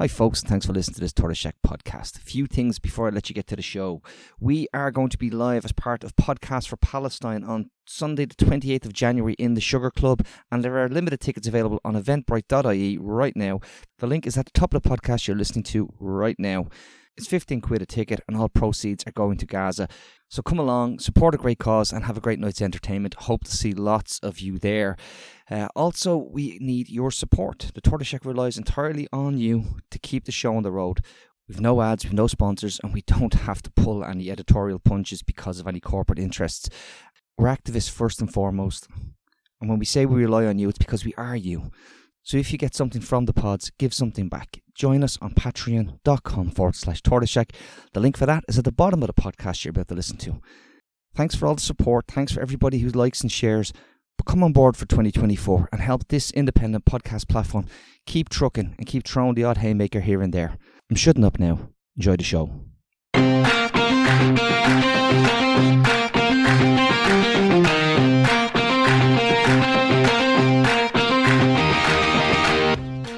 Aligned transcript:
Hi, 0.00 0.08
folks, 0.08 0.40
and 0.40 0.48
thanks 0.48 0.64
for 0.64 0.72
listening 0.72 0.94
to 0.94 1.00
this 1.02 1.12
Tortoise 1.12 1.36
Shack 1.36 1.56
podcast. 1.62 2.16
A 2.16 2.22
few 2.22 2.46
things 2.46 2.78
before 2.78 3.06
I 3.06 3.10
let 3.10 3.28
you 3.28 3.34
get 3.34 3.46
to 3.48 3.56
the 3.56 3.60
show. 3.60 4.00
We 4.40 4.66
are 4.72 4.90
going 4.90 5.10
to 5.10 5.18
be 5.18 5.28
live 5.28 5.66
as 5.66 5.72
part 5.72 6.04
of 6.04 6.16
Podcast 6.16 6.68
for 6.68 6.78
Palestine 6.78 7.44
on 7.44 7.68
Sunday, 7.84 8.24
the 8.24 8.34
28th 8.34 8.86
of 8.86 8.94
January, 8.94 9.34
in 9.34 9.52
the 9.52 9.60
Sugar 9.60 9.90
Club, 9.90 10.24
and 10.50 10.64
there 10.64 10.78
are 10.78 10.88
limited 10.88 11.20
tickets 11.20 11.46
available 11.46 11.82
on 11.84 12.02
eventbrite.ie 12.02 12.96
right 12.96 13.36
now. 13.36 13.60
The 13.98 14.06
link 14.06 14.26
is 14.26 14.38
at 14.38 14.46
the 14.46 14.58
top 14.58 14.72
of 14.72 14.80
the 14.80 14.88
podcast 14.88 15.28
you're 15.28 15.36
listening 15.36 15.64
to 15.64 15.92
right 16.00 16.36
now. 16.38 16.68
It's 17.16 17.26
15 17.26 17.60
quid 17.60 17.82
a 17.82 17.86
ticket, 17.86 18.20
and 18.26 18.36
all 18.36 18.48
proceeds 18.48 19.04
are 19.06 19.12
going 19.12 19.36
to 19.38 19.46
Gaza. 19.46 19.88
So 20.28 20.42
come 20.42 20.58
along, 20.58 21.00
support 21.00 21.34
a 21.34 21.38
great 21.38 21.58
cause, 21.58 21.92
and 21.92 22.04
have 22.04 22.16
a 22.16 22.20
great 22.20 22.38
night's 22.38 22.62
entertainment. 22.62 23.14
Hope 23.14 23.44
to 23.44 23.56
see 23.56 23.72
lots 23.72 24.18
of 24.20 24.38
you 24.38 24.58
there. 24.58 24.96
Uh, 25.50 25.68
also, 25.74 26.16
we 26.16 26.56
need 26.60 26.88
your 26.88 27.10
support. 27.10 27.72
The 27.74 27.80
Tortoise 27.80 28.08
Shack 28.08 28.24
relies 28.24 28.56
entirely 28.56 29.08
on 29.12 29.38
you 29.38 29.64
to 29.90 29.98
keep 29.98 30.24
the 30.24 30.32
show 30.32 30.56
on 30.56 30.62
the 30.62 30.72
road. 30.72 31.00
We've 31.48 31.60
no 31.60 31.82
ads, 31.82 32.04
we've 32.04 32.12
no 32.12 32.28
sponsors, 32.28 32.78
and 32.82 32.94
we 32.94 33.02
don't 33.06 33.34
have 33.34 33.60
to 33.62 33.70
pull 33.72 34.04
any 34.04 34.30
editorial 34.30 34.78
punches 34.78 35.22
because 35.22 35.58
of 35.58 35.66
any 35.66 35.80
corporate 35.80 36.20
interests. 36.20 36.70
We're 37.36 37.48
activists 37.48 37.90
first 37.90 38.20
and 38.20 38.32
foremost. 38.32 38.86
And 39.60 39.68
when 39.68 39.78
we 39.78 39.84
say 39.84 40.06
we 40.06 40.22
rely 40.22 40.46
on 40.46 40.58
you, 40.58 40.68
it's 40.68 40.78
because 40.78 41.04
we 41.04 41.14
are 41.14 41.36
you. 41.36 41.70
So 42.22 42.36
if 42.36 42.52
you 42.52 42.58
get 42.58 42.74
something 42.74 43.00
from 43.00 43.24
the 43.24 43.32
pods, 43.32 43.70
give 43.78 43.94
something 43.94 44.28
back. 44.28 44.62
Join 44.74 45.02
us 45.02 45.18
on 45.20 45.34
patreon.com 45.34 46.50
forward 46.50 46.76
slash 46.76 47.02
tortoiseshack. 47.02 47.50
The 47.92 48.00
link 48.00 48.16
for 48.16 48.26
that 48.26 48.44
is 48.48 48.58
at 48.58 48.64
the 48.64 48.72
bottom 48.72 49.02
of 49.02 49.08
the 49.08 49.14
podcast 49.14 49.64
you're 49.64 49.70
about 49.70 49.88
to 49.88 49.94
listen 49.94 50.16
to. 50.18 50.40
Thanks 51.14 51.34
for 51.34 51.46
all 51.46 51.54
the 51.54 51.60
support. 51.60 52.06
Thanks 52.08 52.32
for 52.32 52.40
everybody 52.40 52.78
who 52.78 52.88
likes 52.90 53.20
and 53.20 53.32
shares. 53.32 53.72
But 54.16 54.26
come 54.26 54.42
on 54.42 54.52
board 54.52 54.76
for 54.76 54.86
2024 54.86 55.70
and 55.72 55.80
help 55.80 56.08
this 56.08 56.30
independent 56.32 56.84
podcast 56.84 57.28
platform 57.28 57.66
keep 58.06 58.28
trucking 58.28 58.74
and 58.78 58.86
keep 58.86 59.06
throwing 59.06 59.34
the 59.34 59.44
odd 59.44 59.58
haymaker 59.58 60.00
here 60.00 60.22
and 60.22 60.32
there. 60.32 60.56
I'm 60.90 60.96
shutting 60.96 61.24
up 61.24 61.38
now. 61.38 61.70
Enjoy 61.96 62.16
the 62.16 62.24
show. 62.24 62.50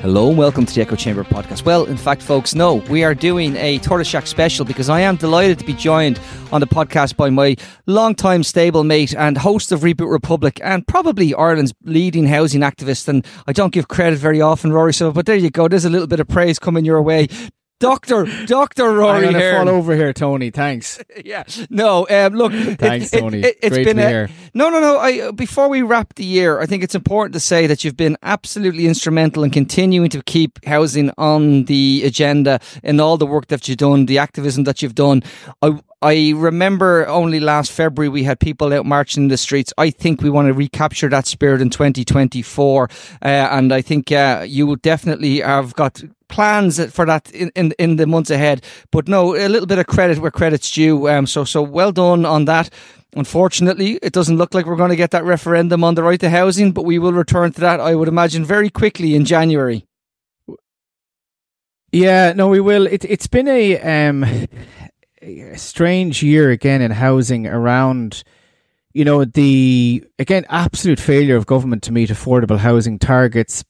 Hello 0.03 0.31
and 0.31 0.37
welcome 0.37 0.67
to 0.67 0.75
the 0.75 0.81
Echo 0.81 0.97
Chamber 0.97 1.23
podcast. 1.23 1.65
Well, 1.65 1.85
in 1.85 1.97
fact, 1.97 2.23
folks, 2.23 2.57
no, 2.57 2.75
we 2.91 3.05
are 3.05 3.15
doing 3.15 3.55
a 3.55 3.79
Tortoise 3.79 4.09
Shack 4.09 4.27
special 4.27 4.65
because 4.65 4.89
I 4.89 4.99
am 4.99 5.15
delighted 5.15 5.61
to 5.61 5.65
be 5.65 5.75
joined 5.75 6.19
on 6.51 6.61
the 6.61 6.67
podcast 6.67 7.17
by 7.17 7.31
my 7.31 7.55
long-time 7.87 8.43
stable 8.43 8.83
mate 8.83 9.15
and 9.15 9.39
host 9.39 9.71
of 9.71 9.83
Reboot 9.83 10.11
Republic 10.11 10.59
and 10.65 10.85
probably 10.89 11.33
Ireland's 11.35 11.73
leading 11.85 12.27
housing 12.27 12.63
activist. 12.63 13.07
And 13.07 13.25
I 13.47 13.53
don't 13.53 13.73
give 13.73 13.87
credit 13.87 14.19
very 14.19 14.41
often, 14.41 14.73
Rory, 14.73 14.93
so 14.93 15.13
but 15.13 15.25
there 15.25 15.37
you 15.37 15.51
go. 15.51 15.69
There's 15.69 15.85
a 15.85 15.91
little 15.91 16.09
bit 16.09 16.19
of 16.19 16.27
praise 16.27 16.59
coming 16.59 16.85
your 16.85 17.01
way. 17.01 17.29
Doctor, 17.83 18.47
Doctor 18.47 18.93
Rory 18.93 19.27
I'm 19.27 19.35
Hearn. 19.35 19.67
fall 19.67 19.75
over 19.75 19.97
here, 19.97 20.13
Tony. 20.13 20.51
Thanks. 20.51 21.03
yeah. 21.25 21.43
No. 21.69 22.07
Um, 22.09 22.35
look. 22.35 22.53
Thanks, 22.53 23.13
it, 23.13 23.21
Tony. 23.21 23.41
It, 23.41 23.59
has 23.63 23.73
Great 23.73 23.85
been 23.85 23.97
to 23.97 24.03
be 24.03 24.07
a, 24.07 24.09
here. 24.09 24.29
no, 24.55 24.71
no, 24.71 24.81
no. 24.81 24.99
I 24.99 25.33
before 25.33 25.69
we 25.69 25.83
wrap 25.83 26.15
the 26.15 26.25
year, 26.25 26.61
I 26.61 26.67
think 26.67 26.85
it's 26.85 26.95
important 26.95 27.35
to 27.35 27.41
say 27.41 27.67
that 27.67 27.83
you've 27.83 27.97
been 27.97 28.17
absolutely 28.23 28.87
instrumental 28.87 29.43
in 29.43 29.51
continuing 29.51 30.11
to 30.11 30.23
keep 30.23 30.65
housing 30.65 31.11
on 31.19 31.65
the 31.65 32.03
agenda 32.05 32.61
and 32.85 33.01
all 33.01 33.17
the 33.17 33.27
work 33.27 33.49
that 33.49 33.69
you've 33.69 33.79
done, 33.79 34.07
the 34.07 34.19
activism 34.19 34.65
that 34.65 34.81
you've 34.81 34.95
done. 34.95 35.23
I 35.61 35.81
I 36.03 36.33
remember 36.35 37.07
only 37.07 37.39
last 37.39 37.71
February 37.71 38.09
we 38.09 38.25
had 38.25 38.41
people 38.41 38.73
out 38.73 38.85
marching 38.87 39.25
in 39.25 39.29
the 39.29 39.37
streets. 39.37 39.73
I 39.79 39.91
think 39.91 40.21
we 40.21 40.31
want 40.31 40.49
to 40.49 40.53
recapture 40.53 41.09
that 41.09 41.27
spirit 41.27 41.61
in 41.61 41.71
2024, 41.71 42.89
uh, 42.91 43.27
and 43.27 43.73
I 43.73 43.83
think 43.83 44.11
uh, 44.11 44.45
you 44.47 44.67
will 44.67 44.77
definitely 44.77 45.41
have 45.41 45.75
got 45.75 46.03
plans 46.33 46.85
for 46.93 47.07
that 47.07 47.31
in, 47.31 47.51
in 47.55 47.73
in 47.79 47.97
the 47.97 48.07
months 48.07 48.31
ahead. 48.31 48.65
But 48.91 49.07
no, 49.07 49.37
a 49.37 49.49
little 49.49 49.67
bit 49.67 49.79
of 49.79 49.87
credit 49.87 50.19
where 50.19 50.33
credit's 50.33 50.71
due. 50.71 51.09
Um, 51.09 51.27
so 51.27 51.45
so 51.45 51.63
well 51.63 51.93
done 51.93 52.27
on 52.27 52.47
that. 52.47 52.71
Unfortunately, 53.15 53.99
it 54.03 54.15
doesn't 54.15 54.39
look 54.39 54.55
like 54.55 54.65
we're 54.65 54.77
going 54.77 54.91
to 54.91 54.97
get 54.97 55.11
that 55.11 55.25
referendum 55.25 55.85
on 55.85 55.95
the 55.95 56.03
right 56.03 56.19
to 56.21 56.31
housing, 56.31 56.73
but 56.73 56.87
we 56.87 56.99
will 56.99 57.13
return 57.13 57.53
to 57.53 57.61
that. 57.61 57.79
I 57.79 57.95
would 57.95 58.09
imagine 58.09 58.43
very 58.45 58.71
quickly 58.71 59.15
in 59.15 59.27
January. 59.27 59.85
Yeah, 61.93 62.33
no, 62.33 62.49
we 62.49 62.61
will. 62.61 62.87
It, 62.87 63.05
it's 63.05 63.27
been 63.27 63.49
a 63.49 63.79
um, 63.81 64.25
a 65.21 65.59
strange 65.59 66.23
year 66.23 66.51
again 66.51 66.81
in 66.81 66.91
housing 66.91 67.47
around, 67.47 68.25
you 68.95 69.05
know, 69.05 69.27
the 69.27 70.03
again 70.19 70.47
absolute 70.49 70.99
failure 70.99 71.37
of 71.37 71.45
government 71.45 71.83
to 71.83 71.93
meet 71.93 72.09
affordable 72.09 72.59
housing 72.59 72.99
targets, 72.99 73.63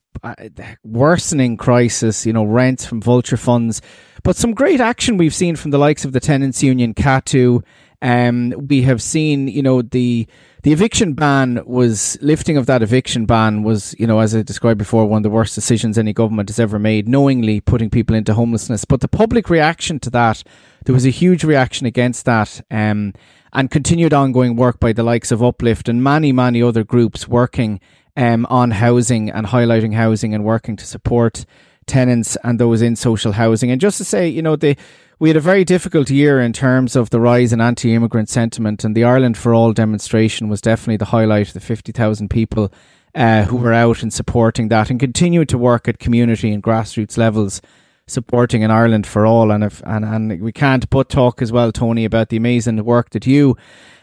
worsening 0.85 1.57
crisis, 1.57 2.27
you 2.27 2.33
know, 2.33 2.45
rents 2.45 2.85
from 2.85 3.01
vulture 3.01 3.37
funds, 3.37 3.81
but 4.23 4.37
some 4.37 4.55
great 4.55 4.81
action 4.81 5.17
we've 5.17 5.35
seen 5.35 5.57
from 5.57 5.71
the 5.71 5.79
likes 5.79 6.05
of 6.05 6.13
the 6.13 6.21
tenants 6.21 6.63
union, 6.63 6.95
CATU. 6.95 7.65
Um, 8.03 8.53
we 8.69 8.83
have 8.83 9.01
seen, 9.01 9.47
you 9.47 9.63
know, 9.63 9.81
the 9.81 10.27
the 10.65 10.73
eviction 10.73 11.15
ban 11.15 11.61
was 11.67 12.19
lifting 12.21 12.57
of 12.57 12.67
that 12.67 12.83
eviction 12.83 13.27
ban 13.27 13.63
was, 13.63 13.97
you 13.99 14.07
know, 14.07 14.21
as 14.21 14.35
I 14.35 14.43
described 14.43 14.79
before, 14.79 15.07
one 15.07 15.19
of 15.19 15.23
the 15.25 15.31
worst 15.31 15.55
decisions 15.55 15.99
any 15.99 16.13
government 16.13 16.49
has 16.49 16.61
ever 16.61 16.79
made, 16.79 17.09
knowingly 17.09 17.61
putting 17.61 17.91
people 17.91 18.15
into 18.15 18.35
homelessness. 18.35 18.85
But 18.85 19.01
the 19.01 19.09
public 19.09 19.51
reaction 19.51 19.99
to 20.01 20.11
that, 20.11 20.45
there 20.85 20.95
was 20.95 21.07
a 21.07 21.11
huge 21.11 21.43
reaction 21.43 21.87
against 21.87 22.25
that, 22.27 22.61
um, 22.71 23.13
and 23.53 23.71
continued 23.71 24.15
ongoing 24.15 24.57
work 24.57 24.79
by 24.79 24.93
the 24.93 25.03
likes 25.03 25.33
of 25.33 25.43
Uplift 25.43 25.89
and 25.89 26.03
many, 26.03 26.33
many 26.33 26.63
other 26.63 26.85
groups 26.85 27.29
working 27.29 27.81
um, 28.17 28.47
on 28.51 28.71
housing 28.71 29.31
and 29.31 29.47
highlighting 29.47 29.95
housing 29.95 30.35
and 30.35 30.45
working 30.45 30.77
to 30.77 30.87
support 30.87 31.45
tenants 31.87 32.37
and 32.45 32.59
those 32.59 32.83
in 32.83 32.97
social 32.97 33.33
housing. 33.33 33.71
And 33.71 33.81
just 33.81 33.99
to 33.99 34.05
say, 34.05 34.29
you 34.29 34.43
know, 34.43 34.57
the 34.57 34.77
we 35.19 35.29
had 35.29 35.37
a 35.37 35.41
very 35.41 35.65
difficult 35.65 36.11
year 36.11 36.41
in 36.41 36.53
terms 36.53 36.97
of 36.97 37.11
the 37.11 37.21
rise 37.21 37.53
in 37.53 37.61
anti-immigrant 37.61 38.29
sentiment, 38.29 38.83
and 38.83 38.97
the 38.97 39.05
Ireland 39.05 39.39
for 39.39 39.55
All 39.55 39.73
demonstration 39.73 40.49
was 40.49 40.61
definitely 40.61 40.97
the 40.97 41.05
highlight. 41.07 41.49
The 41.49 41.61
fifty 41.61 41.93
thousand 41.93 42.29
people 42.29 42.73
uh, 43.15 43.45
who 43.45 43.57
were 43.57 43.73
out 43.73 44.03
and 44.03 44.13
supporting 44.13 44.69
that, 44.69 44.91
and 44.91 44.99
continue 44.99 45.45
to 45.45 45.59
work 45.59 45.87
at 45.87 45.99
community 46.01 46.53
and 46.53 46.63
grassroots 46.63 47.17
levels, 47.17 47.63
supporting 48.09 48.65
an 48.65 48.73
Ireland 48.73 49.07
for 49.07 49.25
All. 49.25 49.53
And 49.53 49.63
if, 49.63 49.81
and 49.85 50.05
and 50.05 50.41
we 50.41 50.53
can't 50.53 50.91
but 50.91 51.09
talk 51.09 51.41
as 51.41 51.53
well, 51.53 51.71
Tony, 51.71 52.05
about 52.05 52.29
the 52.29 52.37
amazing 52.37 52.85
work 52.85 53.11
that 53.11 53.27
you 53.27 53.57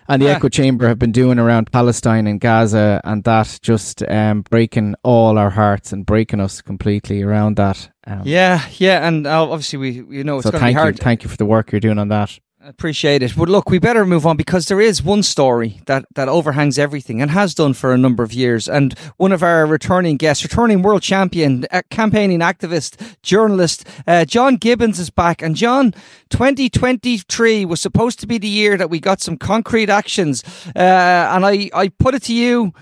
and 0.10 0.22
the 0.22 0.26
Yeah. 0.26 0.34
Echo 0.34 0.50
Chamber 0.50 0.88
have 0.88 1.00
been 1.00 1.14
doing 1.14 1.40
around 1.40 1.72
Palestine 1.72 2.28
and 2.28 2.42
Gaza, 2.42 3.00
and 3.06 3.24
that 3.24 3.60
just 3.62 4.04
um, 4.10 4.42
breaking 4.42 4.96
all 5.04 5.38
our 5.38 5.52
hearts 5.52 5.94
and 5.94 6.06
breaking 6.06 6.42
us 6.42 6.62
completely 6.62 7.22
around 7.22 7.56
that. 7.56 7.90
Um, 8.08 8.24
Yeah, 8.26 8.62
yeah, 8.78 9.08
and 9.08 9.26
uh, 9.26 9.44
obviously 9.44 9.78
we, 9.80 10.18
you 10.18 10.24
know, 10.24 10.38
it's 10.40 10.44
so 10.44 10.52
going 10.52 10.60
to 10.60 10.66
be 10.66 10.66
thank 10.66 10.76
you, 10.76 10.82
hard. 10.82 11.00
thank 11.00 11.24
you 11.24 11.30
for 11.30 11.38
the 11.38 11.46
work 11.46 11.72
you're 11.72 11.80
doing 11.80 12.00
on 12.00 12.10
that. 12.10 12.38
Appreciate 12.62 13.24
it. 13.24 13.38
But 13.38 13.48
look, 13.48 13.70
we 13.70 13.80
better 13.80 14.06
move 14.06 14.26
on 14.26 14.36
because 14.36 14.68
there 14.68 14.82
is 14.82 15.02
one 15.02 15.24
story 15.24 15.80
that, 15.86 16.06
that 16.16 16.28
overhangs 16.28 16.78
everything 16.78 17.22
and 17.22 17.32
has 17.32 17.56
done 17.56 17.74
for 17.74 17.94
a 17.94 17.98
number 17.98 18.22
of 18.22 18.34
years. 18.34 18.68
And 18.68 19.00
one 19.16 19.32
of 19.32 19.42
our 19.42 19.66
returning 19.66 20.18
guests, 20.18 20.44
returning 20.44 20.82
world 20.82 21.02
champion, 21.02 21.66
campaigning 21.90 22.42
activist, 22.42 23.16
journalist, 23.24 23.88
uh, 24.06 24.26
John 24.26 24.58
Gibbons 24.58 25.00
is 25.00 25.10
back. 25.10 25.42
And 25.42 25.56
John, 25.56 25.94
2023 26.32 27.64
was 27.64 27.80
supposed 27.80 28.20
to 28.20 28.28
be 28.28 28.38
the 28.38 28.50
year 28.50 28.76
that 28.76 28.90
we 28.90 29.00
got 29.00 29.22
some 29.22 29.38
concrete 29.38 29.90
actions. 29.90 30.44
Uh, 30.76 30.80
and 30.80 31.46
I, 31.46 31.70
I 31.74 31.88
put 31.88 32.14
it 32.14 32.24
to 32.24 32.34
you 32.34 32.74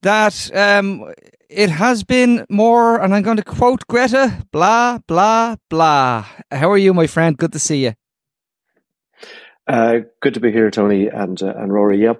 that 0.00 0.50
um, 0.56 1.12
it 1.50 1.68
has 1.68 2.02
been 2.02 2.46
more, 2.48 2.98
and 2.98 3.14
I'm 3.14 3.22
going 3.22 3.36
to 3.36 3.44
quote 3.44 3.86
Greta, 3.88 4.46
blah, 4.52 5.00
blah, 5.06 5.56
blah. 5.68 6.24
How 6.50 6.70
are 6.70 6.78
you, 6.78 6.94
my 6.94 7.06
friend? 7.06 7.36
Good 7.36 7.52
to 7.52 7.58
see 7.58 7.84
you. 7.84 7.92
Uh, 9.68 10.00
good 10.22 10.32
to 10.32 10.40
be 10.40 10.50
here, 10.50 10.70
Tony 10.70 11.08
and 11.08 11.42
uh, 11.42 11.52
and 11.56 11.70
Rory. 11.72 12.02
Yeah, 12.02 12.14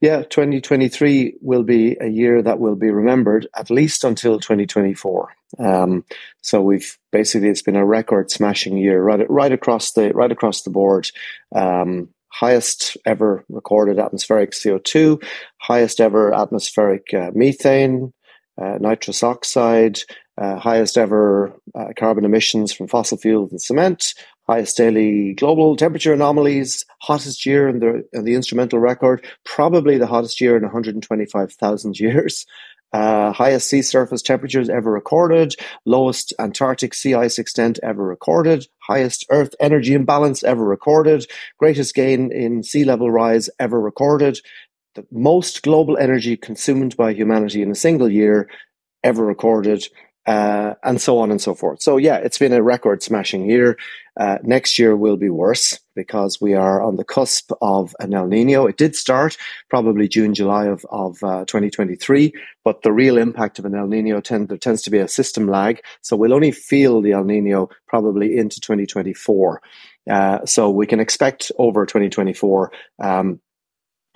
yeah. 0.00 0.22
Twenty 0.22 0.62
twenty 0.62 0.88
three 0.88 1.34
will 1.42 1.62
be 1.62 1.98
a 2.00 2.08
year 2.08 2.40
that 2.42 2.58
will 2.58 2.76
be 2.76 2.90
remembered 2.90 3.46
at 3.54 3.70
least 3.70 4.04
until 4.04 4.40
twenty 4.40 4.64
twenty 4.64 4.94
four. 4.94 5.34
Um, 5.58 6.04
so 6.40 6.62
we've 6.62 6.98
basically 7.12 7.50
it's 7.50 7.62
been 7.62 7.76
a 7.76 7.84
record 7.84 8.30
smashing 8.30 8.78
year 8.78 9.02
right 9.02 9.28
right 9.28 9.52
across 9.52 9.92
the 9.92 10.14
right 10.14 10.32
across 10.32 10.62
the 10.62 10.70
board. 10.70 11.10
Um, 11.54 12.08
highest 12.28 12.96
ever 13.04 13.44
recorded 13.50 13.98
atmospheric 13.98 14.54
CO 14.60 14.78
two, 14.78 15.20
highest 15.58 16.00
ever 16.00 16.34
atmospheric 16.34 17.12
uh, 17.12 17.30
methane, 17.34 18.14
uh, 18.60 18.78
nitrous 18.80 19.22
oxide, 19.22 19.98
uh, 20.40 20.56
highest 20.56 20.96
ever 20.96 21.54
carbon 21.96 22.24
emissions 22.24 22.72
from 22.72 22.88
fossil 22.88 23.18
fuels 23.18 23.50
and 23.50 23.60
cement, 23.60 24.14
highest 24.46 24.76
daily 24.76 25.34
global 25.34 25.76
temperature 25.76 26.12
anomalies, 26.12 26.84
hottest 27.00 27.44
year 27.46 27.68
in 27.68 27.80
the 27.80 28.06
in 28.12 28.24
the 28.24 28.34
instrumental 28.34 28.78
record, 28.78 29.24
probably 29.44 29.98
the 29.98 30.06
hottest 30.06 30.40
year 30.40 30.56
in 30.56 30.62
125,000 30.62 31.98
years. 32.00 32.46
Uh, 32.92 33.32
highest 33.32 33.68
sea 33.68 33.82
surface 33.82 34.22
temperatures 34.22 34.68
ever 34.68 34.92
recorded, 34.92 35.56
lowest 35.84 36.32
Antarctic 36.38 36.94
sea 36.94 37.12
ice 37.12 37.40
extent 37.40 37.80
ever 37.82 38.04
recorded, 38.04 38.68
highest 38.78 39.26
Earth 39.30 39.52
energy 39.58 39.94
imbalance 39.94 40.44
ever 40.44 40.64
recorded, 40.64 41.26
greatest 41.58 41.92
gain 41.96 42.30
in 42.30 42.62
sea 42.62 42.84
level 42.84 43.10
rise 43.10 43.50
ever 43.58 43.80
recorded, 43.80 44.38
the 44.94 45.04
most 45.10 45.64
global 45.64 45.96
energy 45.96 46.36
consumed 46.36 46.96
by 46.96 47.12
humanity 47.12 47.62
in 47.62 47.70
a 47.72 47.74
single 47.74 48.08
year 48.08 48.48
ever 49.02 49.24
recorded, 49.24 49.88
uh, 50.26 50.74
and 50.84 51.00
so 51.00 51.18
on 51.18 51.32
and 51.32 51.40
so 51.40 51.52
forth. 51.52 51.82
So 51.82 51.96
yeah, 51.96 52.18
it's 52.18 52.38
been 52.38 52.52
a 52.52 52.62
record 52.62 53.02
smashing 53.02 53.50
year. 53.50 53.76
Uh, 54.16 54.38
next 54.42 54.78
year 54.78 54.96
will 54.96 55.16
be 55.16 55.28
worse 55.28 55.78
because 55.96 56.40
we 56.40 56.54
are 56.54 56.82
on 56.82 56.96
the 56.96 57.04
cusp 57.04 57.50
of 57.60 57.94
an 58.00 58.14
El 58.14 58.26
Nino. 58.26 58.66
It 58.66 58.76
did 58.76 58.94
start 58.94 59.36
probably 59.68 60.08
June, 60.08 60.34
July 60.34 60.66
of, 60.66 60.84
of 60.90 61.22
uh, 61.22 61.44
2023, 61.46 62.32
but 62.64 62.82
the 62.82 62.92
real 62.92 63.18
impact 63.18 63.58
of 63.58 63.64
an 63.64 63.74
El 63.74 63.88
Nino 63.88 64.20
tend, 64.20 64.48
there 64.48 64.58
tends 64.58 64.82
to 64.82 64.90
be 64.90 64.98
a 64.98 65.08
system 65.08 65.48
lag. 65.48 65.80
So 66.02 66.16
we'll 66.16 66.34
only 66.34 66.52
feel 66.52 67.00
the 67.00 67.12
El 67.12 67.24
Nino 67.24 67.70
probably 67.88 68.36
into 68.36 68.60
2024. 68.60 69.62
Uh, 70.10 70.44
so 70.44 70.70
we 70.70 70.86
can 70.86 71.00
expect 71.00 71.50
over 71.58 71.86
2024 71.86 72.72
um, 73.00 73.40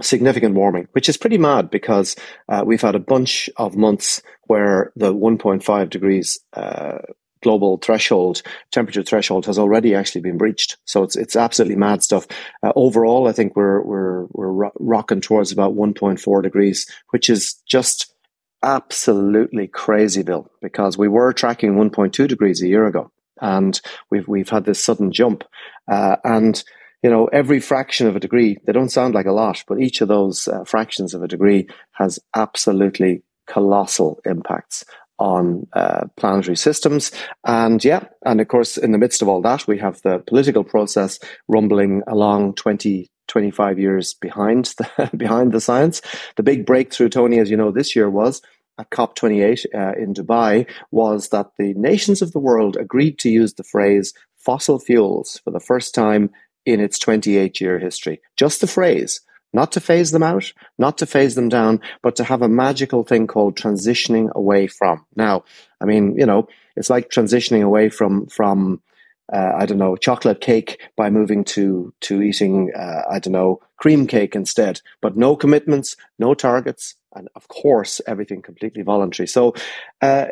significant 0.01 0.55
warming, 0.55 0.89
which 0.93 1.09
is 1.09 1.17
pretty 1.17 1.39
mad 1.39 1.71
because 1.71 2.15
uh, 2.49 2.63
we've 2.65 2.83
had 2.83 2.95
a 2.95 3.01
bunch 3.01 3.51
of 3.57 3.77
months 3.77 4.23
where 4.45 4.93
the 4.97 5.13
1.5 5.13 5.91
degrees 5.91 6.39
uh, 6.53 6.99
global 7.43 7.79
threshold, 7.79 8.43
temperature 8.71 9.03
threshold, 9.03 9.47
has 9.47 9.59
already 9.59 9.95
actually 9.95 10.21
been 10.21 10.39
breached. 10.39 10.77
So 10.85 11.03
it's 11.03 11.17
it's 11.17 11.37
absolutely 11.37 11.77
mad 11.77 12.03
stuff. 12.03 12.27
Uh, 12.63 12.73
overall, 12.77 13.29
I 13.29 13.33
think 13.33 13.57
we're 13.57 13.83
we're 13.83 14.27
we're 14.31 14.53
ro- 14.53 14.73
rocking 14.79 15.21
towards 15.21 15.53
about 15.53 15.75
1.4 15.75 16.43
degrees, 16.43 16.87
which 17.11 17.31
is 17.31 17.55
just 17.67 18.15
absolutely 18.63 19.69
crazy, 19.69 20.23
Bill, 20.23 20.51
because 20.61 20.99
we 20.99 21.09
were 21.09 21.33
tracking 21.33 21.75
1.2 21.75 22.29
degrees 22.29 22.63
a 22.63 22.69
year 22.69 22.87
ago, 22.87 23.11
and 23.41 23.81
we've 24.11 24.27
we've 24.29 24.51
had 24.51 24.65
this 24.65 24.85
sudden 24.85 25.13
jump, 25.13 25.45
uh, 25.91 26.17
and 26.25 26.63
you 27.03 27.11
know, 27.11 27.27
every 27.27 27.61
fraction 27.61 28.09
of 28.09 28.17
a 28.17 28.21
degree, 28.21 28.59
they 28.67 28.73
don't 28.73 28.89
sound 28.91 29.15
like 29.15 29.27
a 29.27 29.33
lot, 29.33 29.63
but 29.69 29.81
each 29.81 30.01
of 30.01 30.09
those 30.09 30.49
uh, 30.49 30.65
fractions 30.65 31.15
of 31.15 31.23
a 31.23 31.29
degree 31.29 31.69
has 31.93 32.19
absolutely 32.35 33.23
colossal 33.47 34.21
impacts 34.27 34.85
on 35.19 35.67
uh, 35.73 36.07
planetary 36.17 36.57
systems. 36.57 37.11
And 37.45 37.85
yeah, 37.85 38.05
and 38.25 38.41
of 38.41 38.49
course, 38.49 38.77
in 38.77 38.93
the 38.93 38.99
midst 38.99 39.23
of 39.23 39.29
all 39.29 39.43
that, 39.43 39.67
we 39.67 39.79
have 39.79 40.01
the 40.03 40.19
political 40.21 40.65
process 40.65 41.19
rumbling 41.49 42.03
along 42.07 42.55
20, 42.55 43.11
25 43.27 43.79
years 43.79 44.15
behind 44.15 44.75
the, 44.79 45.11
behind 45.17 45.53
the 45.53 45.61
science. 45.61 46.01
The 46.37 46.43
big 46.43 46.67
breakthrough, 46.67 47.09
Tony, 47.09 47.39
as 47.39 47.51
you 47.51 47.57
know, 47.57 47.71
this 47.71 47.95
year 47.97 48.09
was 48.09 48.43
at 48.79 48.91
COP28 48.91 49.67
uh, 49.75 49.93
in 50.01 50.15
Dubai 50.15 50.69
was 50.91 51.31
that 51.31 51.51
the 51.59 51.75
nations 51.75 52.23
of 52.23 52.33
the 52.33 52.39
world 52.39 52.77
agreed 52.77 53.19
to 53.21 53.29
use 53.29 53.55
the 53.55 53.65
phrase 53.65 54.15
fossil 54.37 54.79
fuels 54.79 55.41
for 55.45 55.51
the 55.51 55.61
first 55.61 55.95
time 55.95 56.31
in 56.65 56.81
its 56.81 56.99
28 56.99 57.61
year 57.61 57.79
history. 57.79 58.21
Just 58.37 58.61
the 58.61 58.67
phrase, 58.67 59.21
not 59.53 59.73
to 59.73 59.81
phase 59.81 60.11
them 60.11 60.23
out, 60.23 60.53
not 60.79 60.99
to 60.99 61.07
phase 61.07 61.35
them 61.35 61.49
down, 61.49 61.81
but 62.03 62.17
to 62.17 62.25
have 62.25 62.43
a 62.43 62.49
magical 62.49 63.05
thing 63.05 63.27
called 63.27 63.57
transitioning 63.57 64.33
away 64.35 64.67
from. 64.67 65.05
Now, 65.17 65.45
I 65.81 65.85
mean, 65.85 66.17
you 66.19 66.27
know, 66.27 66.49
it's 66.77 66.91
like 66.91 67.11
transitioning 67.11 67.63
away 67.63 67.89
from, 67.89 68.27
from, 68.27 68.81
uh, 69.33 69.53
I 69.57 69.67
don't 69.67 69.79
know, 69.79 69.97
chocolate 69.97 70.41
cake 70.41 70.81
by 70.97 71.11
moving 71.11 71.45
to, 71.45 71.93
to 72.03 72.23
eating, 72.23 72.73
uh, 72.75 73.03
I 73.11 73.19
don't 73.19 73.33
know, 73.33 73.61
cream 73.77 74.07
cake 74.07 74.35
instead, 74.35 74.81
but 75.01 75.17
no 75.17 75.37
commitments, 75.37 75.97
no 76.19 76.35
targets, 76.35 76.95
and 77.15 77.29
of 77.35 77.49
course, 77.49 78.01
everything 78.07 78.43
completely 78.43 78.83
voluntary. 78.83 79.27
So, 79.27 79.55
uh, 80.03 80.27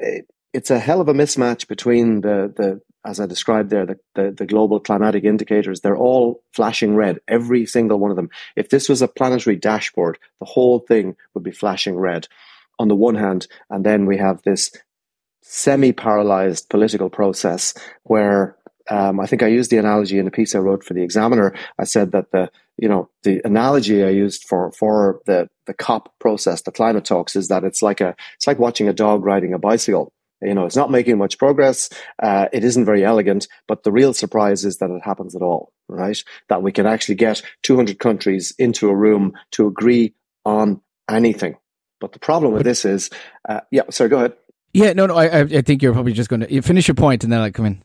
it's 0.56 0.70
a 0.70 0.78
hell 0.78 1.02
of 1.02 1.08
a 1.08 1.12
mismatch 1.12 1.68
between 1.68 2.22
the, 2.22 2.50
the 2.56 2.80
as 3.04 3.20
I 3.20 3.26
described 3.26 3.68
there, 3.68 3.84
the, 3.84 3.98
the, 4.14 4.30
the, 4.32 4.46
global 4.46 4.80
climatic 4.80 5.22
indicators, 5.22 5.80
they're 5.80 5.96
all 5.96 6.42
flashing 6.54 6.96
red, 6.96 7.20
every 7.28 7.66
single 7.66 7.98
one 7.98 8.10
of 8.10 8.16
them. 8.16 8.30
If 8.56 8.70
this 8.70 8.88
was 8.88 9.02
a 9.02 9.06
planetary 9.06 9.56
dashboard, 9.56 10.18
the 10.40 10.46
whole 10.46 10.80
thing 10.80 11.14
would 11.34 11.44
be 11.44 11.52
flashing 11.52 11.96
red 11.96 12.26
on 12.78 12.88
the 12.88 12.96
one 12.96 13.16
hand. 13.16 13.48
And 13.68 13.84
then 13.84 14.06
we 14.06 14.16
have 14.16 14.42
this 14.42 14.72
semi 15.42 15.92
paralyzed 15.92 16.70
political 16.70 17.10
process 17.10 17.74
where 18.04 18.56
um, 18.88 19.20
I 19.20 19.26
think 19.26 19.42
I 19.42 19.48
used 19.48 19.70
the 19.70 19.78
analogy 19.78 20.18
in 20.18 20.26
a 20.26 20.30
piece 20.30 20.54
I 20.54 20.58
wrote 20.58 20.82
for 20.82 20.94
the 20.94 21.02
Examiner. 21.02 21.54
I 21.78 21.84
said 21.84 22.12
that 22.12 22.30
the 22.30 22.50
you 22.78 22.88
know 22.88 23.10
the 23.24 23.40
analogy 23.44 24.04
I 24.04 24.10
used 24.10 24.44
for 24.44 24.70
for 24.72 25.20
the 25.26 25.48
the 25.66 25.74
COP 25.74 26.12
process, 26.20 26.62
the 26.62 26.72
climate 26.72 27.04
talks, 27.04 27.36
is 27.36 27.48
that 27.48 27.64
it's 27.64 27.82
like 27.82 28.00
a 28.00 28.14
it's 28.36 28.46
like 28.46 28.58
watching 28.58 28.88
a 28.88 28.92
dog 28.92 29.24
riding 29.24 29.52
a 29.52 29.58
bicycle. 29.58 30.12
You 30.42 30.54
know, 30.54 30.66
it's 30.66 30.76
not 30.76 30.90
making 30.90 31.18
much 31.18 31.38
progress. 31.38 31.88
Uh, 32.22 32.48
it 32.52 32.62
isn't 32.62 32.84
very 32.84 33.04
elegant, 33.04 33.48
but 33.66 33.84
the 33.84 33.92
real 33.92 34.12
surprise 34.12 34.64
is 34.64 34.78
that 34.78 34.90
it 34.90 35.02
happens 35.02 35.34
at 35.34 35.42
all, 35.42 35.72
right? 35.88 36.18
That 36.48 36.62
we 36.62 36.72
can 36.72 36.86
actually 36.86 37.14
get 37.14 37.42
200 37.62 37.98
countries 37.98 38.54
into 38.58 38.90
a 38.90 38.94
room 38.94 39.32
to 39.52 39.66
agree 39.66 40.14
on 40.44 40.82
anything. 41.08 41.56
But 42.00 42.12
the 42.12 42.18
problem 42.18 42.52
with 42.52 42.64
this 42.64 42.84
is, 42.84 43.08
uh, 43.48 43.60
yeah, 43.70 43.82
sorry, 43.90 44.10
go 44.10 44.18
ahead. 44.18 44.34
Yeah, 44.74 44.92
no, 44.92 45.06
no, 45.06 45.16
I, 45.16 45.40
I 45.40 45.62
think 45.62 45.82
you're 45.82 45.94
probably 45.94 46.12
just 46.12 46.28
going 46.28 46.40
to 46.40 46.62
finish 46.62 46.86
your 46.86 46.94
point 46.94 47.24
and 47.24 47.32
then 47.32 47.40
I'll 47.40 47.50
come 47.50 47.64
in. 47.64 47.82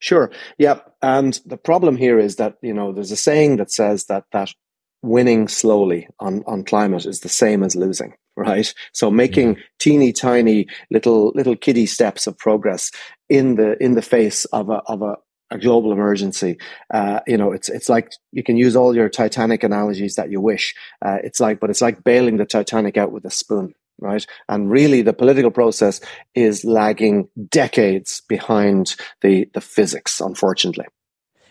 Sure. 0.00 0.32
Yeah. 0.58 0.80
And 1.00 1.38
the 1.46 1.56
problem 1.56 1.96
here 1.96 2.18
is 2.18 2.36
that, 2.36 2.56
you 2.60 2.74
know, 2.74 2.92
there's 2.92 3.12
a 3.12 3.16
saying 3.16 3.58
that 3.58 3.70
says 3.70 4.06
that, 4.06 4.24
that 4.32 4.52
winning 5.00 5.46
slowly 5.46 6.08
on, 6.18 6.42
on 6.44 6.64
climate 6.64 7.06
is 7.06 7.20
the 7.20 7.28
same 7.28 7.62
as 7.62 7.76
losing 7.76 8.14
right? 8.36 8.72
So 8.92 9.10
making 9.10 9.56
teeny 9.78 10.12
tiny 10.12 10.66
little 10.90 11.32
little 11.34 11.56
kiddie 11.56 11.86
steps 11.86 12.26
of 12.26 12.38
progress 12.38 12.90
in 13.28 13.56
the 13.56 13.82
in 13.82 13.94
the 13.94 14.02
face 14.02 14.44
of 14.46 14.70
a 14.70 14.82
of 14.86 15.02
a, 15.02 15.16
a 15.50 15.58
global 15.58 15.92
emergency. 15.92 16.58
Uh, 16.92 17.20
you 17.26 17.36
know, 17.36 17.52
it's 17.52 17.68
it's 17.68 17.88
like 17.88 18.12
you 18.32 18.42
can 18.42 18.56
use 18.56 18.76
all 18.76 18.94
your 18.94 19.08
Titanic 19.08 19.62
analogies 19.62 20.14
that 20.16 20.30
you 20.30 20.40
wish. 20.40 20.74
Uh, 21.04 21.18
it's 21.22 21.40
like, 21.40 21.60
but 21.60 21.70
it's 21.70 21.82
like 21.82 22.04
bailing 22.04 22.38
the 22.38 22.46
Titanic 22.46 22.96
out 22.96 23.12
with 23.12 23.24
a 23.24 23.30
spoon, 23.30 23.74
right? 24.00 24.26
And 24.48 24.70
really, 24.70 25.02
the 25.02 25.12
political 25.12 25.50
process 25.50 26.00
is 26.34 26.64
lagging 26.64 27.28
decades 27.50 28.22
behind 28.28 28.96
the 29.20 29.48
the 29.54 29.60
physics, 29.60 30.20
unfortunately. 30.20 30.86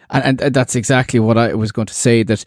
And, 0.10 0.42
and 0.42 0.54
that's 0.54 0.76
exactly 0.76 1.20
what 1.20 1.38
I 1.38 1.54
was 1.54 1.72
going 1.72 1.88
to 1.88 1.94
say. 1.94 2.24
That 2.24 2.44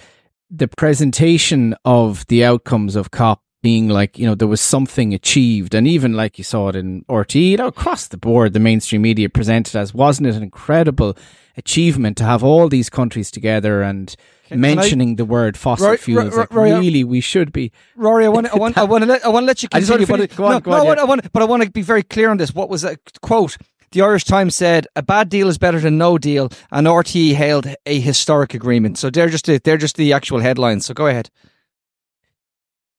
the 0.50 0.68
presentation 0.68 1.74
of 1.84 2.26
the 2.26 2.44
outcomes 2.44 2.96
of 2.96 3.10
COP 3.10 3.43
being 3.64 3.88
like, 3.88 4.18
you 4.18 4.26
know, 4.26 4.34
there 4.34 4.46
was 4.46 4.60
something 4.60 5.14
achieved. 5.14 5.74
And 5.74 5.88
even 5.88 6.12
like 6.12 6.36
you 6.36 6.44
saw 6.44 6.68
it 6.68 6.76
in 6.76 7.02
RT, 7.08 7.36
you 7.36 7.56
know, 7.56 7.68
across 7.68 8.08
the 8.08 8.18
board, 8.18 8.52
the 8.52 8.60
mainstream 8.60 9.00
media 9.00 9.30
presented 9.30 9.74
as, 9.74 9.94
wasn't 9.94 10.28
it 10.28 10.34
an 10.34 10.42
incredible 10.42 11.16
achievement 11.56 12.18
to 12.18 12.24
have 12.24 12.44
all 12.44 12.68
these 12.68 12.90
countries 12.90 13.30
together 13.30 13.80
and 13.80 14.14
can, 14.48 14.60
mentioning 14.60 15.08
can 15.08 15.14
I, 15.14 15.16
the 15.16 15.24
word 15.24 15.56
fossil 15.56 15.86
Rory, 15.86 15.96
fuels? 15.96 16.24
Rory, 16.26 16.36
like, 16.36 16.52
Rory, 16.52 16.72
really, 16.72 17.04
we 17.04 17.22
should 17.22 17.52
be. 17.52 17.72
Rory, 17.96 18.26
I 18.26 18.28
want, 18.28 18.52
I 18.52 18.56
want, 18.56 18.76
I 18.76 18.84
want 18.84 19.02
to 19.02 19.08
let, 19.08 19.24
I 19.24 19.28
want 19.30 19.44
to 19.44 19.46
let 19.46 19.62
you 19.62 19.70
continue. 19.70 20.06
I 20.06 20.12
on, 20.12 20.18
no, 20.18 20.26
go 20.26 20.44
on, 20.44 20.62
no, 20.62 20.92
yeah. 20.92 21.00
I 21.00 21.04
want, 21.04 21.32
but 21.32 21.40
I 21.40 21.46
want 21.46 21.62
to 21.62 21.70
be 21.70 21.80
very 21.80 22.02
clear 22.02 22.28
on 22.28 22.36
this. 22.36 22.54
What 22.54 22.68
was 22.68 22.84
a 22.84 22.98
quote? 23.22 23.56
The 23.92 24.02
Irish 24.02 24.24
Times 24.24 24.54
said 24.54 24.86
a 24.94 25.02
bad 25.02 25.30
deal 25.30 25.48
is 25.48 25.56
better 25.56 25.80
than 25.80 25.96
no 25.96 26.18
deal, 26.18 26.50
and 26.70 26.86
RTE 26.86 27.32
hailed 27.32 27.66
a 27.86 27.98
historic 27.98 28.52
agreement. 28.52 28.98
So 28.98 29.08
they're 29.08 29.30
just 29.30 29.46
the, 29.46 29.58
they're 29.58 29.78
just 29.78 29.96
the 29.96 30.12
actual 30.12 30.40
headlines. 30.40 30.84
So 30.84 30.92
go 30.92 31.06
ahead. 31.06 31.30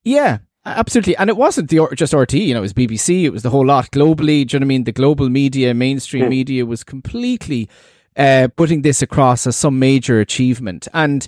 Yeah, 0.04 0.40
Absolutely, 0.66 1.16
and 1.18 1.30
it 1.30 1.38
wasn't 1.38 1.70
the 1.70 1.88
just 1.94 2.14
RT. 2.14 2.34
You 2.34 2.56
know, 2.56 2.60
it 2.60 2.62
was 2.62 2.74
BBC. 2.74 3.24
It 3.24 3.30
was 3.30 3.44
the 3.44 3.52
whole 3.52 3.66
lot 3.66 3.92
globally. 3.92 4.48
Do 4.48 4.56
you 4.56 4.60
know 4.60 4.64
what 4.64 4.66
I 4.66 4.66
mean? 4.66 4.84
The 4.86 4.92
global 4.92 5.30
media, 5.30 5.74
mainstream 5.76 6.26
mm. 6.26 6.30
media, 6.30 6.66
was 6.66 6.84
completely 6.84 7.70
uh, 8.16 8.48
putting 8.56 8.82
this 8.82 9.02
across 9.02 9.46
as 9.46 9.56
some 9.56 9.78
major 9.78 10.20
achievement. 10.20 10.88
And 10.94 11.28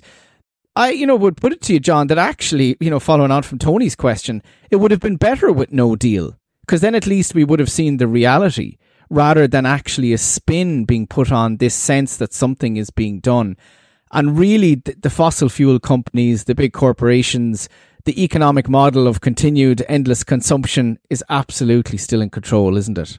I, 0.74 0.90
you 0.90 1.06
know, 1.06 1.16
would 1.16 1.36
put 1.36 1.52
it 1.52 1.60
to 1.62 1.72
you, 1.72 1.80
John, 1.80 2.08
that 2.08 2.18
actually, 2.18 2.76
you 2.80 2.90
know, 2.90 2.98
following 3.00 3.30
on 3.30 3.42
from 3.42 3.58
Tony's 3.58 3.94
question, 3.94 4.42
it 4.70 4.76
would 4.76 4.90
have 4.90 5.00
been 5.00 5.16
better 5.16 5.52
with 5.52 5.72
no 5.72 5.94
deal 5.94 6.36
because 6.62 6.80
then 6.80 6.94
at 6.94 7.06
least 7.06 7.34
we 7.34 7.44
would 7.44 7.60
have 7.60 7.70
seen 7.70 7.96
the 7.96 8.06
reality 8.06 8.76
rather 9.10 9.46
than 9.46 9.66
actually 9.66 10.12
a 10.12 10.18
spin 10.18 10.84
being 10.84 11.06
put 11.06 11.32
on 11.32 11.56
this 11.56 11.74
sense 11.74 12.16
that 12.16 12.32
something 12.32 12.76
is 12.76 12.90
being 12.90 13.20
done. 13.20 13.56
And 14.12 14.38
really, 14.38 14.76
the, 14.76 14.94
the 15.00 15.10
fossil 15.10 15.48
fuel 15.48 15.78
companies, 15.78 16.44
the 16.44 16.54
big 16.54 16.72
corporations, 16.72 17.68
the 18.08 18.24
economic 18.24 18.70
model 18.70 19.06
of 19.06 19.20
continued 19.20 19.84
endless 19.86 20.24
consumption 20.24 20.98
is 21.10 21.22
absolutely 21.28 21.98
still 21.98 22.22
in 22.22 22.30
control, 22.30 22.78
isn't 22.78 22.96
it? 22.96 23.18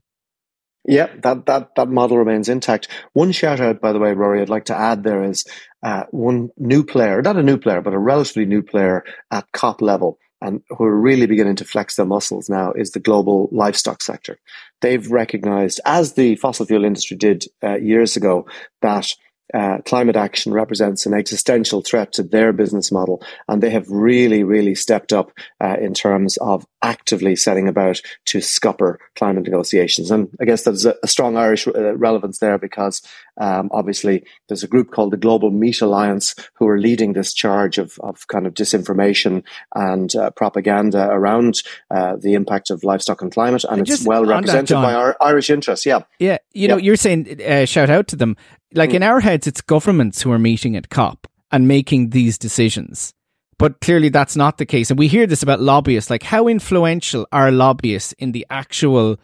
Yeah, 0.84 1.10
that, 1.22 1.46
that, 1.46 1.76
that 1.76 1.90
model 1.90 2.18
remains 2.18 2.50
intact. 2.50 2.88
One 3.14 3.32
shout 3.32 3.60
out, 3.60 3.82
by 3.82 3.94
the 3.94 4.00
way, 4.00 4.14
Rory, 4.14 4.42
I'd 4.42 4.50
like 4.50 4.66
to 4.66 4.76
add 4.76 5.04
there 5.04 5.24
is 5.24 5.46
uh, 5.84 6.06
one 6.10 6.50
new 6.58 6.84
player, 6.84 7.22
not 7.22 7.38
a 7.38 7.44
new 7.44 7.60
player, 7.60 7.82
but 7.82 7.94
a 7.94 8.00
relatively 8.00 8.48
new 8.48 8.64
player 8.64 9.04
at 9.30 9.52
COP 9.52 9.84
level 9.84 10.18
and 10.42 10.64
who 10.70 10.86
are 10.86 11.00
really 11.00 11.28
beginning 11.28 11.58
to 11.58 11.66
flex 11.66 11.96
their 11.96 12.08
muscles 12.08 12.50
now 12.50 12.72
is 12.72 12.90
the 12.90 13.00
global 13.00 13.48
livestock 13.52 14.02
sector. 14.02 14.40
They've 14.82 15.12
recognized, 15.12 15.82
as 15.86 16.14
the 16.14 16.36
fossil 16.38 16.66
fuel 16.66 16.84
industry 16.84 17.16
did 17.16 17.46
uh, 17.62 17.76
years 17.76 18.18
ago, 18.18 18.48
that 18.82 19.14
uh, 19.54 19.80
climate 19.86 20.16
action 20.16 20.54
represents 20.54 21.06
an 21.06 21.14
existential 21.14 21.82
threat 21.82 22.14
to 22.14 22.24
their 22.24 22.54
business 22.54 22.92
model, 22.92 23.24
and 23.48 23.62
they 23.62 23.70
have 23.70 23.90
really, 23.90 24.44
really 24.44 24.76
stepped 24.76 25.14
up 25.14 25.32
uh, 25.62 25.78
in 25.80 25.94
terms 25.94 26.38
of 26.38 26.66
actively 26.82 27.36
setting 27.36 27.68
about 27.68 28.02
to 28.26 28.40
scupper 28.40 28.98
climate 29.16 29.44
negotiations. 29.44 30.12
And 30.12 30.30
I 30.40 30.46
guess 30.46 30.64
there's 30.64 30.86
a, 30.86 30.96
a 31.04 31.08
strong 31.08 31.36
Irish 31.36 31.68
uh, 31.68 31.96
relevance 31.96 32.40
there 32.40 32.58
because 32.58 33.02
um, 33.40 33.70
obviously 33.74 34.24
there's 34.48 34.64
a 34.64 34.68
group 34.68 34.92
called 34.92 35.12
the 35.12 35.18
Global 35.18 35.52
Meat 35.52 35.82
Alliance 35.82 36.36
who 36.56 36.68
are 36.68 36.80
leading 36.80 37.14
this 37.14 37.34
charge 37.34 37.78
of, 37.78 37.98
of 38.02 38.28
kind 38.28 38.48
of 38.48 38.54
disinformation 38.54 39.44
and 39.76 40.16
uh, 40.16 40.30
propaganda 40.32 41.10
around 41.10 41.62
uh, 41.92 42.16
the 42.18 42.34
impact 42.34 42.70
of 42.70 42.84
livestock 42.84 43.22
and 43.22 43.32
climate, 43.32 43.66
and, 43.70 43.90
it's 43.90 44.06
well 44.06 44.26
represented 44.26 44.78
that, 44.78 44.82
by 44.82 44.94
our 44.94 45.18
Irish 45.22 45.50
interests. 45.50 45.86
Yeah, 45.86 46.02
yeah. 46.20 46.38
You 46.54 46.68
know, 46.68 46.78
you're 46.78 46.96
saying 46.96 47.42
uh, 47.42 47.66
shout 47.66 47.90
out 47.90 48.08
to 48.10 48.16
them. 48.16 48.38
Like 48.74 48.92
mm. 48.92 48.96
in 48.96 49.04
our 49.04 49.20
heads, 49.20 49.48
it's 49.48 49.62
governments 49.62 50.22
who 50.22 50.32
are 50.32 50.40
meeting 50.40 50.76
at 50.76 50.90
COP 50.90 51.28
and 51.52 51.68
making 51.68 52.12
these 52.12 52.38
decisions. 52.38 53.14
But 53.58 53.82
clearly, 53.82 54.10
that's 54.10 54.38
not 54.38 54.58
the 54.58 54.66
case. 54.66 54.90
And 54.90 54.98
we 54.98 55.10
hear 55.10 55.28
this 55.28 55.44
about 55.44 55.60
lobbyists. 55.60 56.10
Like, 56.10 56.24
how 56.24 56.48
influential 56.48 57.28
are 57.32 57.52
lobbyists 57.52 58.14
in 58.14 58.32
the 58.32 58.46
actual? 58.50 59.18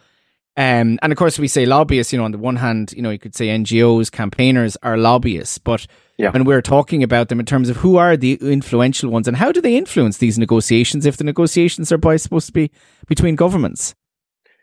Um, 0.58 0.98
and 1.02 1.10
of 1.10 1.16
course, 1.16 1.38
we 1.38 1.48
say 1.48 1.64
lobbyists. 1.64 2.12
You 2.12 2.18
know, 2.18 2.26
on 2.26 2.32
the 2.32 2.38
one 2.38 2.56
hand, 2.56 2.92
you 2.92 3.00
know, 3.00 3.08
you 3.08 3.18
could 3.18 3.34
say 3.34 3.46
NGOs, 3.46 4.12
campaigners 4.12 4.76
are 4.82 4.98
lobbyists. 4.98 5.56
But 5.56 5.86
yeah. 6.18 6.30
when 6.32 6.44
we're 6.44 6.60
talking 6.60 7.02
about 7.02 7.30
them 7.30 7.40
in 7.40 7.46
terms 7.46 7.70
of 7.70 7.78
who 7.78 7.96
are 7.96 8.14
the 8.14 8.34
influential 8.42 9.10
ones 9.10 9.26
and 9.26 9.38
how 9.38 9.52
do 9.52 9.62
they 9.62 9.74
influence 9.74 10.18
these 10.18 10.38
negotiations 10.38 11.06
if 11.06 11.16
the 11.16 11.24
negotiations 11.24 11.90
are 11.90 11.98
by 11.98 12.16
supposed 12.16 12.48
to 12.48 12.52
be 12.52 12.70
between 13.06 13.36
governments? 13.36 13.94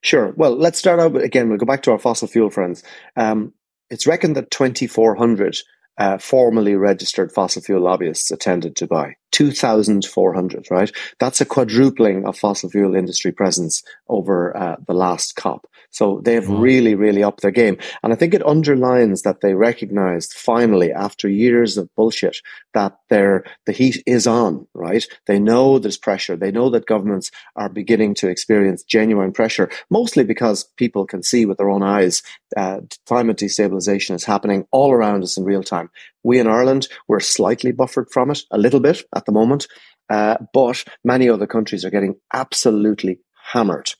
Sure. 0.01 0.33
Well, 0.35 0.55
let's 0.55 0.77
start 0.77 0.99
out 0.99 1.15
again. 1.15 1.49
We'll 1.49 1.57
go 1.57 1.65
back 1.65 1.81
to 1.83 1.91
our 1.91 1.99
fossil 1.99 2.27
fuel 2.27 2.51
friends. 2.51 2.83
Um, 3.15 3.53
it's 3.89 4.07
reckoned 4.07 4.35
that 4.35 4.51
2,400 4.51 5.57
uh, 5.97 6.17
formally 6.17 6.75
registered 6.75 7.31
fossil 7.31 7.61
fuel 7.61 7.81
lobbyists 7.81 8.31
attended 8.31 8.75
Dubai. 8.75 9.13
2,400, 9.31 10.67
right? 10.71 10.91
That's 11.19 11.41
a 11.41 11.45
quadrupling 11.45 12.25
of 12.25 12.37
fossil 12.37 12.69
fuel 12.69 12.95
industry 12.95 13.31
presence 13.31 13.83
over 14.09 14.55
uh, 14.55 14.75
the 14.87 14.93
last 14.93 15.35
COP. 15.35 15.67
So 15.93 16.21
they've 16.25 16.43
mm. 16.43 16.59
really, 16.59 16.95
really 16.95 17.23
upped 17.23 17.41
their 17.41 17.51
game. 17.51 17.77
And 18.03 18.11
I 18.11 18.15
think 18.17 18.33
it 18.33 18.45
underlines 18.45 19.21
that 19.21 19.41
they 19.41 19.53
recognized 19.53 20.33
finally, 20.33 20.91
after 20.91 21.29
years 21.29 21.77
of 21.77 21.89
bullshit, 21.95 22.37
that 22.73 22.97
their, 23.09 23.45
the 23.65 23.71
heat 23.71 24.03
is 24.05 24.27
on, 24.27 24.67
right? 24.73 25.05
They 25.27 25.39
know 25.39 25.79
there's 25.79 25.97
pressure. 25.97 26.35
They 26.35 26.51
know 26.51 26.69
that 26.71 26.85
governments 26.85 27.31
are 27.55 27.69
beginning 27.69 28.15
to 28.15 28.27
experience 28.27 28.83
genuine 28.83 29.31
pressure, 29.31 29.69
mostly 29.89 30.23
because 30.23 30.65
people 30.77 31.05
can 31.05 31.23
see 31.23 31.45
with 31.45 31.57
their 31.57 31.69
own 31.69 31.83
eyes 31.83 32.21
uh, 32.57 32.81
climate 33.07 33.37
destabilization 33.37 34.15
is 34.15 34.23
happening 34.23 34.65
all 34.71 34.91
around 34.91 35.23
us 35.23 35.37
in 35.37 35.43
real 35.43 35.63
time. 35.63 35.89
We 36.23 36.39
in 36.39 36.47
Ireland, 36.47 36.87
we're 37.07 37.19
slightly 37.19 37.71
buffered 37.71 38.09
from 38.11 38.31
it 38.31 38.41
a 38.51 38.57
little 38.57 38.79
bit 38.79 39.03
at 39.15 39.25
the 39.25 39.31
moment, 39.31 39.67
uh, 40.09 40.37
but 40.53 40.83
many 41.03 41.29
other 41.29 41.47
countries 41.47 41.85
are 41.85 41.89
getting 41.89 42.15
absolutely 42.33 43.19
hammered, 43.51 43.91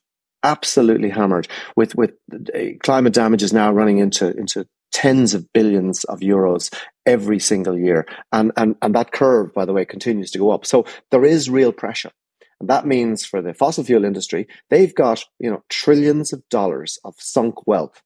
absolutely 0.43 1.09
hammered 1.09 1.47
with 1.75 1.95
with 1.95 2.11
uh, 2.33 2.77
climate 2.81 3.13
damage 3.13 3.43
is 3.43 3.53
now 3.53 3.71
running 3.71 3.97
into 3.97 4.35
into 4.37 4.67
tens 4.91 5.33
of 5.33 5.51
billions 5.53 6.03
of 6.05 6.19
euros 6.19 6.73
every 7.05 7.39
single 7.39 7.77
year, 7.77 8.05
and 8.31 8.51
and 8.57 8.75
and 8.81 8.95
that 8.95 9.11
curve, 9.11 9.53
by 9.53 9.65
the 9.65 9.73
way, 9.73 9.85
continues 9.85 10.31
to 10.31 10.39
go 10.39 10.51
up. 10.51 10.65
So 10.65 10.85
there 11.11 11.25
is 11.25 11.49
real 11.49 11.71
pressure. 11.71 12.11
And 12.59 12.69
that 12.69 12.85
means 12.85 13.25
for 13.25 13.41
the 13.41 13.53
fossil 13.53 13.83
fuel 13.83 14.05
industry, 14.05 14.47
they've 14.69 14.95
got, 14.95 15.25
you 15.37 15.51
know, 15.51 15.63
trillions 15.69 16.31
of 16.31 16.47
dollars 16.49 16.97
of 17.03 17.15
sunk 17.17 17.67
wealth 17.67 18.01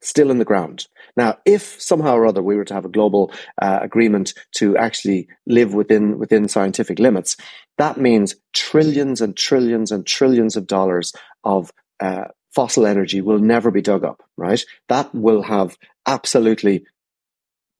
still 0.00 0.30
in 0.30 0.38
the 0.38 0.44
ground. 0.44 0.86
Now, 1.16 1.38
if 1.44 1.80
somehow 1.80 2.14
or 2.14 2.26
other 2.26 2.42
we 2.42 2.56
were 2.56 2.64
to 2.66 2.74
have 2.74 2.84
a 2.84 2.90
global 2.90 3.32
uh, 3.60 3.80
agreement 3.82 4.34
to 4.56 4.76
actually 4.76 5.28
live 5.46 5.74
within 5.74 6.18
within 6.18 6.48
scientific 6.48 6.98
limits, 6.98 7.36
that 7.78 7.98
means 7.98 8.34
trillions 8.52 9.20
and 9.20 9.36
trillions 9.36 9.92
and 9.92 10.06
trillions 10.06 10.56
of 10.56 10.66
dollars 10.66 11.12
of 11.44 11.72
uh, 12.00 12.24
fossil 12.54 12.86
energy 12.86 13.20
will 13.20 13.38
never 13.38 13.70
be 13.70 13.82
dug 13.82 14.04
up. 14.04 14.22
Right? 14.36 14.64
That 14.88 15.14
will 15.14 15.42
have 15.42 15.76
absolutely 16.06 16.84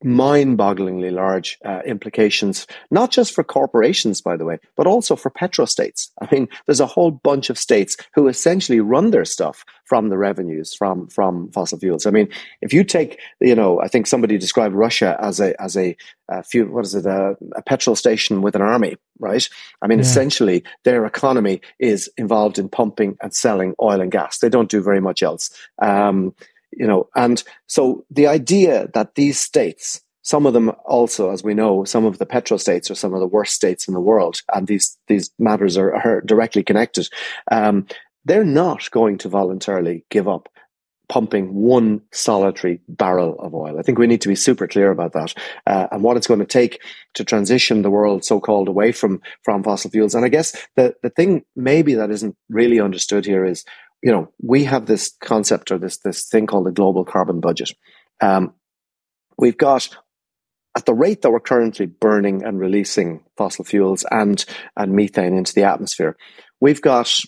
mind-bogglingly 0.03 1.11
large 1.11 1.57
uh, 1.65 1.81
implications, 1.85 2.67
not 2.91 3.09
just 3.09 3.33
for 3.33 3.43
corporations, 3.43 4.21
by 4.21 4.37
the 4.37 4.45
way, 4.45 4.59
but 4.75 4.85
also 4.85 5.15
for 5.15 5.31
petrostates. 5.31 6.09
I 6.21 6.27
mean, 6.31 6.47
there's 6.65 6.79
a 6.79 6.85
whole 6.85 7.09
bunch 7.09 7.49
of 7.49 7.57
states 7.57 7.97
who 8.13 8.27
essentially 8.27 8.79
run 8.79 9.09
their 9.09 9.25
stuff 9.25 9.65
from 9.85 10.09
the 10.09 10.17
revenues 10.17 10.73
from 10.75 11.07
from 11.07 11.51
fossil 11.51 11.79
fuels. 11.79 12.05
I 12.05 12.11
mean, 12.11 12.29
if 12.61 12.73
you 12.73 12.83
take, 12.83 13.19
you 13.41 13.55
know, 13.55 13.81
I 13.81 13.87
think 13.87 14.05
somebody 14.05 14.37
described 14.37 14.75
Russia 14.75 15.17
as 15.19 15.39
a 15.39 15.59
as 15.59 15.75
a, 15.75 15.97
a 16.29 16.43
few, 16.43 16.67
what 16.67 16.85
is 16.85 16.93
it, 16.93 17.05
a, 17.05 17.35
a, 17.55 17.61
petrol 17.63 17.95
station 17.95 18.41
with 18.41 18.55
an 18.55 18.61
army, 18.61 18.97
right? 19.19 19.47
I 19.81 19.87
mean, 19.87 19.99
yeah. 19.99 20.05
essentially, 20.05 20.63
their 20.83 21.05
economy 21.05 21.61
is 21.79 22.09
involved 22.17 22.59
in 22.59 22.69
pumping 22.69 23.17
and 23.21 23.33
selling 23.33 23.75
oil 23.81 24.01
and 24.01 24.11
gas. 24.11 24.39
They 24.39 24.49
don't 24.49 24.69
do 24.69 24.81
very 24.81 25.01
much 25.01 25.23
else. 25.23 25.49
Um, 25.81 26.33
you 26.71 26.85
know, 26.85 27.07
and 27.15 27.43
so 27.67 28.05
the 28.11 28.27
idea 28.27 28.89
that 28.93 29.15
these 29.15 29.39
states, 29.39 30.01
some 30.21 30.45
of 30.45 30.53
them 30.53 30.71
also, 30.85 31.31
as 31.31 31.43
we 31.43 31.53
know, 31.53 31.85
some 31.85 32.05
of 32.05 32.17
the 32.17 32.25
petrostates 32.25 32.91
are 32.91 32.95
some 32.95 33.13
of 33.13 33.19
the 33.19 33.27
worst 33.27 33.53
states 33.53 33.87
in 33.87 33.93
the 33.93 34.01
world, 34.01 34.41
and 34.53 34.67
these 34.67 34.97
these 35.07 35.31
matters 35.39 35.77
are, 35.77 35.95
are 35.95 36.21
directly 36.21 36.63
connected. 36.63 37.07
Um, 37.51 37.87
they're 38.25 38.43
not 38.43 38.91
going 38.91 39.17
to 39.19 39.29
voluntarily 39.29 40.03
give 40.09 40.27
up 40.27 40.49
pumping 41.09 41.53
one 41.53 42.01
solitary 42.11 42.81
barrel 42.89 43.39
of 43.39 43.53
oil. 43.53 43.79
I 43.79 43.81
think 43.81 43.97
we 43.97 44.07
need 44.07 44.21
to 44.21 44.27
be 44.27 44.35
super 44.35 44.67
clear 44.67 44.91
about 44.91 45.13
that 45.13 45.33
uh, 45.65 45.87
and 45.91 46.03
what 46.03 46.17
it's 46.17 46.27
going 46.27 46.41
to 46.41 46.45
take 46.45 46.81
to 47.13 47.23
transition 47.23 47.81
the 47.81 47.89
world 47.89 48.25
so-called 48.25 48.67
away 48.67 48.91
from 48.91 49.21
from 49.43 49.63
fossil 49.63 49.89
fuels. 49.89 50.15
And 50.15 50.25
I 50.25 50.29
guess 50.29 50.55
the 50.75 50.95
the 51.03 51.09
thing 51.09 51.43
maybe 51.55 51.93
that 51.95 52.11
isn't 52.11 52.35
really 52.49 52.79
understood 52.79 53.25
here 53.25 53.45
is 53.45 53.63
you 54.01 54.11
know, 54.11 54.31
we 54.41 54.63
have 54.65 54.85
this 54.85 55.15
concept 55.21 55.71
or 55.71 55.77
this 55.77 55.97
this 55.97 56.27
thing 56.27 56.45
called 56.45 56.65
the 56.65 56.71
global 56.71 57.03
carbon 57.03 57.39
budget. 57.39 57.71
Um, 58.21 58.53
we've 59.37 59.57
got 59.57 59.89
at 60.75 60.85
the 60.85 60.93
rate 60.93 61.23
that 61.23 61.31
we're 61.31 61.39
currently 61.39 61.87
burning 61.87 62.43
and 62.43 62.59
releasing 62.59 63.23
fossil 63.35 63.65
fuels 63.65 64.05
and 64.11 64.43
and 64.75 64.93
methane 64.93 65.35
into 65.35 65.53
the 65.53 65.63
atmosphere, 65.63 66.15
we've 66.61 66.81
got 66.81 67.19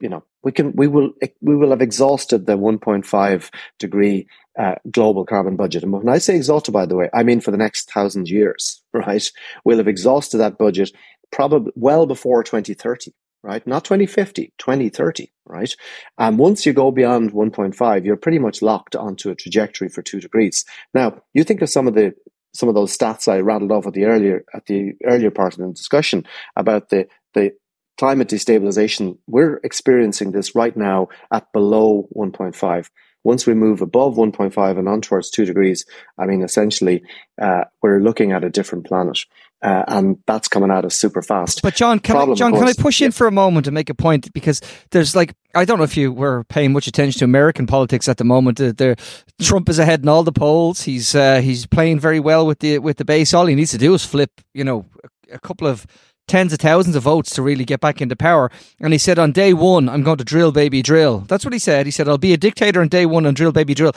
you 0.00 0.08
know 0.08 0.24
we 0.42 0.52
can 0.52 0.72
we 0.74 0.88
will 0.88 1.10
we 1.40 1.56
will 1.56 1.70
have 1.70 1.82
exhausted 1.82 2.46
the 2.46 2.56
1.5 2.56 3.50
degree 3.78 4.26
uh, 4.58 4.74
global 4.90 5.24
carbon 5.24 5.56
budget. 5.56 5.82
And 5.82 5.92
when 5.92 6.08
I 6.08 6.18
say 6.18 6.36
exhausted, 6.36 6.72
by 6.72 6.86
the 6.86 6.96
way, 6.96 7.08
I 7.14 7.22
mean 7.22 7.40
for 7.40 7.50
the 7.50 7.56
next 7.56 7.90
thousand 7.90 8.28
years, 8.28 8.82
right? 8.92 9.30
We'll 9.64 9.78
have 9.78 9.88
exhausted 9.88 10.38
that 10.38 10.58
budget 10.58 10.92
probably 11.30 11.72
well 11.76 12.06
before 12.06 12.42
2030 12.42 13.12
right? 13.42 13.66
Not 13.66 13.84
2050, 13.84 14.52
2030, 14.58 15.32
right? 15.46 15.74
And 16.18 16.38
once 16.38 16.66
you 16.66 16.72
go 16.72 16.90
beyond 16.90 17.32
1.5, 17.32 18.04
you're 18.04 18.16
pretty 18.16 18.38
much 18.38 18.62
locked 18.62 18.94
onto 18.94 19.30
a 19.30 19.34
trajectory 19.34 19.88
for 19.88 20.02
two 20.02 20.20
degrees. 20.20 20.64
Now, 20.94 21.22
you 21.32 21.44
think 21.44 21.62
of 21.62 21.70
some 21.70 21.88
of 21.88 21.94
the 21.94 22.14
some 22.52 22.68
of 22.68 22.74
those 22.74 22.96
stats 22.96 23.28
I 23.28 23.38
rattled 23.38 23.70
off 23.70 23.86
at 23.86 23.92
the 23.92 24.06
earlier 24.06 24.44
at 24.52 24.66
the 24.66 24.92
earlier 25.04 25.30
part 25.30 25.54
of 25.54 25.60
the 25.60 25.72
discussion 25.72 26.26
about 26.56 26.88
the 26.88 27.06
the 27.34 27.52
climate 28.00 28.28
destabilization. 28.28 29.18
We're 29.26 29.60
experiencing 29.62 30.32
this 30.32 30.54
right 30.54 30.74
now 30.74 31.08
at 31.30 31.52
below 31.52 32.08
1.5. 32.16 32.88
Once 33.24 33.46
we 33.46 33.52
move 33.52 33.82
above 33.82 34.14
1.5 34.14 34.78
and 34.78 34.88
on 34.88 35.02
towards 35.02 35.28
two 35.28 35.44
degrees, 35.44 35.84
I 36.18 36.24
mean, 36.24 36.40
essentially, 36.40 37.02
uh, 37.38 37.64
we're 37.82 38.00
looking 38.00 38.32
at 38.32 38.42
a 38.42 38.48
different 38.48 38.86
planet. 38.86 39.18
Uh, 39.60 39.84
and 39.86 40.16
that's 40.26 40.48
coming 40.48 40.70
at 40.70 40.86
us 40.86 40.94
super 40.94 41.20
fast. 41.20 41.60
But 41.60 41.74
John, 41.74 41.98
can 41.98 42.14
Problem, 42.14 42.36
I, 42.36 42.38
John, 42.38 42.52
can 42.54 42.68
I 42.68 42.72
push 42.72 43.02
in 43.02 43.12
for 43.12 43.26
a 43.26 43.30
moment 43.30 43.66
and 43.66 43.74
make 43.74 43.90
a 43.90 43.94
point 43.94 44.32
because 44.32 44.62
there's 44.92 45.14
like 45.14 45.34
I 45.54 45.66
don't 45.66 45.76
know 45.76 45.84
if 45.84 45.98
you 45.98 46.10
were 46.10 46.44
paying 46.44 46.72
much 46.72 46.86
attention 46.86 47.18
to 47.18 47.26
American 47.26 47.66
politics 47.66 48.08
at 48.08 48.16
the 48.16 48.24
moment. 48.24 48.58
Uh, 48.58 48.94
Trump 49.38 49.68
is 49.68 49.78
ahead 49.78 50.00
in 50.00 50.08
all 50.08 50.22
the 50.22 50.32
polls. 50.32 50.80
He's 50.80 51.14
uh, 51.14 51.42
he's 51.42 51.66
playing 51.66 52.00
very 52.00 52.20
well 52.20 52.46
with 52.46 52.60
the 52.60 52.78
with 52.78 52.96
the 52.96 53.04
base. 53.04 53.34
All 53.34 53.44
he 53.44 53.54
needs 53.54 53.72
to 53.72 53.78
do 53.78 53.92
is 53.92 54.02
flip, 54.02 54.30
you 54.54 54.64
know, 54.64 54.86
a, 55.04 55.34
a 55.34 55.38
couple 55.38 55.66
of 55.66 55.86
tens 56.30 56.52
of 56.52 56.60
thousands 56.60 56.94
of 56.94 57.02
votes 57.02 57.34
to 57.34 57.42
really 57.42 57.64
get 57.64 57.80
back 57.80 58.00
into 58.00 58.14
power. 58.14 58.52
And 58.78 58.92
he 58.92 58.98
said, 58.98 59.18
on 59.18 59.32
day 59.32 59.52
one, 59.52 59.88
I'm 59.88 60.04
going 60.04 60.18
to 60.18 60.24
drill, 60.24 60.52
baby, 60.52 60.80
drill. 60.80 61.20
That's 61.20 61.44
what 61.44 61.52
he 61.52 61.58
said. 61.58 61.86
He 61.86 61.92
said, 61.92 62.08
I'll 62.08 62.18
be 62.18 62.32
a 62.32 62.36
dictator 62.36 62.80
on 62.80 62.86
day 62.86 63.04
one 63.04 63.26
and 63.26 63.36
drill, 63.36 63.50
baby, 63.50 63.74
drill. 63.74 63.92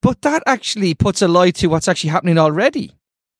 But 0.00 0.22
that 0.22 0.42
actually 0.46 0.94
puts 0.94 1.20
a 1.20 1.28
lie 1.28 1.50
to 1.50 1.66
what's 1.66 1.86
actually 1.86 2.10
happening 2.10 2.38
already. 2.38 2.92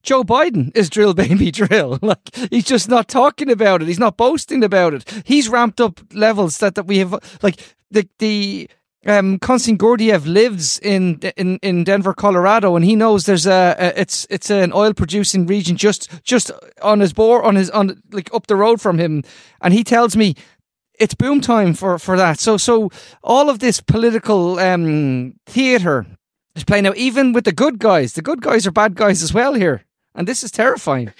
Joe 0.03 0.23
Biden 0.23 0.71
is 0.77 0.87
drill 0.89 1.13
baby 1.25 1.49
drill. 1.51 1.97
Like 2.07 2.19
he's 2.51 2.65
just 2.65 2.87
not 2.87 3.07
talking 3.07 3.49
about 3.49 3.81
it. 3.81 3.87
He's 3.87 3.99
not 3.99 4.17
boasting 4.17 4.63
about 4.63 4.93
it. 4.93 5.23
He's 5.25 5.49
ramped 5.49 5.81
up 5.81 5.99
levels 6.13 6.59
that, 6.59 6.75
that 6.75 6.85
we 6.85 6.99
have 6.99 7.13
like 7.41 7.59
the 7.89 8.07
the 8.19 8.69
um, 9.07 9.39
Konstantin 9.39 10.23
lives 10.25 10.79
in 10.79 11.19
in 11.37 11.57
in 11.63 11.83
Denver, 11.83 12.13
Colorado, 12.13 12.75
and 12.75 12.85
he 12.85 12.95
knows 12.95 13.25
there's 13.25 13.47
a, 13.47 13.75
a 13.79 14.01
it's 14.01 14.27
it's 14.29 14.49
an 14.49 14.73
oil 14.73 14.93
producing 14.93 15.47
region 15.47 15.77
just 15.77 16.23
just 16.23 16.51
on 16.81 16.99
his 16.99 17.13
bore 17.13 17.43
on 17.43 17.55
his 17.55 17.69
on 17.69 18.01
like 18.11 18.33
up 18.33 18.47
the 18.47 18.55
road 18.55 18.81
from 18.81 18.99
him, 18.99 19.23
and 19.61 19.73
he 19.73 19.83
tells 19.83 20.15
me 20.15 20.35
it's 20.99 21.15
boom 21.15 21.41
time 21.41 21.73
for 21.73 21.97
for 21.97 22.17
that. 22.17 22.39
So 22.39 22.57
so 22.57 22.89
all 23.23 23.49
of 23.49 23.59
this 23.59 23.79
political 23.79 24.59
um, 24.59 25.33
theater 25.45 26.05
playing 26.65 26.87
out, 26.87 26.97
even 26.97 27.33
with 27.33 27.45
the 27.45 27.51
good 27.51 27.79
guys, 27.79 28.13
the 28.13 28.21
good 28.21 28.41
guys 28.41 28.67
are 28.67 28.71
bad 28.71 28.95
guys 28.95 29.23
as 29.23 29.33
well 29.33 29.53
here. 29.53 29.85
And 30.15 30.27
this 30.27 30.43
is 30.43 30.51
terrifying. 30.51 31.13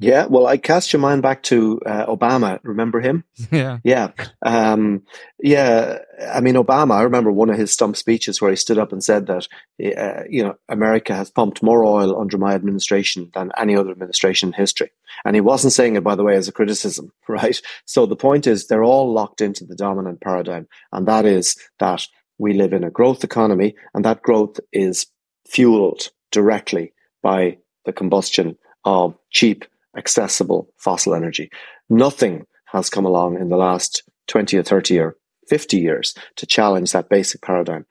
Yeah, 0.00 0.26
well, 0.26 0.46
I 0.46 0.58
cast 0.58 0.92
your 0.92 1.00
mind 1.00 1.22
back 1.22 1.42
to 1.44 1.80
uh, 1.84 2.06
Obama. 2.06 2.60
Remember 2.62 3.00
him? 3.00 3.24
Yeah. 3.50 3.78
Yeah. 3.82 4.10
Um, 4.42 5.02
yeah. 5.42 5.98
I 6.32 6.40
mean, 6.40 6.54
Obama, 6.54 6.92
I 6.92 7.02
remember 7.02 7.32
one 7.32 7.48
of 7.48 7.56
his 7.56 7.72
stump 7.72 7.96
speeches 7.96 8.40
where 8.40 8.50
he 8.50 8.56
stood 8.56 8.78
up 8.78 8.92
and 8.92 9.02
said 9.02 9.26
that, 9.26 9.48
uh, 9.96 10.24
you 10.28 10.44
know, 10.44 10.56
America 10.68 11.14
has 11.14 11.30
pumped 11.30 11.62
more 11.62 11.82
oil 11.84 12.20
under 12.20 12.36
my 12.36 12.54
administration 12.54 13.30
than 13.34 13.52
any 13.56 13.74
other 13.74 13.90
administration 13.90 14.50
in 14.50 14.52
history. 14.52 14.90
And 15.24 15.34
he 15.34 15.40
wasn't 15.40 15.72
saying 15.72 15.96
it, 15.96 16.04
by 16.04 16.14
the 16.14 16.24
way, 16.24 16.36
as 16.36 16.46
a 16.46 16.52
criticism, 16.52 17.10
right? 17.28 17.60
So 17.86 18.06
the 18.06 18.16
point 18.16 18.46
is 18.46 18.66
they're 18.66 18.84
all 18.84 19.12
locked 19.12 19.40
into 19.40 19.64
the 19.64 19.76
dominant 19.76 20.20
paradigm. 20.20 20.68
And 20.92 21.08
that 21.08 21.24
is 21.24 21.56
that 21.78 22.06
we 22.38 22.52
live 22.52 22.72
in 22.72 22.84
a 22.84 22.90
growth 22.90 23.24
economy 23.24 23.74
and 23.94 24.04
that 24.04 24.22
growth 24.22 24.60
is 24.72 25.06
fueled 25.46 26.10
directly 26.30 26.92
by 27.22 27.58
the 27.84 27.92
combustion 27.92 28.58
of 28.84 29.16
cheap 29.30 29.64
accessible 29.98 30.72
fossil 30.78 31.14
energy. 31.14 31.50
Nothing 31.90 32.46
has 32.66 32.88
come 32.88 33.04
along 33.04 33.38
in 33.38 33.48
the 33.48 33.56
last 33.56 34.02
20 34.28 34.56
or 34.56 34.62
30 34.62 34.98
or 35.00 35.16
50 35.48 35.78
years 35.78 36.14
to 36.36 36.46
challenge 36.46 36.92
that 36.92 37.08
basic 37.08 37.42
paradigm. 37.42 37.84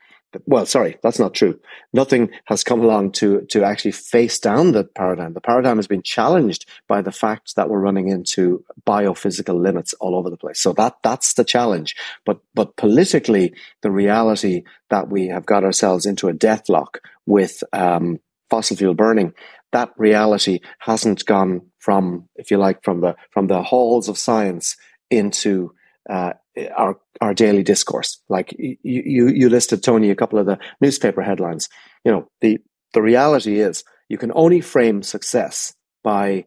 Well, 0.45 0.65
sorry, 0.65 0.97
that's 1.01 1.19
not 1.19 1.33
true. 1.33 1.59
Nothing 1.93 2.29
has 2.45 2.63
come 2.63 2.81
along 2.81 3.13
to, 3.13 3.41
to 3.49 3.63
actually 3.63 3.93
face 3.93 4.39
down 4.39 4.73
the 4.73 4.83
paradigm. 4.83 5.33
The 5.33 5.41
paradigm 5.41 5.77
has 5.77 5.87
been 5.87 6.03
challenged 6.03 6.69
by 6.87 7.01
the 7.01 7.13
fact 7.13 7.55
that 7.55 7.69
we're 7.69 7.79
running 7.79 8.09
into 8.09 8.63
biophysical 8.85 9.59
limits 9.59 9.93
all 9.93 10.15
over 10.15 10.29
the 10.29 10.37
place. 10.37 10.59
So 10.59 10.73
that, 10.73 10.97
that's 11.01 11.33
the 11.33 11.45
challenge. 11.45 11.95
But, 12.25 12.39
but 12.53 12.75
politically, 12.75 13.53
the 13.81 13.89
reality 13.89 14.63
that 14.89 15.09
we 15.09 15.27
have 15.27 15.45
got 15.45 15.63
ourselves 15.63 16.05
into 16.05 16.27
a 16.27 16.33
deathlock 16.33 16.97
with, 17.25 17.63
um, 17.73 18.19
fossil 18.49 18.77
fuel 18.77 18.93
burning 18.93 19.33
that 19.71 19.91
reality 19.97 20.59
hasn't 20.79 21.25
gone 21.25 21.61
from, 21.87 22.27
if 22.35 22.51
you 22.51 22.57
like, 22.57 22.83
from 22.83 22.99
the 22.99 23.15
from 23.31 23.47
the 23.47 23.63
halls 23.63 24.09
of 24.09 24.17
science 24.17 24.75
into 25.09 25.73
uh, 26.09 26.33
our 26.75 26.99
our 27.21 27.33
daily 27.33 27.63
discourse. 27.63 28.19
Like 28.27 28.53
you, 28.59 28.75
you 28.83 29.27
you 29.29 29.49
listed 29.49 29.83
Tony 29.83 30.09
a 30.09 30.15
couple 30.15 30.37
of 30.37 30.47
the 30.47 30.59
newspaper 30.81 31.21
headlines. 31.21 31.69
You 32.03 32.11
know 32.11 32.29
the 32.41 32.59
the 32.93 33.01
reality 33.01 33.61
is 33.61 33.85
you 34.09 34.17
can 34.17 34.33
only 34.35 34.59
frame 34.59 35.01
success 35.01 35.73
by 36.03 36.43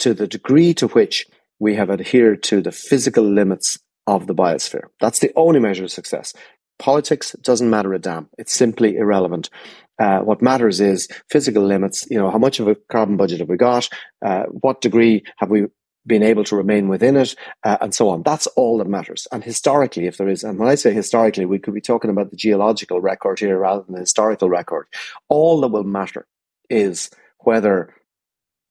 to 0.00 0.12
the 0.12 0.26
degree 0.26 0.74
to 0.74 0.88
which 0.88 1.24
we 1.60 1.76
have 1.76 1.88
adhered 1.88 2.42
to 2.42 2.60
the 2.60 2.72
physical 2.72 3.22
limits 3.22 3.78
of 4.08 4.26
the 4.26 4.34
biosphere. 4.34 4.86
That's 5.00 5.20
the 5.20 5.30
only 5.36 5.60
measure 5.60 5.84
of 5.84 5.92
success. 5.92 6.34
Politics 6.80 7.36
doesn't 7.42 7.70
matter 7.70 7.94
a 7.94 8.00
damn. 8.00 8.28
It's 8.38 8.52
simply 8.52 8.96
irrelevant. 8.96 9.50
Uh, 9.98 10.20
what 10.20 10.42
matters 10.42 10.80
is 10.80 11.08
physical 11.30 11.64
limits. 11.64 12.06
You 12.10 12.18
know, 12.18 12.30
how 12.30 12.38
much 12.38 12.60
of 12.60 12.68
a 12.68 12.76
carbon 12.90 13.16
budget 13.16 13.40
have 13.40 13.48
we 13.48 13.56
got? 13.56 13.88
Uh, 14.24 14.44
what 14.44 14.80
degree 14.80 15.24
have 15.38 15.50
we 15.50 15.66
been 16.08 16.22
able 16.22 16.42
to 16.42 16.56
remain 16.56 16.88
within 16.88 17.16
it, 17.16 17.36
uh, 17.62 17.76
and 17.80 17.94
so 17.94 18.08
on. 18.08 18.22
That's 18.22 18.46
all 18.48 18.78
that 18.78 18.88
matters. 18.88 19.28
And 19.30 19.44
historically, 19.44 20.06
if 20.06 20.16
there 20.16 20.28
is, 20.28 20.42
and 20.42 20.58
when 20.58 20.68
I 20.68 20.74
say 20.74 20.92
historically, 20.92 21.44
we 21.44 21.58
could 21.58 21.74
be 21.74 21.80
talking 21.80 22.10
about 22.10 22.30
the 22.30 22.36
geological 22.36 23.00
record 23.00 23.38
here 23.38 23.58
rather 23.58 23.82
than 23.82 23.94
the 23.94 24.00
historical 24.00 24.48
record. 24.48 24.86
All 25.28 25.60
that 25.60 25.68
will 25.68 25.84
matter 25.84 26.26
is 26.70 27.10
whether 27.40 27.94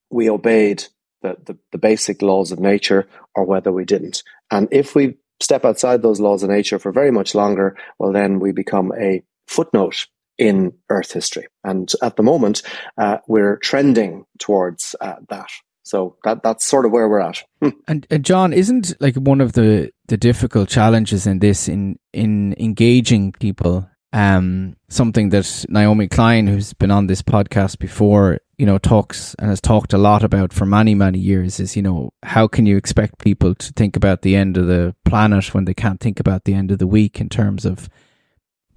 we 0.10 0.30
obeyed 0.30 0.86
the, 1.22 1.38
the, 1.46 1.58
the 1.72 1.78
basic 1.78 2.22
laws 2.22 2.52
of 2.52 2.60
nature 2.60 3.08
or 3.36 3.46
whether 3.46 3.72
we 3.72 3.86
didn't. 3.86 4.24
And 4.52 4.68
if 4.72 4.96
we 4.96 5.18
step 5.40 5.64
outside 5.66 6.02
those 6.02 6.20
laws 6.20 6.44
of 6.44 6.50
nature 6.50 6.80
for 6.80 6.92
very 6.92 7.12
much 7.12 7.36
longer, 7.36 7.78
well, 8.00 8.12
then 8.12 8.40
we 8.40 8.52
become 8.52 8.92
a 8.98 9.24
footnote 9.48 10.08
in 10.38 10.74
Earth 10.90 11.12
history. 11.12 11.48
And 11.64 11.92
at 12.02 12.16
the 12.16 12.24
moment, 12.24 12.62
uh, 12.98 13.18
we're 13.28 13.58
trending 13.58 14.26
towards 14.40 14.96
uh, 15.02 15.16
that. 15.30 15.50
So 15.84 16.18
that 16.26 16.44
that's 16.44 16.66
sort 16.66 16.86
of 16.86 16.92
where 16.92 17.08
we're 17.08 17.22
at. 17.22 17.44
And, 17.88 18.06
and 18.10 18.26
John, 18.26 18.52
isn't 18.52 18.94
like 19.00 19.16
one 19.16 19.40
of 19.40 19.54
the, 19.54 19.92
the 20.08 20.18
difficult 20.18 20.68
challenges 20.68 21.26
in 21.26 21.40
this 21.40 21.70
in 21.70 21.98
in 22.12 22.56
engaging 22.60 23.32
people 23.32 23.90
um, 24.14 24.76
something 24.90 25.30
that 25.30 25.66
Naomi 25.70 26.08
Klein, 26.08 26.48
who's 26.48 26.74
been 26.74 26.92
on 26.92 27.08
this 27.08 27.22
podcast 27.22 27.78
before, 27.80 28.40
you 28.58 28.66
know, 28.66 28.78
talks 28.78 29.36
and 29.38 29.50
has 29.50 29.62
talked 29.62 29.94
a 29.94 29.98
lot 29.98 30.24
about 30.24 30.54
for 30.54 30.66
many, 30.66 30.96
many 30.96 31.20
years 31.20 31.60
is, 31.60 31.76
you 31.76 31.82
know, 31.82 32.12
how 32.24 32.48
can 32.48 32.66
you 32.66 32.78
expect 32.78 33.20
people 33.20 33.54
to 33.56 33.72
think 33.74 33.96
about 33.96 34.22
the 34.22 34.36
end 34.36 34.58
of 34.58 34.68
the 34.68 34.96
planet 35.06 35.54
when 35.54 35.66
they 35.66 35.74
can't 35.74 36.00
think 36.00 36.20
about 36.20 36.46
the 36.46 36.54
end 36.54 36.72
of 36.72 36.80
the 36.80 36.88
week 36.88 37.20
in 37.20 37.30
terms 37.30 37.66
of 37.66 37.90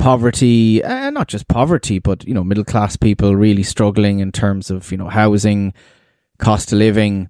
poverty, 0.00 0.82
and 0.82 0.92
uh, 0.92 1.10
not 1.10 1.28
just 1.28 1.46
poverty, 1.46 1.98
but 1.98 2.24
you 2.24 2.34
know, 2.34 2.42
middle 2.42 2.64
class 2.64 2.96
people 2.96 3.36
really 3.36 3.62
struggling 3.62 4.18
in 4.18 4.32
terms 4.32 4.70
of 4.70 4.90
you 4.90 4.98
know 4.98 5.08
housing, 5.08 5.72
cost 6.38 6.72
of 6.72 6.78
living, 6.78 7.28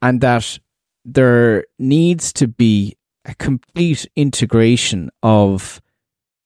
and 0.00 0.20
that 0.20 0.58
there 1.04 1.64
needs 1.78 2.32
to 2.32 2.46
be 2.48 2.96
a 3.24 3.34
complete 3.34 4.06
integration 4.16 5.10
of 5.22 5.80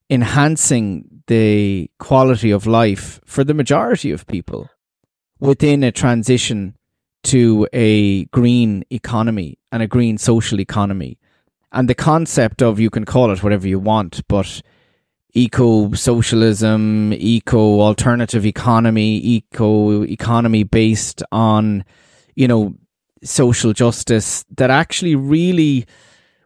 enhancing 0.09 1.23
the 1.27 1.89
quality 1.99 2.51
of 2.51 2.67
life 2.67 3.21
for 3.25 3.43
the 3.43 3.53
majority 3.53 4.11
of 4.11 4.27
people 4.27 4.69
within 5.39 5.83
a 5.83 5.91
transition 5.91 6.75
to 7.23 7.67
a 7.71 8.25
green 8.25 8.83
economy 8.89 9.59
and 9.71 9.83
a 9.83 9.87
green 9.87 10.17
social 10.17 10.59
economy. 10.59 11.17
And 11.71 11.87
the 11.87 11.95
concept 11.95 12.61
of 12.61 12.79
you 12.79 12.89
can 12.89 13.05
call 13.05 13.31
it 13.31 13.43
whatever 13.43 13.67
you 13.67 13.79
want, 13.79 14.27
but 14.27 14.61
eco 15.33 15.93
socialism, 15.93 17.13
eco 17.13 17.81
alternative 17.81 18.45
economy, 18.45 19.17
eco 19.17 20.03
economy 20.03 20.63
based 20.63 21.23
on, 21.31 21.83
you 22.35 22.47
know, 22.47 22.73
social 23.23 23.73
justice 23.73 24.43
that 24.57 24.69
actually 24.69 25.15
really 25.15 25.85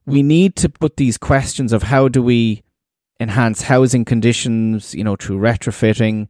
we 0.05 0.21
need 0.21 0.55
to 0.57 0.69
put 0.69 0.97
these 0.97 1.17
questions 1.17 1.73
of 1.73 1.83
how 1.83 2.07
do 2.07 2.21
we 2.21 2.61
enhance 3.19 3.63
housing 3.63 4.05
conditions, 4.05 4.93
you 4.93 5.03
know, 5.03 5.15
through 5.15 5.39
retrofitting, 5.39 6.27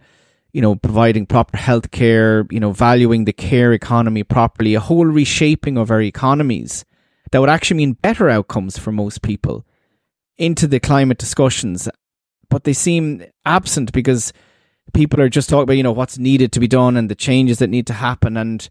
you 0.54 0.62
know, 0.62 0.76
providing 0.76 1.26
proper 1.26 1.58
health 1.58 1.92
care, 1.92 2.46
you 2.50 2.60
know, 2.60 2.72
valuing 2.72 3.26
the 3.26 3.34
care 3.34 3.74
economy 3.74 4.24
properly, 4.24 4.76
a 4.76 4.80
whole 4.80 5.06
reshaping 5.06 5.78
of 5.78 5.92
our 5.92 6.02
economies 6.02 6.86
that 7.32 7.40
would 7.40 7.50
actually 7.50 7.78
mean 7.78 7.94
better 7.94 8.30
outcomes 8.30 8.78
for 8.78 8.92
most 8.92 9.22
people 9.22 9.66
into 10.38 10.68
the 10.68 10.80
climate 10.80 11.18
discussions 11.18 11.90
but 12.56 12.64
they 12.64 12.72
seem 12.72 13.22
absent 13.44 13.92
because 13.92 14.32
people 14.94 15.20
are 15.20 15.28
just 15.28 15.50
talking 15.50 15.64
about, 15.64 15.76
you 15.76 15.84
know, 15.84 15.92
what's 15.92 16.18
needed 16.18 16.54
to 16.54 16.62
be 16.62 16.70
done 16.70 16.96
and 16.96 17.10
the 17.10 17.14
changes 17.14 17.60
that 17.60 17.70
need 17.70 17.86
to 17.86 17.92
happen. 17.92 18.38
And 18.38 18.70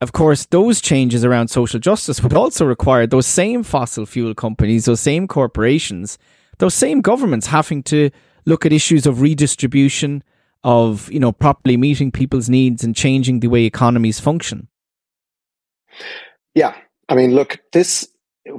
of 0.00 0.10
course, 0.10 0.46
those 0.46 0.80
changes 0.80 1.24
around 1.24 1.46
social 1.46 1.78
justice 1.78 2.24
would 2.24 2.32
also 2.32 2.64
require 2.64 3.06
those 3.06 3.28
same 3.28 3.62
fossil 3.62 4.04
fuel 4.04 4.34
companies, 4.34 4.86
those 4.86 5.00
same 5.00 5.28
corporations, 5.28 6.18
those 6.58 6.74
same 6.74 7.00
governments 7.02 7.46
having 7.46 7.84
to 7.84 8.10
look 8.46 8.66
at 8.66 8.72
issues 8.72 9.06
of 9.06 9.20
redistribution, 9.20 10.24
of, 10.64 11.08
you 11.12 11.20
know, 11.20 11.30
properly 11.30 11.76
meeting 11.76 12.10
people's 12.10 12.48
needs 12.48 12.82
and 12.82 12.96
changing 12.96 13.38
the 13.38 13.46
way 13.46 13.62
economies 13.62 14.18
function. 14.18 14.66
Yeah. 16.56 16.74
I 17.08 17.14
mean, 17.14 17.32
look, 17.32 17.60
this, 17.72 18.08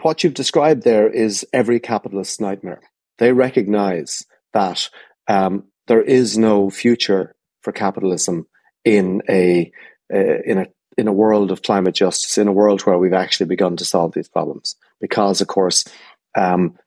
what 0.01 0.23
you've 0.23 0.33
described 0.33 0.83
there 0.83 1.09
is 1.09 1.45
every 1.51 1.81
capitalist's 1.81 2.39
nightmare. 2.39 2.79
They 3.17 3.33
recognize 3.33 4.25
that 4.53 4.89
um, 5.27 5.65
there 5.87 6.01
is 6.01 6.37
no 6.37 6.69
future 6.69 7.35
for 7.61 7.71
capitalism 7.71 8.47
in 8.83 9.21
a 9.29 9.71
uh, 10.13 10.41
in 10.45 10.57
a 10.57 10.67
in 10.97 11.07
a 11.07 11.13
world 11.13 11.51
of 11.51 11.61
climate 11.61 11.95
justice, 11.95 12.37
in 12.37 12.47
a 12.47 12.53
world 12.53 12.81
where 12.81 12.97
we've 12.97 13.13
actually 13.13 13.45
begun 13.45 13.77
to 13.77 13.85
solve 13.85 14.13
these 14.13 14.27
problems, 14.27 14.75
because 14.99 15.41
of 15.41 15.47
course 15.47 15.85
um, 16.37 16.77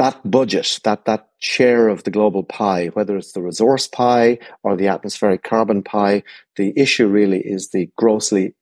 that 0.00 0.18
budget, 0.30 0.80
that 0.84 1.04
that 1.04 1.28
share 1.40 1.88
of 1.88 2.04
the 2.04 2.10
global 2.10 2.42
pie, 2.42 2.86
whether 2.94 3.18
it's 3.18 3.32
the 3.32 3.42
resource 3.42 3.86
pie 3.86 4.38
or 4.62 4.74
the 4.74 4.88
atmospheric 4.88 5.42
carbon 5.42 5.82
pie, 5.82 6.22
the 6.56 6.72
issue 6.74 7.06
really 7.06 7.40
is 7.40 7.70
the 7.70 7.90
grossly 7.96 8.54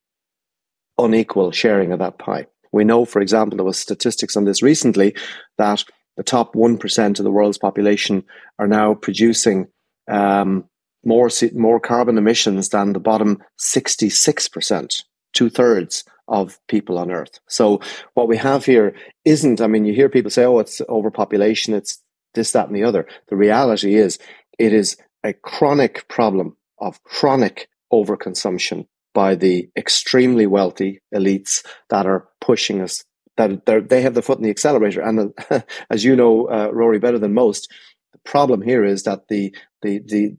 unequal 0.99 1.53
sharing 1.53 1.93
of 1.93 2.01
that 2.01 2.19
pie. 2.19 2.47
We 2.73 2.83
know, 2.83 3.05
for 3.05 3.23
example, 3.23 3.57
there 3.57 3.65
was 3.65 3.79
statistics 3.79 4.37
on 4.37 4.47
this 4.47 4.63
recently 4.63 5.15
that 5.59 5.85
the 6.19 6.25
top 6.25 6.55
1% 6.55 7.19
of 7.19 7.25
the 7.25 7.31
world's 7.31 7.59
population 7.59 8.25
are 8.59 8.67
now 8.67 8.93
producing 8.93 9.69
um, 10.09 10.65
more, 11.05 11.31
more 11.55 11.79
carbon 11.79 12.19
emissions 12.19 12.71
than 12.71 12.93
the 12.93 12.99
bottom 12.99 13.41
66%, 13.61 15.05
two 15.33 15.49
thirds 15.49 16.05
of 16.27 16.59
people 16.67 16.99
on 16.99 17.13
Earth. 17.13 17.39
So 17.49 17.81
what 18.15 18.27
we 18.27 18.37
have 18.37 18.65
here 18.65 18.97
isn't, 19.25 19.61
I 19.61 19.69
mean, 19.69 19.85
you 19.85 19.95
hear 19.95 20.09
people 20.09 20.33
say, 20.33 20.45
oh, 20.45 20.59
it's 20.59 20.83
overpopulation, 20.89 21.73
it's 21.73 22.03
this, 22.35 22.51
that, 22.51 22.67
and 22.67 22.77
the 22.77 22.85
other. 22.85 23.07
The 23.29 23.37
reality 23.37 23.95
is 23.95 24.19
it 24.59 24.73
is 24.73 24.97
a 25.23 25.33
chronic 25.33 26.09
problem 26.09 26.57
of 26.81 27.03
chronic 27.05 27.69
overconsumption 27.93 28.87
by 29.15 29.37
the 29.37 29.71
extremely 29.77 30.49
wealthy 30.49 31.01
elites 31.15 31.65
that 31.91 32.07
are 32.07 32.27
pushing 32.41 32.81
us 32.81 33.05
that 33.39 33.89
they 33.89 34.03
have 34.03 34.15
the 34.15 34.23
foot 34.23 34.39
in 34.39 34.45
the 34.45 34.51
accelerator. 34.51 35.01
And 35.01 35.33
uh, 35.51 35.61
as 35.91 36.05
you 36.05 36.15
know, 36.15 36.47
uh, 36.49 36.71
Rory, 36.73 36.99
better 36.99 37.19
than 37.19 37.33
most, 37.33 37.73
the 38.13 38.19
problem 38.25 38.61
here 38.61 38.85
is 38.85 39.05
that 39.05 39.29
the 39.29 39.55
the 39.83 40.01
the 40.05 40.37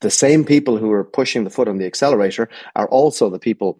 the 0.00 0.10
same 0.10 0.44
people 0.44 0.76
who 0.76 0.92
are 0.92 1.04
pushing 1.04 1.44
the 1.44 1.50
foot 1.50 1.68
on 1.68 1.78
the 1.78 1.86
accelerator 1.86 2.48
are 2.74 2.88
also 2.88 3.30
the 3.30 3.38
people 3.38 3.78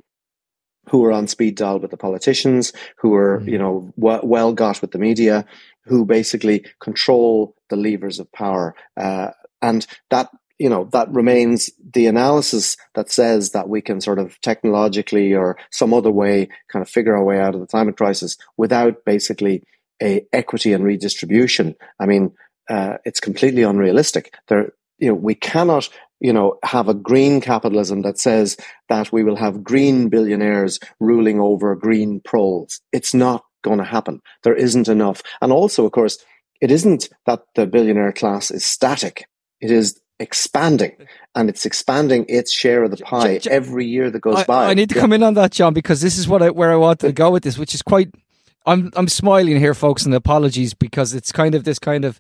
who 0.89 1.05
are 1.05 1.13
on 1.13 1.27
speed 1.27 1.57
dial 1.57 1.79
with 1.79 1.91
the 1.91 1.97
politicians, 1.97 2.73
who 2.97 3.15
are, 3.15 3.41
mm. 3.41 3.51
you 3.51 3.59
know, 3.59 3.93
w- 3.99 4.21
well 4.23 4.53
got 4.53 4.81
with 4.81 4.93
the 4.93 4.99
media, 4.99 5.45
who 5.85 6.05
basically 6.05 6.65
control 6.81 7.55
the 7.69 7.77
levers 7.77 8.19
of 8.19 8.31
power. 8.33 8.75
Uh, 8.97 9.31
and 9.61 9.87
that, 10.11 10.31
you 10.59 10.69
know, 10.69 10.89
that 10.93 11.11
remains 11.13 11.71
the 11.93 12.07
analysis 12.07 12.77
that 12.95 13.11
says 13.11 13.51
that 13.51 13.69
we 13.69 13.81
can 13.81 14.01
sort 14.01 14.19
of 14.19 14.41
technologically 14.41 15.35
or 15.35 15.59
some 15.71 15.93
other 15.93 16.11
way 16.11 16.49
kind 16.73 16.83
of 16.83 16.89
figure 16.89 17.17
our 17.17 17.25
way 17.25 17.39
out 17.39 17.55
of 17.55 17.61
the 17.61 17.67
climate 17.67 17.97
crisis 17.97 18.37
without 18.57 19.05
basically 19.05 19.63
a 20.03 20.27
equity 20.33 20.73
and 20.73 20.85
redistribution. 20.85 21.75
I 22.01 22.07
mean, 22.07 22.33
uh, 22.69 22.99
it's 23.05 23.21
completely 23.21 23.63
unrealistic. 23.63 24.35
There, 24.49 24.73
you 24.99 25.09
know, 25.09 25.15
we 25.15 25.35
cannot 25.35 25.89
you 26.21 26.33
know, 26.33 26.59
have 26.65 26.89
a 26.89 26.95
green 26.95 27.41
capitalism 27.41 28.03
that 28.03 28.19
says 28.19 28.57
that 28.89 29.13
we 29.13 29.23
will 29.23 29.37
have 29.37 29.63
green 29.63 30.09
billionaires 30.09 30.81
ruling 30.99 31.41
over 31.41 31.75
green 31.75 32.21
proles. 32.21 32.81
It's 32.93 33.13
not 33.13 33.45
going 33.63 33.79
to 33.79 33.85
happen. 33.85 34.23
There 34.43 34.55
isn't 34.55 34.89
enough. 34.89 35.23
And 35.43 35.53
also, 35.53 35.85
of 35.85 35.93
course, 35.93 36.19
it 36.61 36.71
isn't 36.71 37.11
that 37.27 37.43
the 37.55 37.67
billionaire 37.67 38.13
class 38.13 38.51
is 38.51 38.65
static. 38.65 39.27
It 39.61 39.71
is 39.71 40.01
expanding 40.19 40.97
and 41.35 41.49
it's 41.49 41.67
expanding 41.67 42.25
its 42.29 42.53
share 42.53 42.85
of 42.85 42.91
the 42.91 42.97
pie 42.99 43.41
every 43.51 43.87
year 43.87 44.11
that 44.11 44.21
goes 44.21 44.37
I, 44.37 44.45
by. 44.45 44.67
I 44.67 44.75
need 44.75 44.89
to 44.91 44.95
yeah. 44.95 45.01
come 45.03 45.13
in 45.13 45.23
on 45.23 45.35
that, 45.35 45.53
John, 45.53 45.75
because 45.75 46.01
this 46.01 46.17
is 46.17 46.27
what 46.27 46.43
I, 46.43 46.51
where 46.51 46.73
I 46.73 46.77
want 46.77 47.01
to 47.01 47.13
go 47.13 47.31
with 47.31 47.43
this, 47.43 47.59
which 47.59 47.75
is 47.75 47.83
quite, 47.83 48.15
I'm, 48.65 48.91
I'm 48.97 49.09
smiling 49.09 49.59
here, 49.59 49.75
folks, 49.75 50.05
and 50.05 50.15
apologies 50.15 50.75
because 50.75 51.15
it's 51.15 51.33
kind 51.33 51.55
of 51.55 51.65
this 51.65 51.79
kind 51.79 52.05
of, 52.05 52.19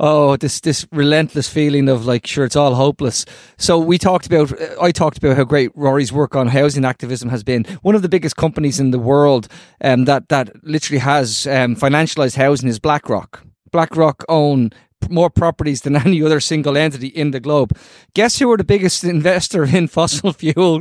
oh 0.00 0.36
this 0.36 0.60
this 0.60 0.86
relentless 0.90 1.48
feeling 1.48 1.88
of 1.88 2.04
like 2.04 2.26
sure 2.26 2.44
it's 2.44 2.56
all 2.56 2.74
hopeless 2.74 3.24
so 3.56 3.78
we 3.78 3.96
talked 3.96 4.26
about 4.26 4.52
i 4.82 4.90
talked 4.90 5.18
about 5.18 5.36
how 5.36 5.44
great 5.44 5.70
rory's 5.76 6.12
work 6.12 6.34
on 6.34 6.48
housing 6.48 6.84
activism 6.84 7.28
has 7.28 7.44
been 7.44 7.64
one 7.82 7.94
of 7.94 8.02
the 8.02 8.08
biggest 8.08 8.36
companies 8.36 8.80
in 8.80 8.90
the 8.90 8.98
world 8.98 9.46
um, 9.82 10.04
that 10.04 10.28
that 10.28 10.50
literally 10.64 10.98
has 10.98 11.46
um, 11.46 11.76
financialized 11.76 12.36
housing 12.36 12.68
is 12.68 12.80
blackrock 12.80 13.44
blackrock 13.70 14.24
own 14.28 14.70
more 15.10 15.30
properties 15.30 15.82
than 15.82 15.96
any 16.06 16.22
other 16.22 16.40
single 16.40 16.76
entity 16.76 17.08
in 17.08 17.30
the 17.30 17.40
globe. 17.40 17.76
Guess 18.14 18.38
who 18.38 18.50
are 18.52 18.56
the 18.56 18.64
biggest 18.64 19.04
investor 19.04 19.64
in 19.76 19.88
fossil 19.88 20.32
fuel 20.32 20.80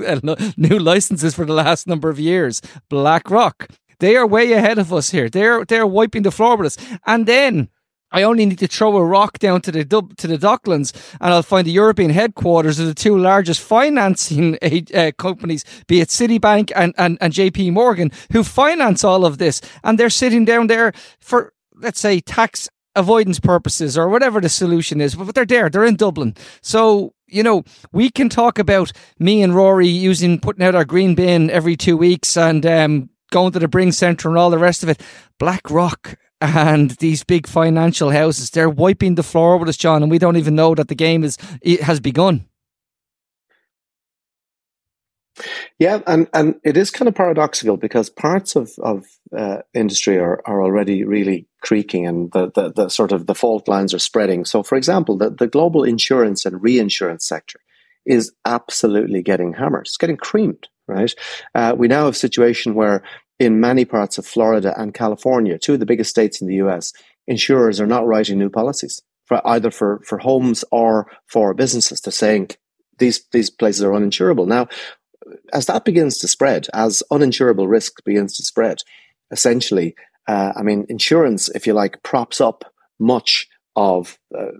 new 0.58 0.80
licenses 0.80 1.36
for 1.36 1.46
the 1.46 1.54
last 1.54 1.88
number 1.88 2.10
of 2.10 2.20
years? 2.20 2.62
BlackRock. 2.90 3.70
They 4.00 4.16
are 4.16 4.28
way 4.28 4.52
ahead 4.52 4.80
of 4.80 4.92
us 4.92 5.12
here. 5.12 5.30
They're 5.30 5.64
they're 5.66 5.88
wiping 5.88 6.24
the 6.24 6.32
floor 6.32 6.58
with 6.58 6.78
us. 6.78 7.00
And 7.06 7.26
then 7.26 7.70
I 8.14 8.22
only 8.24 8.46
need 8.46 8.60
to 8.60 8.68
throw 8.68 8.96
a 8.96 9.04
rock 9.04 9.40
down 9.40 9.62
to 9.62 9.72
the 9.72 9.84
to 9.84 10.28
the 10.28 10.38
Docklands, 10.38 10.94
and 11.20 11.34
I'll 11.34 11.42
find 11.42 11.66
the 11.66 11.72
European 11.72 12.12
headquarters 12.12 12.80
of 12.80 12.86
the 12.86 12.94
two 12.94 13.18
largest 13.18 13.60
financing 13.60 14.58
uh, 14.96 15.12
companies, 15.18 15.66
be 15.88 16.00
it 16.00 16.10
Citibank 16.10 16.72
and, 16.76 16.94
and, 16.98 17.18
and 17.20 17.34
JP 17.34 17.74
Morgan, 17.74 18.12
who 18.32 18.44
finance 18.44 19.04
all 19.04 19.26
of 19.26 19.40
this, 19.40 19.62
and 19.84 19.98
they're 19.98 20.12
sitting 20.12 20.46
down 20.46 20.68
there 20.68 20.94
for 21.20 21.54
let's 21.76 22.00
say 22.00 22.20
tax 22.20 22.70
avoidance 22.96 23.40
purposes 23.40 23.98
or 23.98 24.10
whatever 24.10 24.40
the 24.40 24.50
solution 24.50 25.02
is, 25.02 25.16
but 25.16 25.34
they're 25.36 25.46
there, 25.46 25.70
they're 25.70 25.86
in 25.86 25.96
Dublin. 25.96 26.36
So, 26.62 27.14
you 27.28 27.44
know, 27.44 27.64
we 27.92 28.10
can 28.10 28.30
talk 28.30 28.60
about 28.60 28.92
me 29.20 29.42
and 29.42 29.56
Rory 29.56 29.88
using 29.88 30.40
putting 30.40 30.64
out 30.64 30.76
our 30.76 30.86
green 30.86 31.16
bin 31.16 31.50
every 31.50 31.76
two 31.76 31.98
weeks 31.98 32.38
and 32.38 32.66
um, 32.66 33.10
going 33.32 33.52
to 33.54 33.60
the 33.60 33.68
Bring 33.68 33.92
Centre 33.92 34.30
and 34.30 34.38
all 34.38 34.50
the 34.50 34.58
rest 34.58 34.84
of 34.84 34.90
it. 34.90 35.02
BlackRock 35.40 36.18
and 36.44 36.92
these 36.92 37.24
big 37.24 37.48
financial 37.48 38.12
houses 38.12 38.50
they're 38.50 38.70
wiping 38.70 39.16
the 39.16 39.24
floor 39.24 39.58
with 39.58 39.70
us 39.70 39.78
john 39.78 40.04
and 40.04 40.12
we 40.12 40.20
don't 40.20 40.36
even 40.36 40.56
know 40.56 40.76
that 40.76 40.90
the 40.90 40.96
game 40.96 41.24
is 41.24 41.38
it 41.62 41.82
has 41.82 42.02
begun 42.02 42.46
yeah 45.80 46.02
and 46.06 46.28
and 46.34 46.56
it 46.66 46.76
is 46.76 46.92
kind 46.92 47.08
of 47.08 47.16
paradoxical 47.16 47.78
because 47.78 48.10
parts 48.10 48.58
of 48.58 48.72
of 48.80 49.06
uh, 49.36 49.62
industry 49.74 50.18
are 50.18 50.42
are 50.46 50.62
already 50.62 51.04
really 51.04 51.48
creaking 51.62 52.06
and 52.06 52.32
the, 52.32 52.52
the 52.52 52.72
the 52.72 52.90
sort 52.90 53.12
of 53.12 53.26
the 53.26 53.36
fault 53.36 53.68
lines 53.68 53.94
are 53.94 54.00
spreading 54.00 54.46
so 54.46 54.64
for 54.64 54.76
example 54.76 55.18
the, 55.18 55.30
the 55.30 55.48
global 55.48 55.84
insurance 55.84 56.46
and 56.46 56.62
reinsurance 56.62 57.26
sector 57.26 57.60
is 58.06 58.32
absolutely 58.46 59.22
getting 59.22 59.54
hammered 59.54 59.86
it's 59.86 59.98
getting 59.98 60.18
creamed 60.18 60.68
right 60.88 61.16
uh, 61.56 61.74
we 61.78 61.88
now 61.88 62.06
have 62.06 62.14
a 62.14 62.18
situation 62.18 62.76
where 62.76 63.04
in 63.40 63.60
many 63.60 63.86
parts 63.86 64.18
of 64.18 64.26
Florida 64.26 64.74
and 64.80 64.94
California, 64.94 65.58
two 65.58 65.74
of 65.74 65.80
the 65.80 65.86
biggest 65.86 66.10
states 66.10 66.42
in 66.42 66.48
the 66.48 66.56
US, 66.56 66.94
insurers 67.28 67.80
are 67.82 67.88
not 67.88 68.06
writing 68.06 68.38
new 68.38 68.50
policies 68.50 69.02
for 69.26 69.46
either 69.48 69.72
for, 69.72 70.02
for 70.06 70.18
homes 70.18 70.64
or 70.72 71.12
for 71.28 71.54
businesses. 71.54 72.02
They're 72.02 72.12
saying 72.12 72.52
these 73.00 73.26
these 73.32 73.50
places 73.50 73.84
are 73.84 73.92
uninsurable. 73.92 74.48
Now, 74.48 74.68
as 75.52 75.66
that 75.66 75.86
begins 75.86 76.18
to 76.20 76.28
spread, 76.28 76.68
as 76.74 77.02
uninsurable 77.12 77.68
risk 77.68 78.04
begins 78.04 78.38
to 78.38 78.44
spread, 78.44 78.80
essentially, 79.34 79.96
uh, 80.28 80.54
I 80.56 80.62
mean, 80.64 80.86
insurance, 80.88 81.50
if 81.50 81.68
you 81.68 81.74
like, 81.74 82.02
props 82.04 82.40
up 82.40 82.64
much 83.00 83.48
of 83.76 84.18
uh, 84.38 84.52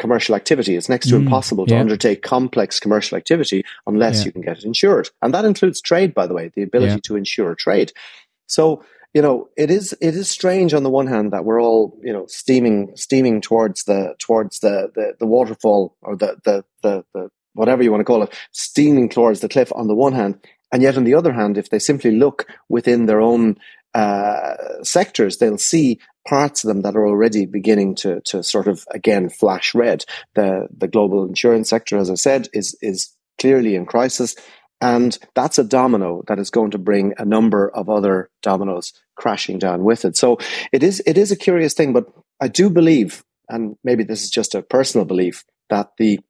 commercial 0.00 0.34
activity. 0.34 0.74
It's 0.76 0.88
next 0.88 1.08
to 1.10 1.16
mm, 1.16 1.22
impossible 1.22 1.66
to 1.66 1.74
yeah. 1.74 1.80
undertake 1.80 2.22
complex 2.22 2.80
commercial 2.80 3.18
activity 3.18 3.64
unless 3.86 4.20
yeah. 4.20 4.24
you 4.26 4.32
can 4.32 4.42
get 4.42 4.58
it 4.58 4.64
insured. 4.64 5.10
And 5.22 5.34
that 5.34 5.44
includes 5.44 5.80
trade, 5.80 6.14
by 6.14 6.26
the 6.26 6.34
way, 6.34 6.50
the 6.54 6.62
ability 6.62 6.94
yeah. 6.94 7.00
to 7.04 7.16
insure 7.16 7.54
trade. 7.54 7.92
So, 8.46 8.82
you 9.12 9.22
know, 9.22 9.48
it 9.56 9.70
is 9.70 9.94
it 10.00 10.14
is 10.14 10.30
strange 10.30 10.72
on 10.72 10.84
the 10.84 10.90
one 10.90 11.06
hand 11.06 11.32
that 11.32 11.44
we're 11.44 11.60
all, 11.60 11.98
you 12.02 12.12
know, 12.12 12.26
steaming 12.26 12.92
steaming 12.96 13.40
towards 13.40 13.84
the 13.84 14.14
towards 14.18 14.60
the 14.60 14.90
the, 14.94 15.14
the 15.20 15.26
waterfall 15.26 15.96
or 16.02 16.16
the, 16.16 16.36
the 16.44 16.64
the 16.82 17.04
the 17.14 17.28
whatever 17.54 17.82
you 17.82 17.90
want 17.90 18.00
to 18.00 18.04
call 18.04 18.22
it, 18.22 18.32
steaming 18.52 19.08
towards 19.08 19.40
the 19.40 19.48
cliff 19.48 19.70
on 19.74 19.88
the 19.88 19.94
one 19.94 20.14
hand. 20.14 20.38
And 20.72 20.82
yet 20.82 20.96
on 20.96 21.04
the 21.04 21.14
other 21.14 21.32
hand, 21.32 21.58
if 21.58 21.70
they 21.70 21.80
simply 21.80 22.12
look 22.12 22.46
within 22.68 23.06
their 23.06 23.20
own 23.20 23.58
uh, 23.94 24.54
sectors, 24.82 25.38
they'll 25.38 25.58
see 25.58 25.98
parts 26.28 26.62
of 26.62 26.68
them 26.68 26.82
that 26.82 26.96
are 26.96 27.06
already 27.06 27.46
beginning 27.46 27.94
to 27.96 28.20
to 28.22 28.42
sort 28.42 28.68
of 28.68 28.84
again 28.92 29.28
flash 29.28 29.74
red. 29.74 30.04
The 30.34 30.68
the 30.76 30.88
global 30.88 31.24
insurance 31.24 31.70
sector, 31.70 31.98
as 31.98 32.10
I 32.10 32.14
said, 32.14 32.48
is 32.52 32.76
is 32.80 33.14
clearly 33.38 33.74
in 33.74 33.86
crisis. 33.86 34.36
And 34.82 35.18
that's 35.34 35.58
a 35.58 35.64
domino 35.64 36.22
that 36.26 36.38
is 36.38 36.48
going 36.48 36.70
to 36.70 36.78
bring 36.78 37.12
a 37.18 37.24
number 37.24 37.68
of 37.68 37.90
other 37.90 38.30
dominoes 38.40 38.94
crashing 39.14 39.58
down 39.58 39.84
with 39.84 40.06
it. 40.06 40.16
So 40.16 40.38
it 40.72 40.82
is 40.82 41.02
it 41.06 41.18
is 41.18 41.30
a 41.30 41.36
curious 41.36 41.74
thing, 41.74 41.92
but 41.92 42.06
I 42.40 42.48
do 42.48 42.70
believe, 42.70 43.22
and 43.48 43.76
maybe 43.84 44.04
this 44.04 44.22
is 44.22 44.30
just 44.30 44.54
a 44.54 44.62
personal 44.62 45.04
belief, 45.04 45.44
that 45.68 45.90
the 45.98 46.20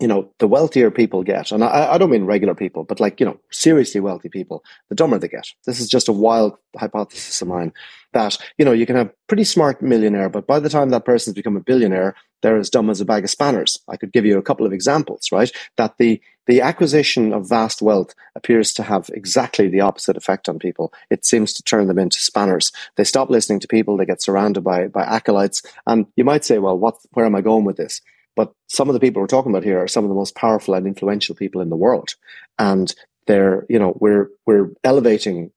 you 0.00 0.06
know, 0.06 0.30
the 0.38 0.46
wealthier 0.46 0.90
people 0.90 1.24
get, 1.24 1.50
and 1.50 1.64
I, 1.64 1.94
I, 1.94 1.98
don't 1.98 2.10
mean 2.10 2.24
regular 2.24 2.54
people, 2.54 2.84
but 2.84 3.00
like, 3.00 3.18
you 3.18 3.26
know, 3.26 3.38
seriously 3.50 4.00
wealthy 4.00 4.28
people, 4.28 4.62
the 4.88 4.94
dumber 4.94 5.18
they 5.18 5.26
get. 5.26 5.48
This 5.66 5.80
is 5.80 5.88
just 5.88 6.08
a 6.08 6.12
wild 6.12 6.56
hypothesis 6.76 7.42
of 7.42 7.48
mine 7.48 7.72
that, 8.12 8.38
you 8.58 8.64
know, 8.64 8.72
you 8.72 8.86
can 8.86 8.94
have 8.94 9.10
pretty 9.26 9.42
smart 9.42 9.82
millionaire, 9.82 10.28
but 10.28 10.46
by 10.46 10.60
the 10.60 10.68
time 10.68 10.90
that 10.90 11.04
person's 11.04 11.34
become 11.34 11.56
a 11.56 11.60
billionaire, 11.60 12.14
they're 12.42 12.56
as 12.56 12.70
dumb 12.70 12.90
as 12.90 13.00
a 13.00 13.04
bag 13.04 13.24
of 13.24 13.30
spanners. 13.30 13.80
I 13.88 13.96
could 13.96 14.12
give 14.12 14.24
you 14.24 14.38
a 14.38 14.42
couple 14.42 14.64
of 14.64 14.72
examples, 14.72 15.32
right? 15.32 15.50
That 15.76 15.98
the, 15.98 16.20
the 16.46 16.60
acquisition 16.60 17.32
of 17.32 17.48
vast 17.48 17.82
wealth 17.82 18.14
appears 18.36 18.72
to 18.74 18.84
have 18.84 19.10
exactly 19.12 19.66
the 19.66 19.80
opposite 19.80 20.16
effect 20.16 20.48
on 20.48 20.60
people. 20.60 20.92
It 21.10 21.24
seems 21.24 21.52
to 21.54 21.62
turn 21.64 21.88
them 21.88 21.98
into 21.98 22.20
spanners. 22.20 22.70
They 22.96 23.04
stop 23.04 23.30
listening 23.30 23.58
to 23.60 23.68
people, 23.68 23.96
they 23.96 24.06
get 24.06 24.22
surrounded 24.22 24.62
by, 24.62 24.86
by 24.86 25.02
acolytes. 25.02 25.62
And 25.88 26.06
you 26.14 26.24
might 26.24 26.44
say, 26.44 26.58
well, 26.58 26.78
what, 26.78 26.98
where 27.10 27.26
am 27.26 27.34
I 27.34 27.40
going 27.40 27.64
with 27.64 27.76
this? 27.76 28.00
But 28.38 28.52
some 28.68 28.88
of 28.88 28.94
the 28.94 29.00
people 29.00 29.20
we're 29.20 29.26
talking 29.26 29.50
about 29.50 29.64
here 29.64 29.82
are 29.82 29.88
some 29.88 30.04
of 30.04 30.10
the 30.10 30.14
most 30.14 30.36
powerful 30.36 30.74
and 30.74 30.86
influential 30.86 31.34
people 31.34 31.60
in 31.60 31.70
the 31.70 31.76
world. 31.76 32.10
And 32.56 32.94
they're, 33.26 33.66
you 33.68 33.80
know, 33.80 33.98
we're, 33.98 34.30
we're 34.46 34.68
elevating. 34.84 35.50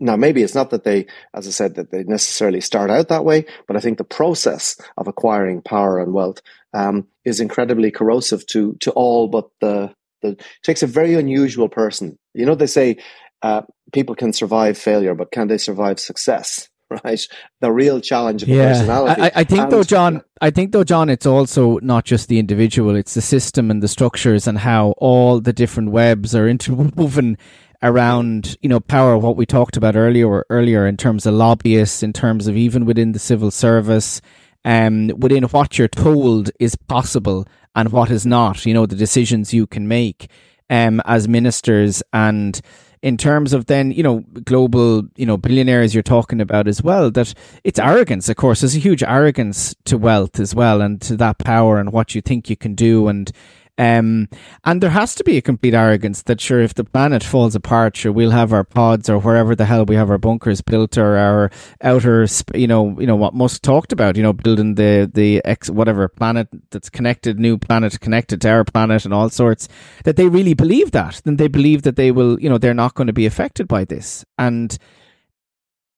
Now, 0.00 0.16
maybe 0.16 0.42
it's 0.42 0.56
not 0.56 0.70
that 0.70 0.82
they, 0.82 1.06
as 1.32 1.46
I 1.46 1.50
said, 1.50 1.76
that 1.76 1.92
they 1.92 2.02
necessarily 2.02 2.60
start 2.60 2.90
out 2.90 3.10
that 3.10 3.24
way, 3.24 3.46
but 3.68 3.76
I 3.76 3.80
think 3.80 3.96
the 3.96 4.02
process 4.02 4.76
of 4.96 5.06
acquiring 5.06 5.62
power 5.62 6.00
and 6.00 6.12
wealth 6.12 6.42
um, 6.74 7.06
is 7.24 7.38
incredibly 7.38 7.92
corrosive 7.92 8.44
to, 8.46 8.76
to 8.80 8.90
all 8.90 9.28
but 9.28 9.48
the, 9.60 9.94
the, 10.22 10.36
takes 10.64 10.82
a 10.82 10.88
very 10.88 11.14
unusual 11.14 11.68
person. 11.68 12.18
You 12.34 12.44
know, 12.44 12.56
they 12.56 12.66
say, 12.66 12.96
uh, 13.42 13.62
people 13.92 14.16
can 14.16 14.32
survive 14.32 14.76
failure, 14.76 15.14
but 15.14 15.30
can 15.30 15.46
they 15.46 15.58
survive 15.58 16.00
success? 16.00 16.69
right? 17.04 17.20
The 17.60 17.72
real 17.72 18.00
challenge 18.00 18.42
of 18.42 18.48
yeah. 18.48 18.68
personality. 18.68 19.22
I, 19.22 19.32
I 19.34 19.44
think 19.44 19.62
and, 19.62 19.72
though, 19.72 19.82
John, 19.82 20.22
I 20.40 20.50
think 20.50 20.72
though, 20.72 20.84
John, 20.84 21.08
it's 21.08 21.26
also 21.26 21.78
not 21.78 22.04
just 22.04 22.28
the 22.28 22.38
individual; 22.38 22.96
it's 22.96 23.14
the 23.14 23.20
system 23.20 23.70
and 23.70 23.82
the 23.82 23.88
structures 23.88 24.46
and 24.46 24.58
how 24.58 24.94
all 24.98 25.40
the 25.40 25.52
different 25.52 25.90
webs 25.90 26.34
are 26.34 26.48
interwoven 26.48 27.38
around 27.82 28.56
you 28.60 28.68
know 28.68 28.80
power. 28.80 29.16
What 29.16 29.36
we 29.36 29.46
talked 29.46 29.76
about 29.76 29.96
earlier, 29.96 30.44
earlier 30.50 30.86
in 30.86 30.96
terms 30.96 31.26
of 31.26 31.34
lobbyists, 31.34 32.02
in 32.02 32.12
terms 32.12 32.46
of 32.46 32.56
even 32.56 32.84
within 32.84 33.12
the 33.12 33.18
civil 33.18 33.50
service, 33.50 34.20
um, 34.64 35.08
within 35.16 35.44
what 35.44 35.78
you're 35.78 35.88
told 35.88 36.50
is 36.58 36.76
possible 36.76 37.46
and 37.74 37.92
what 37.92 38.10
is 38.10 38.26
not. 38.26 38.66
You 38.66 38.74
know 38.74 38.86
the 38.86 38.96
decisions 38.96 39.54
you 39.54 39.66
can 39.66 39.86
make 39.86 40.28
um, 40.68 41.00
as 41.04 41.28
ministers 41.28 42.02
and 42.12 42.60
in 43.02 43.16
terms 43.16 43.52
of 43.52 43.66
then, 43.66 43.90
you 43.92 44.02
know, 44.02 44.20
global, 44.44 45.04
you 45.16 45.24
know, 45.24 45.36
billionaires 45.36 45.94
you're 45.94 46.02
talking 46.02 46.40
about 46.40 46.68
as 46.68 46.82
well, 46.82 47.10
that 47.10 47.32
it's 47.64 47.78
arrogance, 47.78 48.28
of 48.28 48.36
course. 48.36 48.60
There's 48.60 48.76
a 48.76 48.80
huge 48.80 49.02
arrogance 49.02 49.74
to 49.84 49.96
wealth 49.96 50.38
as 50.38 50.54
well 50.54 50.82
and 50.82 51.00
to 51.02 51.16
that 51.16 51.38
power 51.38 51.78
and 51.78 51.92
what 51.92 52.14
you 52.14 52.20
think 52.20 52.50
you 52.50 52.56
can 52.56 52.74
do. 52.74 53.08
And, 53.08 53.32
um, 53.80 54.28
and 54.64 54.82
there 54.82 54.90
has 54.90 55.14
to 55.14 55.24
be 55.24 55.38
a 55.38 55.40
complete 55.40 55.72
arrogance 55.72 56.20
that 56.24 56.38
sure, 56.38 56.60
if 56.60 56.74
the 56.74 56.84
planet 56.84 57.24
falls 57.24 57.54
apart, 57.54 57.96
sure, 57.96 58.12
we'll 58.12 58.30
have 58.30 58.52
our 58.52 58.62
pods 58.62 59.08
or 59.08 59.18
wherever 59.18 59.56
the 59.56 59.64
hell 59.64 59.86
we 59.86 59.94
have 59.94 60.10
our 60.10 60.18
bunkers 60.18 60.60
built 60.60 60.98
or 60.98 61.16
our 61.16 61.50
outer, 61.80 62.26
you 62.54 62.66
know, 62.66 62.94
you 63.00 63.06
know 63.06 63.16
what 63.16 63.32
Musk 63.32 63.62
talked 63.62 63.90
about, 63.90 64.18
you 64.18 64.22
know, 64.22 64.34
building 64.34 64.74
the 64.74 65.10
the 65.10 65.40
ex 65.46 65.70
whatever 65.70 66.06
planet 66.08 66.48
that's 66.70 66.90
connected, 66.90 67.40
new 67.40 67.56
planet 67.56 67.98
connected 68.00 68.42
to 68.42 68.50
our 68.50 68.64
planet 68.64 69.06
and 69.06 69.14
all 69.14 69.30
sorts. 69.30 69.66
That 70.04 70.16
they 70.16 70.28
really 70.28 70.52
believe 70.52 70.90
that, 70.90 71.22
then 71.24 71.36
they 71.36 71.48
believe 71.48 71.80
that 71.84 71.96
they 71.96 72.12
will, 72.12 72.38
you 72.38 72.50
know, 72.50 72.58
they're 72.58 72.74
not 72.74 72.92
going 72.92 73.06
to 73.06 73.14
be 73.14 73.24
affected 73.24 73.66
by 73.66 73.86
this. 73.86 74.26
And 74.36 74.76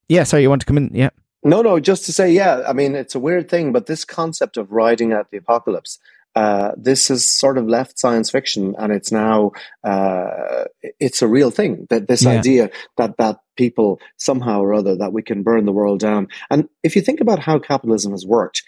yeah, 0.07 0.23
sorry, 0.23 0.43
you 0.43 0.49
want 0.49 0.61
to 0.61 0.67
come 0.67 0.77
in? 0.77 0.89
Yeah. 0.93 1.09
No, 1.43 1.61
no, 1.61 1.81
just 1.81 2.05
to 2.05 2.13
say, 2.13 2.31
yeah, 2.31 2.63
I 2.65 2.71
mean, 2.71 2.95
it's 2.95 3.15
a 3.15 3.19
weird 3.19 3.49
thing, 3.49 3.73
but 3.73 3.87
this 3.87 4.05
concept 4.05 4.55
of 4.55 4.71
riding 4.71 5.11
out 5.11 5.31
the 5.31 5.37
apocalypse 5.37 5.99
uh, 6.35 6.71
this 6.77 7.09
has 7.09 7.29
sort 7.29 7.57
of 7.57 7.67
left 7.67 7.99
science 7.99 8.29
fiction 8.31 8.75
and 8.77 8.91
it's 8.91 9.11
now 9.11 9.51
uh, 9.83 10.65
it's 10.99 11.21
a 11.21 11.27
real 11.27 11.51
thing 11.51 11.85
that 11.89 12.07
this 12.07 12.23
yeah. 12.23 12.31
idea 12.31 12.69
that 12.97 13.17
that 13.17 13.37
people 13.55 13.99
somehow 14.17 14.59
or 14.61 14.73
other 14.73 14.95
that 14.95 15.13
we 15.13 15.21
can 15.21 15.43
burn 15.43 15.65
the 15.65 15.71
world 15.71 15.99
down. 15.99 16.27
And 16.49 16.67
if 16.81 16.95
you 16.95 17.01
think 17.01 17.21
about 17.21 17.39
how 17.39 17.59
capitalism 17.59 18.11
has 18.11 18.25
worked 18.25 18.63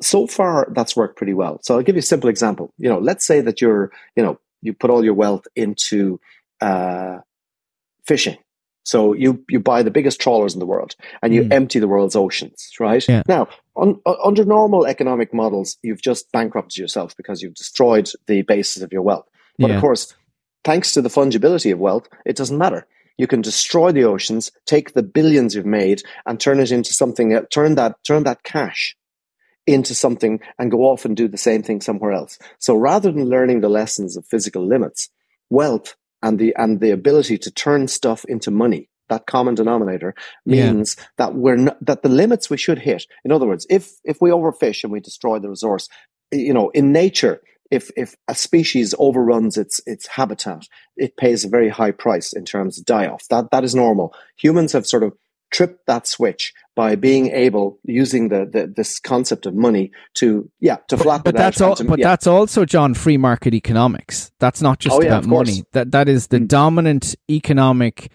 so 0.00 0.28
far 0.28 0.68
that's 0.74 0.94
worked 0.94 1.16
pretty 1.16 1.34
well. 1.34 1.58
So 1.62 1.74
i'll 1.74 1.82
give 1.82 1.96
you 1.96 2.00
a 2.00 2.02
simple 2.02 2.30
example. 2.30 2.72
You 2.78 2.88
know 2.88 2.98
let's 2.98 3.26
say 3.26 3.40
that 3.40 3.60
you're 3.60 3.90
you 4.16 4.22
know 4.22 4.38
you 4.62 4.72
put 4.72 4.90
all 4.90 5.04
your 5.04 5.14
wealth 5.14 5.46
into 5.56 6.20
uh, 6.60 7.18
fishing 8.06 8.36
so 8.88 9.12
you 9.12 9.44
you 9.50 9.60
buy 9.60 9.82
the 9.82 9.90
biggest 9.90 10.18
trawlers 10.18 10.54
in 10.54 10.60
the 10.60 10.66
world 10.66 10.96
and 11.22 11.34
you 11.34 11.42
mm. 11.42 11.52
empty 11.52 11.78
the 11.78 11.86
world's 11.86 12.16
oceans, 12.16 12.70
right? 12.80 13.06
Yeah. 13.06 13.22
Now, 13.28 13.48
un, 13.76 14.00
under 14.24 14.46
normal 14.46 14.86
economic 14.86 15.34
models, 15.34 15.76
you've 15.82 16.00
just 16.00 16.32
bankrupted 16.32 16.78
yourself 16.78 17.14
because 17.14 17.42
you've 17.42 17.54
destroyed 17.54 18.10
the 18.26 18.40
basis 18.40 18.82
of 18.82 18.90
your 18.90 19.02
wealth. 19.02 19.28
But 19.58 19.68
yeah. 19.68 19.76
of 19.76 19.82
course, 19.82 20.14
thanks 20.64 20.92
to 20.92 21.02
the 21.02 21.10
fungibility 21.10 21.70
of 21.70 21.78
wealth, 21.78 22.08
it 22.24 22.34
doesn't 22.34 22.56
matter. 22.56 22.86
You 23.18 23.26
can 23.26 23.42
destroy 23.42 23.92
the 23.92 24.04
oceans, 24.04 24.52
take 24.64 24.94
the 24.94 25.02
billions 25.02 25.54
you've 25.54 25.66
made, 25.66 26.02
and 26.24 26.40
turn 26.40 26.58
it 26.58 26.72
into 26.72 26.94
something. 26.94 27.38
Turn 27.50 27.74
that 27.74 28.02
turn 28.04 28.22
that 28.24 28.42
cash 28.42 28.96
into 29.66 29.94
something 29.94 30.40
and 30.58 30.70
go 30.70 30.84
off 30.84 31.04
and 31.04 31.14
do 31.14 31.28
the 31.28 31.36
same 31.36 31.62
thing 31.62 31.82
somewhere 31.82 32.12
else. 32.12 32.38
So 32.58 32.74
rather 32.74 33.12
than 33.12 33.28
learning 33.28 33.60
the 33.60 33.68
lessons 33.68 34.16
of 34.16 34.24
physical 34.24 34.66
limits, 34.66 35.10
wealth 35.50 35.94
and 36.22 36.38
the 36.38 36.54
and 36.56 36.80
the 36.80 36.90
ability 36.90 37.38
to 37.38 37.50
turn 37.50 37.88
stuff 37.88 38.24
into 38.26 38.50
money 38.50 38.88
that 39.08 39.26
common 39.26 39.54
denominator 39.54 40.14
means 40.44 40.96
yeah. 40.98 41.04
that 41.16 41.34
we're 41.34 41.56
not, 41.56 41.84
that 41.84 42.02
the 42.02 42.08
limits 42.08 42.50
we 42.50 42.56
should 42.56 42.78
hit 42.78 43.06
in 43.24 43.32
other 43.32 43.46
words 43.46 43.66
if 43.70 43.92
if 44.04 44.20
we 44.20 44.30
overfish 44.30 44.82
and 44.84 44.92
we 44.92 45.00
destroy 45.00 45.38
the 45.38 45.48
resource 45.48 45.88
you 46.32 46.52
know 46.52 46.70
in 46.70 46.92
nature 46.92 47.40
if 47.70 47.90
if 47.96 48.16
a 48.28 48.34
species 48.34 48.94
overruns 48.98 49.56
its 49.56 49.80
its 49.86 50.06
habitat 50.06 50.66
it 50.96 51.16
pays 51.16 51.44
a 51.44 51.48
very 51.48 51.68
high 51.68 51.90
price 51.90 52.32
in 52.32 52.44
terms 52.44 52.78
of 52.78 52.84
die 52.84 53.06
off 53.06 53.26
that 53.28 53.50
that 53.50 53.64
is 53.64 53.74
normal 53.74 54.14
humans 54.36 54.72
have 54.72 54.86
sort 54.86 55.02
of 55.02 55.12
trip 55.50 55.80
that 55.86 56.06
switch 56.06 56.52
by 56.74 56.94
being 56.94 57.30
able 57.30 57.78
using 57.84 58.28
the, 58.28 58.48
the 58.50 58.72
this 58.74 59.00
concept 59.00 59.46
of 59.46 59.54
money 59.54 59.90
to 60.14 60.50
yeah 60.60 60.76
to 60.88 60.96
flatten 60.96 61.22
but, 61.22 61.34
but 61.34 61.38
that's 61.38 61.60
all, 61.60 61.74
to, 61.74 61.84
but 61.84 61.98
yeah. 61.98 62.08
that's 62.08 62.26
also 62.26 62.64
John 62.64 62.94
free 62.94 63.16
market 63.16 63.54
economics 63.54 64.30
that's 64.38 64.62
not 64.62 64.78
just 64.78 64.96
oh, 64.96 65.02
yeah, 65.02 65.08
about 65.08 65.26
money 65.26 65.64
that 65.72 65.90
that 65.92 66.08
is 66.08 66.28
the 66.28 66.38
mm. 66.38 66.48
dominant 66.48 67.16
economic 67.30 68.10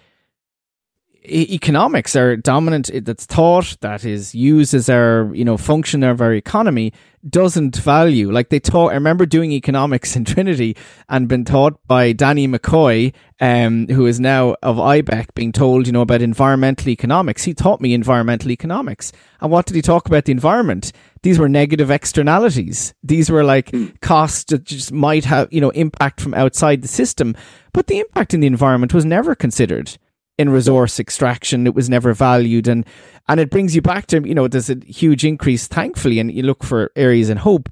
economics 1.26 2.16
are 2.16 2.36
dominant 2.36 2.90
that's 3.06 3.26
taught 3.26 3.78
that 3.82 4.06
is 4.06 4.36
used 4.36 4.74
as 4.74 4.90
our 4.90 5.30
you 5.34 5.46
know 5.46 5.58
function 5.58 6.04
of 6.04 6.22
our 6.22 6.34
economy 6.34 6.94
doesn't 7.30 7.78
value. 7.78 8.32
Like 8.32 8.50
they 8.50 8.60
taught 8.60 8.92
i 8.92 8.96
remember 8.96 9.26
doing 9.26 9.52
economics 9.52 10.16
in 10.16 10.26
trinity 10.26 10.76
and 11.10 11.28
been 11.28 11.46
taught 11.46 11.80
by 11.88 12.12
danny 12.14 12.48
mccoy 12.48 13.14
um, 13.40 13.88
who 13.88 14.06
is 14.06 14.20
now 14.20 14.56
of 14.64 14.78
ibec 14.78 15.34
being 15.36 15.52
told 15.52 15.86
you 15.86 15.94
know 15.94 16.02
about 16.02 16.22
environmental 16.22 16.90
economics. 16.90 17.44
He 17.44 17.54
taught 17.54 17.82
me 17.82 17.94
environmental 17.94 18.52
economics. 18.52 19.12
And 19.42 19.52
what 19.52 19.66
did 19.66 19.76
he 19.76 19.82
talk 19.82 20.08
about 20.08 20.26
the 20.26 20.32
environment? 20.32 20.94
These 21.24 21.40
were 21.40 21.50
negative 21.50 21.92
externalities. 21.92 22.94
These 23.04 23.30
were 23.30 23.44
like 23.44 23.72
hmm. 23.72 23.88
costs 24.02 24.46
that 24.46 24.64
just 24.64 24.92
might 24.92 25.26
have 25.26 25.52
you 25.52 25.60
know 25.60 25.72
impact 25.72 26.22
from 26.22 26.34
outside 26.34 26.82
the 26.82 26.88
system. 26.88 27.36
But 27.74 27.88
the 27.88 28.00
impact 28.00 28.34
in 28.34 28.40
the 28.40 28.48
environment 28.48 28.94
was 28.94 29.04
never 29.04 29.36
considered 29.36 29.98
in 30.38 30.50
resource 30.50 31.00
extraction. 31.00 31.68
It 31.68 31.76
was 31.76 31.90
never 31.90 32.14
valued, 32.14 32.68
and 32.68 32.86
and 33.28 33.40
it 33.40 33.50
brings 33.50 33.76
you 33.76 33.82
back 33.82 34.08
to 34.08 34.28
you 34.28 34.36
know 34.36 34.48
there's 34.48 34.70
a 34.70 34.78
huge 34.86 35.26
increase, 35.26 35.68
thankfully, 35.68 36.20
and 36.20 36.32
you 36.32 36.44
look 36.44 36.64
for 36.64 36.92
areas 36.96 37.30
in 37.30 37.38
hope 37.38 37.70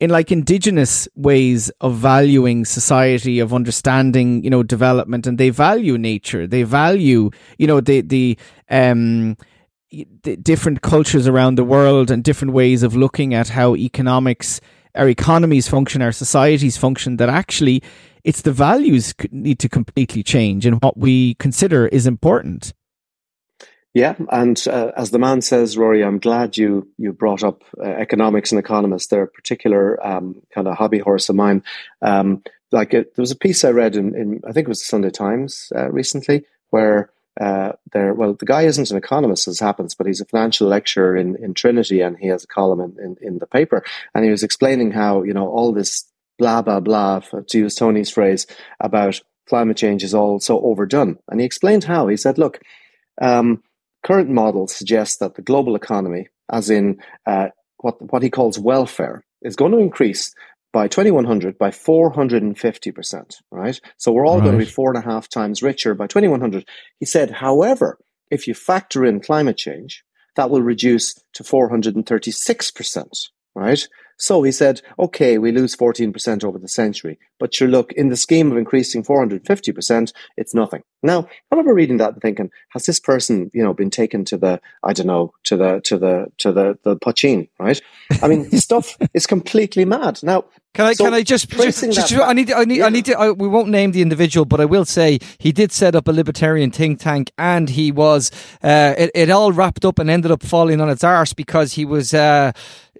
in 0.00 0.10
like 0.10 0.32
indigenous 0.32 1.08
ways 1.14 1.70
of 1.80 1.94
valuing 1.94 2.64
society 2.64 3.38
of 3.38 3.54
understanding 3.54 4.42
you 4.42 4.50
know 4.50 4.62
development 4.62 5.26
and 5.26 5.38
they 5.38 5.50
value 5.50 5.96
nature 5.96 6.46
they 6.46 6.62
value 6.62 7.30
you 7.58 7.66
know 7.66 7.80
the 7.80 8.00
the 8.00 8.36
um 8.70 9.36
the 10.24 10.36
different 10.36 10.82
cultures 10.82 11.28
around 11.28 11.54
the 11.54 11.64
world 11.64 12.10
and 12.10 12.24
different 12.24 12.52
ways 12.52 12.82
of 12.82 12.96
looking 12.96 13.32
at 13.32 13.48
how 13.48 13.76
economics 13.76 14.60
our 14.94 15.08
economies 15.08 15.68
function 15.68 16.02
our 16.02 16.12
societies 16.12 16.76
function 16.76 17.16
that 17.16 17.28
actually 17.28 17.82
it's 18.22 18.42
the 18.42 18.52
values 18.52 19.14
need 19.30 19.58
to 19.58 19.68
completely 19.68 20.22
change 20.22 20.66
and 20.66 20.82
what 20.82 20.96
we 20.96 21.34
consider 21.34 21.86
is 21.86 22.06
important. 22.06 22.72
Yeah, 23.92 24.16
and 24.30 24.60
uh, 24.66 24.90
as 24.96 25.12
the 25.12 25.20
man 25.20 25.40
says, 25.40 25.78
Rory, 25.78 26.02
I'm 26.02 26.18
glad 26.18 26.56
you 26.56 26.88
you 26.98 27.12
brought 27.12 27.44
up 27.44 27.62
uh, 27.78 27.84
economics 27.84 28.50
and 28.50 28.58
economists. 28.58 29.06
They're 29.06 29.22
a 29.22 29.28
particular 29.28 30.04
um, 30.04 30.42
kind 30.52 30.66
of 30.66 30.76
hobby 30.76 30.98
horse 30.98 31.28
of 31.28 31.36
mine. 31.36 31.62
Um, 32.02 32.42
like 32.72 32.92
it, 32.92 33.14
there 33.14 33.22
was 33.22 33.30
a 33.30 33.36
piece 33.36 33.64
I 33.64 33.70
read 33.70 33.94
in, 33.94 34.16
in 34.16 34.40
I 34.44 34.50
think 34.50 34.66
it 34.66 34.68
was 34.68 34.80
the 34.80 34.86
Sunday 34.86 35.10
Times 35.10 35.72
uh, 35.76 35.92
recently 35.92 36.44
where 36.70 37.10
uh, 37.40 37.72
there, 37.92 38.14
well, 38.14 38.34
the 38.34 38.46
guy 38.46 38.62
isn't 38.62 38.90
an 38.90 38.96
economist 38.96 39.48
as 39.48 39.58
happens, 39.58 39.94
but 39.94 40.06
he's 40.06 40.20
a 40.20 40.24
financial 40.26 40.68
lecturer 40.68 41.16
in, 41.16 41.36
in 41.36 41.54
Trinity 41.54 42.00
and 42.00 42.16
he 42.18 42.28
has 42.28 42.44
a 42.44 42.48
column 42.48 42.80
in, 42.80 42.96
in, 43.02 43.16
in 43.20 43.38
the 43.38 43.46
paper. 43.46 43.84
And 44.14 44.24
he 44.24 44.30
was 44.30 44.42
explaining 44.42 44.92
how, 44.92 45.22
you 45.22 45.34
know, 45.34 45.48
all 45.48 45.72
this 45.72 46.04
blah, 46.38 46.62
blah, 46.62 46.80
blah, 46.80 47.20
to 47.20 47.58
use 47.58 47.74
Tony's 47.74 48.10
phrase, 48.10 48.46
about 48.80 49.20
climate 49.48 49.76
change 49.76 50.02
is 50.02 50.14
all 50.14 50.40
so 50.40 50.60
overdone. 50.60 51.18
And 51.28 51.40
he 51.40 51.46
explained 51.46 51.84
how. 51.84 52.08
He 52.08 52.16
said, 52.16 52.38
look, 52.38 52.60
um, 53.20 53.62
current 54.02 54.30
models 54.30 54.74
suggest 54.74 55.20
that 55.20 55.34
the 55.34 55.42
global 55.42 55.76
economy, 55.76 56.28
as 56.50 56.70
in 56.70 57.00
uh, 57.26 57.48
what, 57.78 58.00
what 58.12 58.22
he 58.22 58.30
calls 58.30 58.58
welfare, 58.58 59.24
is 59.42 59.56
going 59.56 59.72
to 59.72 59.78
increase 59.78 60.34
by 60.74 60.88
2100 60.88 61.56
by 61.56 61.70
450%, 61.70 63.36
right? 63.52 63.80
So 63.96 64.10
we're 64.10 64.26
all 64.26 64.40
right. 64.40 64.44
going 64.44 64.58
to 64.58 64.64
be 64.64 64.70
four 64.70 64.92
and 64.92 64.98
a 65.02 65.08
half 65.08 65.28
times 65.28 65.62
richer 65.62 65.94
by 65.94 66.08
2100. 66.08 66.68
He 66.98 67.06
said, 67.06 67.30
however, 67.30 68.00
if 68.28 68.48
you 68.48 68.54
factor 68.54 69.04
in 69.04 69.20
climate 69.20 69.56
change, 69.56 70.02
that 70.34 70.50
will 70.50 70.62
reduce 70.62 71.14
to 71.34 71.44
436%, 71.44 73.04
right? 73.54 73.88
So 74.16 74.42
he 74.42 74.52
said, 74.52 74.80
okay, 74.98 75.38
we 75.38 75.52
lose 75.52 75.76
14% 75.76 76.44
over 76.44 76.58
the 76.58 76.68
century, 76.68 77.18
but 77.38 77.54
sure, 77.54 77.68
look, 77.68 77.92
in 77.92 78.08
the 78.08 78.16
scheme 78.16 78.50
of 78.50 78.58
increasing 78.58 79.02
450%, 79.02 80.12
it's 80.36 80.54
nothing. 80.54 80.82
Now, 81.02 81.20
I 81.20 81.54
remember 81.54 81.74
reading 81.74 81.98
that 81.98 82.14
and 82.14 82.22
thinking, 82.22 82.50
has 82.70 82.86
this 82.86 83.00
person, 83.00 83.50
you 83.52 83.62
know, 83.62 83.74
been 83.74 83.90
taken 83.90 84.24
to 84.26 84.36
the, 84.36 84.60
I 84.82 84.92
don't 84.92 85.06
know, 85.06 85.32
to 85.44 85.56
the, 85.56 85.80
to 85.84 85.98
the, 85.98 86.26
to 86.38 86.52
the, 86.52 86.78
the 86.82 86.96
Pachin, 86.96 87.48
right? 87.58 87.80
I 88.22 88.28
mean, 88.28 88.50
stuff 88.52 88.96
is 89.14 89.26
completely 89.26 89.84
mad. 89.84 90.22
Now, 90.22 90.44
can 90.74 90.86
I? 90.86 90.92
So 90.94 91.04
can 91.04 91.14
I 91.14 91.22
just? 91.22 91.48
just, 91.50 91.84
just 91.84 92.12
I 92.14 92.32
need. 92.32 92.52
I 92.52 92.64
need. 92.64 92.78
Yeah. 92.78 92.86
I 92.86 92.88
need 92.88 93.04
to. 93.04 93.16
I, 93.16 93.30
we 93.30 93.46
won't 93.46 93.68
name 93.68 93.92
the 93.92 94.02
individual, 94.02 94.44
but 94.44 94.60
I 94.60 94.64
will 94.64 94.84
say 94.84 95.20
he 95.38 95.52
did 95.52 95.70
set 95.70 95.94
up 95.94 96.08
a 96.08 96.12
libertarian 96.12 96.72
think 96.72 96.98
tank, 96.98 97.30
and 97.38 97.70
he 97.70 97.92
was. 97.92 98.32
Uh, 98.60 98.92
it, 98.98 99.12
it 99.14 99.30
all 99.30 99.52
wrapped 99.52 99.84
up 99.84 100.00
and 100.00 100.10
ended 100.10 100.32
up 100.32 100.42
falling 100.42 100.80
on 100.80 100.90
its 100.90 101.04
arse 101.04 101.32
because 101.32 101.74
he 101.74 101.84
was 101.84 102.12
uh, 102.12 102.50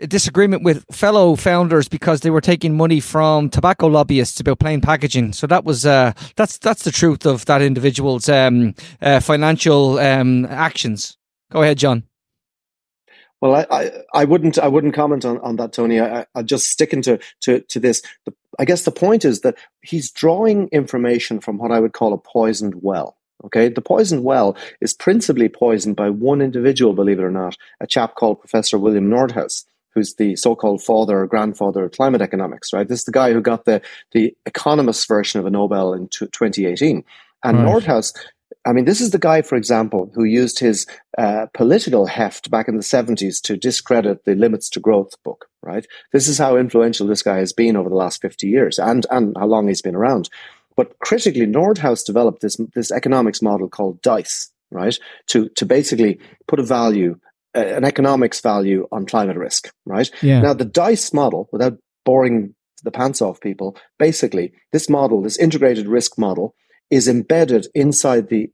disagreement 0.00 0.62
with 0.62 0.84
fellow 0.90 1.36
founders 1.36 1.88
because 1.88 2.20
they 2.20 2.30
were 2.30 2.40
taking 2.40 2.76
money 2.76 3.00
from 3.00 3.48
tobacco 3.48 3.86
lobbyists 3.86 4.40
about 4.40 4.58
plain 4.58 4.80
packaging. 4.80 5.32
So 5.32 5.46
that 5.46 5.64
was. 5.64 5.86
Uh, 5.86 6.12
that's 6.36 6.58
that's 6.58 6.84
the 6.84 6.90
truth 6.90 7.26
of 7.26 7.44
that 7.46 7.62
individual's 7.62 8.28
um, 8.28 8.74
uh, 9.00 9.20
financial 9.20 9.98
um, 9.98 10.46
actions. 10.46 11.16
Go 11.50 11.62
ahead, 11.62 11.78
John. 11.78 12.04
Well, 13.40 13.54
I, 13.56 13.66
I, 13.70 13.90
I, 14.14 14.24
wouldn't 14.24 14.58
I 14.58 14.68
wouldn't 14.68 14.94
comment 14.94 15.24
on, 15.24 15.38
on 15.40 15.56
that, 15.56 15.74
Tony. 15.74 16.00
I, 16.00 16.24
I 16.34 16.42
just 16.42 16.68
sticking 16.68 17.02
to 17.02 17.18
to 17.42 17.60
to 17.60 17.78
this. 17.78 18.02
The, 18.24 18.32
I 18.58 18.64
guess 18.64 18.84
the 18.84 18.90
point 18.90 19.24
is 19.24 19.40
that 19.40 19.56
he's 19.82 20.10
drawing 20.10 20.68
information 20.68 21.40
from 21.40 21.58
what 21.58 21.70
I 21.70 21.80
would 21.80 21.92
call 21.92 22.14
a 22.14 22.18
poisoned 22.18 22.76
well. 22.80 23.18
Okay, 23.44 23.68
the 23.68 23.82
poisoned 23.82 24.24
well 24.24 24.56
is 24.80 24.94
principally 24.94 25.50
poisoned 25.50 25.96
by 25.96 26.08
one 26.08 26.40
individual, 26.40 26.94
believe 26.94 27.18
it 27.18 27.24
or 27.24 27.30
not, 27.30 27.58
a 27.80 27.86
chap 27.86 28.14
called 28.14 28.40
Professor 28.40 28.78
William 28.78 29.10
Nordhaus, 29.10 29.64
who's 29.94 30.14
the 30.14 30.36
so-called 30.36 30.82
father 30.82 31.20
or 31.20 31.26
grandfather 31.26 31.84
of 31.84 31.92
climate 31.92 32.22
economics. 32.22 32.72
Right, 32.72 32.86
this 32.86 33.00
is 33.00 33.04
the 33.04 33.12
guy 33.12 33.32
who 33.32 33.40
got 33.40 33.64
the 33.64 33.80
the 34.12 34.36
economist 34.46 35.06
version 35.08 35.40
of 35.40 35.46
a 35.46 35.50
Nobel 35.50 35.94
in 35.94 36.08
t- 36.08 36.26
2018. 36.26 37.04
And 37.42 37.58
right. 37.58 37.66
Nordhaus 37.66 38.14
I 38.66 38.72
mean, 38.72 38.86
this 38.86 39.00
is 39.00 39.10
the 39.10 39.18
guy, 39.18 39.42
for 39.42 39.56
example, 39.56 40.10
who 40.14 40.24
used 40.24 40.58
his 40.58 40.86
uh, 41.18 41.46
political 41.52 42.06
heft 42.06 42.50
back 42.50 42.66
in 42.66 42.76
the 42.76 42.82
70s 42.82 43.40
to 43.42 43.56
discredit 43.56 44.24
the 44.24 44.34
Limits 44.34 44.70
to 44.70 44.80
Growth 44.80 45.22
book, 45.22 45.46
right? 45.62 45.86
This 46.12 46.28
is 46.28 46.38
how 46.38 46.56
influential 46.56 47.06
this 47.06 47.22
guy 47.22 47.38
has 47.38 47.52
been 47.52 47.76
over 47.76 47.90
the 47.90 47.96
last 47.96 48.22
50 48.22 48.46
years 48.46 48.78
and, 48.78 49.06
and 49.10 49.36
how 49.36 49.46
long 49.46 49.68
he's 49.68 49.82
been 49.82 49.94
around. 49.94 50.30
But 50.76 50.98
critically, 51.00 51.46
Nordhaus 51.46 52.04
developed 52.04 52.40
this, 52.40 52.56
this 52.74 52.90
economics 52.90 53.42
model 53.42 53.68
called 53.68 54.00
DICE, 54.02 54.50
right? 54.70 54.98
To, 55.28 55.48
to 55.50 55.66
basically 55.66 56.18
put 56.48 56.58
a 56.58 56.64
value, 56.64 57.18
an 57.54 57.84
economics 57.84 58.40
value 58.40 58.86
on 58.90 59.06
climate 59.06 59.36
risk, 59.36 59.72
right? 59.86 60.10
Yeah. 60.22 60.40
Now, 60.40 60.54
the 60.54 60.64
DICE 60.64 61.12
model, 61.12 61.48
without 61.52 61.78
boring 62.04 62.54
the 62.82 62.90
pants 62.90 63.22
off 63.22 63.40
people, 63.40 63.76
basically, 63.98 64.52
this 64.72 64.90
model, 64.90 65.22
this 65.22 65.38
integrated 65.38 65.86
risk 65.86 66.18
model, 66.18 66.54
is 66.90 67.08
embedded 67.08 67.66
inside 67.74 68.28
the 68.28 68.50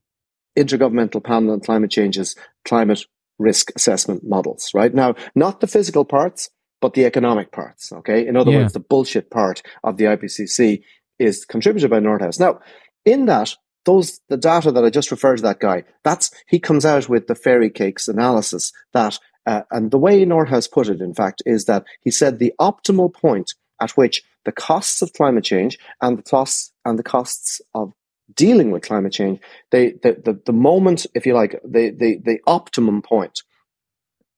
Intergovernmental 0.57 1.23
Panel 1.23 1.53
on 1.53 1.61
Climate 1.61 1.91
Change's 1.91 2.37
climate 2.65 3.05
risk 3.39 3.73
assessment 3.75 4.23
models, 4.25 4.71
right? 4.75 4.95
Now, 4.95 5.15
not 5.35 5.61
the 5.61 5.67
physical 5.67 6.05
parts, 6.05 6.51
but 6.81 6.95
the 6.95 7.05
economic 7.05 7.53
parts, 7.53 7.93
okay? 7.93 8.27
In 8.27 8.37
other 8.37 8.51
yeah. 8.51 8.59
words, 8.59 8.73
the 8.73 8.81
bullshit 8.81 9.31
part 9.31 9.63
of 9.85 9.97
the 9.97 10.05
IPCC 10.05 10.83
is 11.19 11.45
contributed 11.45 11.91
by 11.91 12.01
Nordhaus. 12.01 12.41
Now, 12.41 12.61
in 13.05 13.27
that, 13.27 13.55
those 13.85 14.21
the 14.29 14.37
data 14.37 14.71
that 14.73 14.85
I 14.85 14.91
just 14.91 15.11
referred 15.11 15.37
to 15.37 15.43
that 15.45 15.61
guy, 15.61 15.85
that's 16.05 16.31
he 16.47 16.59
comes 16.59 16.85
out 16.85 17.09
with 17.09 17.27
the 17.27 17.35
fairy 17.35 17.71
cakes 17.71 18.09
analysis 18.09 18.73
that 18.93 19.19
uh, 19.47 19.63
and 19.71 19.91
the 19.91 19.99
way 19.99 20.25
Nordhaus 20.25 20.71
put 20.71 20.89
it, 20.89 21.01
in 21.01 21.15
fact, 21.15 21.43
is 21.47 21.65
that 21.65 21.85
he 22.03 22.11
said 22.11 22.39
the 22.39 22.53
optimal 22.61 23.13
point 23.13 23.55
at 23.81 23.93
which 23.93 24.23
the 24.45 24.53
costs 24.53 25.03
of 25.03 25.13
climate 25.13 25.45
change 25.45 25.79
and 26.01 26.19
the 26.19 26.23
costs 26.23 26.73
and 26.85 26.99
the 26.99 27.03
costs 27.03 27.61
of 27.75 27.93
dealing 28.35 28.71
with 28.71 28.83
climate 28.83 29.13
change, 29.13 29.41
they 29.71 29.93
the, 30.03 30.21
the, 30.25 30.41
the 30.47 30.53
moment, 30.53 31.07
if 31.15 31.27
you 31.27 31.35
like, 31.35 31.61
the, 31.65 31.91
the, 31.91 32.21
the 32.25 32.41
optimum 32.47 33.03
point 33.03 33.43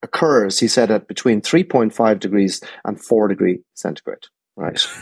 occurs, 0.02 0.58
he 0.58 0.68
said, 0.68 0.90
at 0.90 1.08
between 1.08 1.40
3.5 1.40 2.18
degrees 2.18 2.62
and 2.84 3.02
4 3.02 3.28
degree 3.28 3.60
centigrade. 3.74 4.26
Right. 4.56 4.86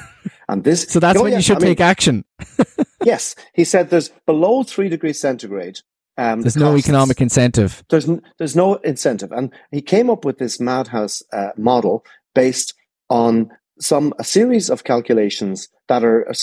And 0.48 0.64
this 0.64 0.82
So 0.82 0.98
that's 0.98 1.20
when 1.20 1.32
you 1.32 1.40
should 1.40 1.58
I 1.58 1.60
take 1.60 1.78
mean, 1.78 1.86
action. 1.86 2.24
yes. 3.04 3.34
He 3.54 3.64
said 3.64 3.90
there's 3.90 4.10
below 4.26 4.62
three 4.62 4.88
degrees 4.88 5.20
centigrade. 5.20 5.80
Um, 6.16 6.42
there's 6.42 6.56
no 6.56 6.76
economic 6.76 7.20
incentive. 7.20 7.82
There's 7.88 8.08
there's 8.38 8.56
no 8.56 8.74
incentive, 8.76 9.32
and 9.32 9.52
he 9.70 9.80
came 9.80 10.10
up 10.10 10.24
with 10.24 10.38
this 10.38 10.60
madhouse 10.60 11.22
uh, 11.32 11.50
model 11.56 12.04
based 12.34 12.74
on 13.08 13.50
some 13.78 14.12
a 14.18 14.24
series 14.24 14.68
of 14.68 14.84
calculations 14.84 15.68
that 15.88 16.04
are 16.04 16.28
uh, 16.28 16.34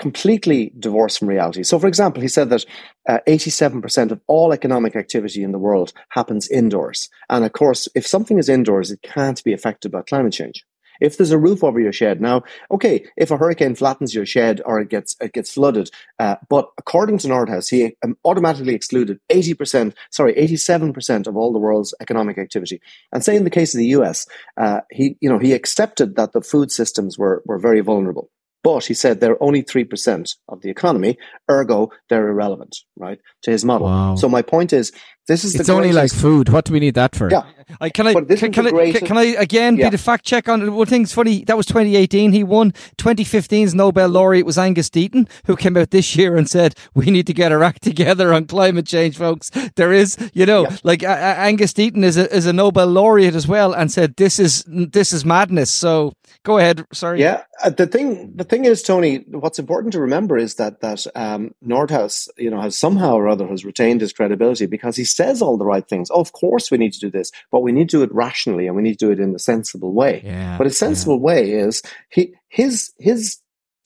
completely 0.00 0.72
divorced 0.78 1.18
from 1.18 1.28
reality. 1.28 1.62
So, 1.62 1.78
for 1.78 1.86
example, 1.86 2.22
he 2.22 2.28
said 2.28 2.50
that 2.50 2.64
uh, 3.08 3.18
87% 3.28 4.10
of 4.10 4.20
all 4.26 4.52
economic 4.52 4.96
activity 4.96 5.42
in 5.42 5.52
the 5.52 5.58
world 5.58 5.92
happens 6.08 6.48
indoors. 6.48 7.08
And 7.28 7.44
of 7.44 7.52
course, 7.52 7.86
if 7.94 8.06
something 8.06 8.38
is 8.38 8.48
indoors, 8.48 8.90
it 8.90 9.02
can't 9.02 9.44
be 9.44 9.52
affected 9.52 9.92
by 9.92 10.02
climate 10.02 10.32
change. 10.32 10.64
If 11.00 11.16
there's 11.16 11.30
a 11.30 11.38
roof 11.38 11.64
over 11.64 11.80
your 11.80 11.92
shed 11.92 12.20
now, 12.20 12.42
okay, 12.70 13.06
if 13.16 13.30
a 13.30 13.36
hurricane 13.36 13.74
flattens 13.74 14.14
your 14.14 14.26
shed 14.26 14.60
or 14.64 14.80
it 14.80 14.88
gets 14.88 15.16
it 15.20 15.32
gets 15.32 15.52
flooded, 15.52 15.90
uh, 16.18 16.36
but 16.48 16.70
according 16.78 17.18
to 17.18 17.28
Nordhaus, 17.28 17.70
he 17.70 17.96
um, 18.04 18.16
automatically 18.24 18.74
excluded 18.74 19.20
80%, 19.30 19.94
sorry, 20.10 20.34
87% 20.34 21.26
of 21.26 21.36
all 21.36 21.52
the 21.52 21.58
world's 21.58 21.94
economic 22.00 22.38
activity. 22.38 22.80
And 23.12 23.24
say 23.24 23.36
in 23.36 23.44
the 23.44 23.50
case 23.50 23.74
of 23.74 23.78
the 23.78 23.86
US, 23.86 24.26
uh, 24.56 24.80
he 24.90 25.16
you 25.20 25.28
know 25.28 25.38
he 25.38 25.52
accepted 25.52 26.16
that 26.16 26.32
the 26.32 26.42
food 26.42 26.70
systems 26.70 27.18
were 27.18 27.42
were 27.46 27.58
very 27.58 27.80
vulnerable. 27.80 28.30
But 28.62 28.84
he 28.84 28.94
said 28.94 29.20
they're 29.20 29.42
only 29.42 29.62
3% 29.62 30.36
of 30.48 30.60
the 30.60 30.68
economy, 30.68 31.16
ergo, 31.50 31.90
they're 32.08 32.28
irrelevant, 32.28 32.76
right, 32.96 33.18
to 33.42 33.50
his 33.50 33.64
model. 33.64 33.86
Wow. 33.86 34.16
So 34.16 34.28
my 34.28 34.42
point 34.42 34.74
is, 34.74 34.92
this 35.26 35.44
is 35.44 35.54
It's 35.54 35.68
only 35.68 35.92
like 35.92 36.12
food. 36.12 36.48
What 36.48 36.64
do 36.64 36.72
we 36.72 36.80
need 36.80 36.94
that 36.94 37.14
for? 37.14 37.30
Yeah. 37.30 37.44
I, 37.80 37.90
can 37.90 38.06
I 38.06 38.14
can, 38.14 38.52
can, 38.52 38.66
I, 38.66 38.92
can, 38.92 39.16
I 39.16 39.24
again 39.38 39.76
yeah. 39.76 39.86
be 39.86 39.90
the 39.90 39.98
fact 39.98 40.24
check 40.24 40.48
on 40.48 40.62
it. 40.62 40.70
one 40.70 40.86
thing's 40.86 41.12
funny 41.12 41.44
that 41.44 41.56
was 41.56 41.66
2018 41.66 42.32
he 42.32 42.42
won 42.42 42.72
2015's 42.98 43.74
Nobel 43.74 44.08
laureate 44.08 44.46
was 44.46 44.58
Angus 44.58 44.90
Deaton 44.90 45.28
who 45.46 45.56
came 45.56 45.76
out 45.76 45.90
this 45.90 46.16
year 46.16 46.36
and 46.36 46.48
said 46.48 46.74
we 46.94 47.06
need 47.06 47.26
to 47.26 47.32
get 47.32 47.52
our 47.52 47.62
act 47.62 47.82
together 47.82 48.32
on 48.32 48.46
climate 48.46 48.86
change 48.86 49.16
folks 49.16 49.50
there 49.76 49.92
is 49.92 50.16
you 50.32 50.46
know 50.46 50.62
yeah. 50.62 50.76
like 50.82 51.02
uh, 51.02 51.06
Angus 51.06 51.72
Deaton 51.72 52.02
is 52.02 52.16
a, 52.16 52.34
is 52.34 52.46
a 52.46 52.52
Nobel 52.52 52.86
laureate 52.86 53.34
as 53.34 53.46
well 53.46 53.72
and 53.72 53.92
said 53.92 54.16
this 54.16 54.38
is 54.38 54.64
this 54.66 55.12
is 55.12 55.24
madness 55.24 55.70
so 55.70 56.12
go 56.42 56.58
ahead 56.58 56.84
sorry 56.92 57.20
yeah 57.20 57.44
uh, 57.62 57.70
the 57.70 57.86
thing 57.86 58.32
the 58.34 58.44
thing 58.44 58.64
is 58.64 58.82
Tony 58.82 59.24
what's 59.28 59.58
important 59.58 59.92
to 59.92 60.00
remember 60.00 60.36
is 60.36 60.56
that 60.56 60.80
that 60.80 61.06
um, 61.14 61.54
Nordhaus 61.64 62.28
you 62.36 62.50
know 62.50 62.60
has 62.60 62.76
somehow 62.76 63.14
or 63.14 63.28
other 63.28 63.46
has 63.46 63.64
retained 63.64 64.00
his 64.00 64.12
credibility 64.12 64.66
because 64.66 64.96
he 64.96 65.04
says 65.10 65.42
all 65.42 65.58
the 65.58 65.64
right 65.64 65.86
things. 65.86 66.10
Oh, 66.10 66.20
of 66.20 66.32
course, 66.32 66.70
we 66.70 66.78
need 66.78 66.92
to 66.92 67.00
do 67.00 67.10
this, 67.10 67.30
but 67.50 67.60
we 67.60 67.72
need 67.72 67.88
to 67.90 67.98
do 67.98 68.02
it 68.02 68.14
rationally 68.14 68.66
and 68.66 68.76
we 68.76 68.82
need 68.82 68.98
to 68.98 69.06
do 69.06 69.12
it 69.12 69.20
in 69.20 69.34
a 69.34 69.38
sensible 69.38 69.92
way. 69.92 70.22
Yeah, 70.24 70.56
but 70.58 70.66
a 70.66 70.70
sensible 70.70 71.16
yeah. 71.16 71.22
way 71.22 71.50
is 71.52 71.82
he, 72.10 72.34
his 72.48 72.92
his 72.98 73.38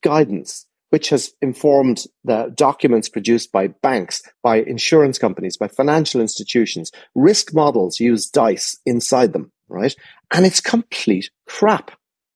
guidance, 0.02 0.66
which 0.90 1.10
has 1.10 1.32
informed 1.40 2.04
the 2.24 2.52
documents 2.54 3.08
produced 3.08 3.52
by 3.52 3.68
banks, 3.68 4.22
by 4.42 4.56
insurance 4.56 5.18
companies, 5.18 5.56
by 5.56 5.68
financial 5.68 6.20
institutions. 6.20 6.92
Risk 7.14 7.54
models 7.54 8.00
use 8.00 8.28
dice 8.28 8.78
inside 8.86 9.32
them, 9.32 9.52
right? 9.68 9.94
And 10.32 10.46
it's 10.46 10.60
complete 10.60 11.30
crap 11.46 11.90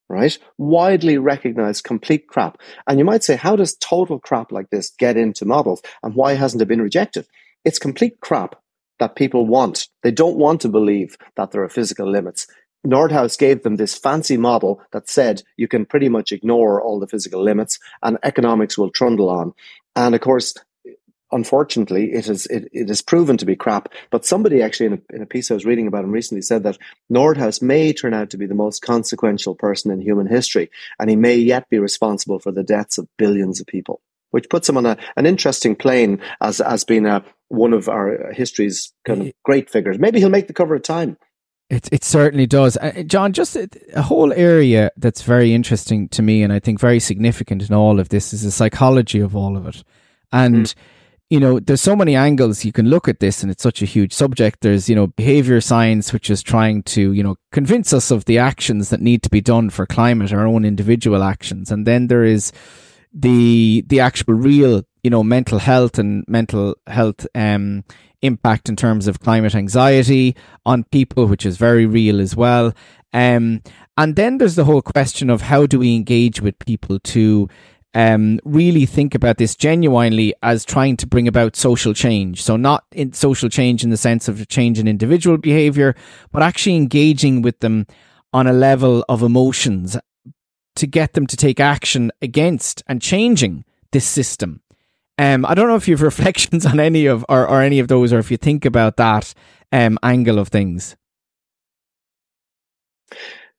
right? 0.08 0.38
Widely 0.56 1.18
recognized 1.18 1.84
complete 1.84 2.28
crap. 2.28 2.58
And 2.86 2.98
you 2.98 3.04
might 3.04 3.22
say, 3.22 3.36
how 3.36 3.56
does 3.56 3.76
total 3.76 4.18
crap 4.18 4.52
like 4.52 4.70
this 4.70 4.90
get 4.98 5.16
into 5.16 5.44
models 5.44 5.82
and 6.02 6.14
why 6.14 6.34
hasn't 6.34 6.62
it 6.62 6.68
been 6.68 6.82
rejected? 6.82 7.26
It's 7.64 7.78
complete 7.78 8.20
crap 8.20 8.56
that 8.98 9.16
people 9.16 9.46
want. 9.46 9.88
They 10.02 10.10
don't 10.10 10.36
want 10.36 10.60
to 10.62 10.68
believe 10.68 11.16
that 11.36 11.50
there 11.50 11.62
are 11.62 11.68
physical 11.68 12.10
limits. 12.10 12.46
Nordhaus 12.86 13.38
gave 13.38 13.62
them 13.62 13.76
this 13.76 13.98
fancy 13.98 14.36
model 14.36 14.80
that 14.92 15.08
said 15.08 15.42
you 15.56 15.68
can 15.68 15.84
pretty 15.84 16.08
much 16.08 16.32
ignore 16.32 16.80
all 16.80 17.00
the 17.00 17.08
physical 17.08 17.42
limits 17.42 17.78
and 18.02 18.18
economics 18.22 18.78
will 18.78 18.90
trundle 18.90 19.28
on. 19.28 19.52
And 19.96 20.14
of 20.14 20.20
course, 20.20 20.54
unfortunately, 21.32 22.12
it 22.12 22.28
is 22.28 22.46
it, 22.46 22.68
it 22.72 22.88
is 22.88 23.02
proven 23.02 23.36
to 23.38 23.46
be 23.46 23.56
crap. 23.56 23.88
But 24.10 24.24
somebody 24.24 24.62
actually 24.62 24.86
in 24.86 24.92
a, 24.92 25.16
in 25.16 25.22
a 25.22 25.26
piece 25.26 25.50
I 25.50 25.54
was 25.54 25.66
reading 25.66 25.88
about 25.88 26.04
him 26.04 26.12
recently 26.12 26.42
said 26.42 26.62
that 26.62 26.78
Nordhaus 27.12 27.60
may 27.60 27.92
turn 27.92 28.14
out 28.14 28.30
to 28.30 28.38
be 28.38 28.46
the 28.46 28.54
most 28.54 28.80
consequential 28.80 29.54
person 29.54 29.90
in 29.90 30.00
human 30.00 30.26
history, 30.28 30.70
and 30.98 31.10
he 31.10 31.16
may 31.16 31.36
yet 31.36 31.68
be 31.68 31.78
responsible 31.78 32.38
for 32.38 32.52
the 32.52 32.62
deaths 32.62 32.98
of 32.98 33.08
billions 33.16 33.60
of 33.60 33.66
people 33.66 34.00
which 34.30 34.50
puts 34.50 34.68
him 34.68 34.76
on 34.76 34.84
a, 34.84 34.96
an 35.16 35.24
interesting 35.24 35.74
plane 35.74 36.20
as 36.40 36.60
as 36.60 36.84
being 36.84 37.06
a, 37.06 37.24
one 37.48 37.72
of 37.72 37.88
our 37.88 38.32
history's 38.32 38.92
kind 39.06 39.22
of 39.22 39.32
great 39.44 39.70
figures. 39.70 39.98
Maybe 39.98 40.20
he'll 40.20 40.28
make 40.28 40.46
the 40.46 40.52
cover 40.52 40.74
of 40.74 40.82
Time. 40.82 41.16
It 41.70 41.88
it 41.92 42.02
certainly 42.02 42.46
does, 42.46 42.78
uh, 42.78 43.02
John. 43.06 43.34
Just 43.34 43.54
a, 43.54 43.68
a, 43.92 44.00
whole 44.00 44.32
area 44.32 44.90
that's 44.96 45.20
very 45.20 45.52
interesting 45.52 46.08
to 46.10 46.22
me, 46.22 46.42
and 46.42 46.50
I 46.50 46.60
think 46.60 46.80
very 46.80 46.98
significant 46.98 47.68
in 47.68 47.74
all 47.74 48.00
of 48.00 48.08
this 48.08 48.32
is 48.32 48.42
the 48.42 48.50
psychology 48.50 49.20
of 49.20 49.36
all 49.36 49.54
of 49.54 49.66
it. 49.66 49.84
And 50.32 50.64
mm. 50.64 50.74
you 51.28 51.38
know, 51.38 51.60
there's 51.60 51.82
so 51.82 51.94
many 51.94 52.16
angles 52.16 52.64
you 52.64 52.72
can 52.72 52.88
look 52.88 53.06
at 53.06 53.20
this, 53.20 53.42
and 53.42 53.52
it's 53.52 53.62
such 53.62 53.82
a 53.82 53.84
huge 53.84 54.14
subject. 54.14 54.62
There's 54.62 54.88
you 54.88 54.94
know 54.94 55.08
behavior 55.08 55.60
science, 55.60 56.10
which 56.10 56.30
is 56.30 56.42
trying 56.42 56.84
to 56.84 57.12
you 57.12 57.22
know 57.22 57.36
convince 57.52 57.92
us 57.92 58.10
of 58.10 58.24
the 58.24 58.38
actions 58.38 58.88
that 58.88 59.02
need 59.02 59.22
to 59.24 59.28
be 59.28 59.42
done 59.42 59.68
for 59.68 59.84
climate, 59.84 60.32
our 60.32 60.46
own 60.46 60.64
individual 60.64 61.22
actions, 61.22 61.70
and 61.70 61.86
then 61.86 62.06
there 62.06 62.24
is 62.24 62.50
the 63.12 63.84
the 63.88 64.00
actual 64.00 64.32
real 64.32 64.84
you 65.02 65.10
know 65.10 65.22
mental 65.22 65.58
health 65.58 65.98
and 65.98 66.24
mental 66.28 66.74
health 66.86 67.26
um, 67.34 67.84
impact 68.22 68.68
in 68.68 68.76
terms 68.76 69.06
of 69.06 69.20
climate 69.20 69.54
anxiety 69.54 70.36
on 70.66 70.84
people, 70.84 71.26
which 71.26 71.46
is 71.46 71.56
very 71.56 71.86
real 71.86 72.20
as 72.20 72.34
well. 72.34 72.72
Um, 73.12 73.62
and 73.96 74.16
then 74.16 74.38
there's 74.38 74.56
the 74.56 74.64
whole 74.64 74.82
question 74.82 75.30
of 75.30 75.42
how 75.42 75.66
do 75.66 75.78
we 75.78 75.96
engage 75.96 76.40
with 76.40 76.58
people 76.58 76.98
to 77.00 77.48
um, 77.94 78.38
really 78.44 78.86
think 78.86 79.14
about 79.14 79.38
this 79.38 79.56
genuinely 79.56 80.34
as 80.42 80.64
trying 80.64 80.96
to 80.98 81.06
bring 81.06 81.26
about 81.26 81.56
social 81.56 81.94
change. 81.94 82.42
So, 82.42 82.56
not 82.56 82.84
in 82.92 83.12
social 83.12 83.48
change 83.48 83.82
in 83.82 83.90
the 83.90 83.96
sense 83.96 84.28
of 84.28 84.46
change 84.48 84.78
in 84.78 84.86
individual 84.86 85.38
behavior, 85.38 85.94
but 86.30 86.42
actually 86.42 86.76
engaging 86.76 87.42
with 87.42 87.60
them 87.60 87.86
on 88.32 88.46
a 88.46 88.52
level 88.52 89.04
of 89.08 89.22
emotions 89.22 89.96
to 90.76 90.86
get 90.86 91.14
them 91.14 91.26
to 91.26 91.36
take 91.36 91.58
action 91.58 92.12
against 92.20 92.82
and 92.86 93.00
changing 93.00 93.64
this 93.92 94.06
system. 94.06 94.60
Um, 95.18 95.44
I 95.44 95.54
don't 95.54 95.68
know 95.68 95.76
if 95.76 95.88
you 95.88 95.94
have 95.94 96.02
reflections 96.16 96.64
on 96.64 96.80
any 96.80 97.06
of 97.06 97.24
or, 97.28 97.46
or 97.48 97.60
any 97.60 97.80
of 97.80 97.88
those, 97.88 98.12
or 98.12 98.18
if 98.18 98.30
you 98.30 98.36
think 98.36 98.64
about 98.64 98.96
that 98.96 99.34
um, 99.72 99.98
angle 100.02 100.38
of 100.38 100.48
things. 100.48 100.96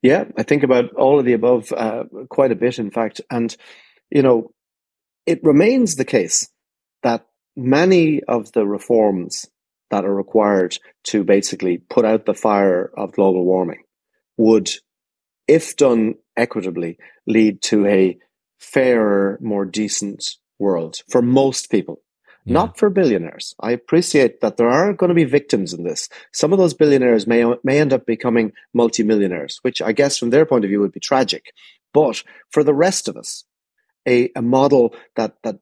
Yeah, 0.01 0.25
I 0.37 0.43
think 0.43 0.63
about 0.63 0.93
all 0.93 1.19
of 1.19 1.25
the 1.25 1.33
above 1.33 1.71
uh, 1.73 2.05
quite 2.29 2.51
a 2.51 2.55
bit, 2.55 2.79
in 2.79 2.89
fact. 2.89 3.19
And, 3.29 3.55
you 4.09 4.21
know, 4.21 4.51
it 5.25 5.43
remains 5.43 5.95
the 5.95 6.05
case 6.05 6.49
that 7.03 7.25
many 7.55 8.23
of 8.23 8.51
the 8.53 8.65
reforms 8.65 9.49
that 9.91 10.05
are 10.05 10.13
required 10.13 10.77
to 11.03 11.23
basically 11.23 11.79
put 11.79 12.05
out 12.05 12.25
the 12.25 12.33
fire 12.33 12.89
of 12.95 13.11
global 13.11 13.43
warming 13.43 13.83
would, 14.37 14.69
if 15.47 15.75
done 15.75 16.15
equitably 16.37 16.97
lead 17.27 17.61
to 17.63 17.85
a 17.85 18.17
fairer, 18.59 19.37
more 19.41 19.65
decent 19.65 20.23
world 20.59 20.97
for 21.09 21.21
most 21.21 21.71
people. 21.71 22.01
yeah. 22.45 22.53
not 22.53 22.77
for 22.77 22.89
billionaires. 22.89 23.55
I 23.59 23.71
appreciate 23.71 24.41
that 24.41 24.57
there 24.57 24.69
are 24.69 24.93
going 24.93 25.09
to 25.09 25.15
be 25.15 25.25
victims 25.25 25.73
in 25.73 25.83
this. 25.83 26.09
Some 26.31 26.53
of 26.53 26.59
those 26.59 26.73
billionaires 26.73 27.27
may 27.27 27.43
may 27.63 27.79
end 27.79 27.93
up 27.93 28.05
becoming 28.05 28.53
multimillionaires, 28.73 29.59
which 29.61 29.81
I 29.81 29.91
guess 29.91 30.17
from 30.17 30.29
their 30.29 30.45
point 30.45 30.65
of 30.65 30.69
view 30.69 30.79
would 30.81 30.91
be 30.91 30.99
tragic. 30.99 31.53
But 31.93 32.23
for 32.51 32.63
the 32.63 32.73
rest 32.73 33.07
of 33.07 33.17
us, 33.17 33.45
a, 34.07 34.29
a 34.35 34.41
model 34.41 34.95
that 35.15 35.35
that 35.43 35.59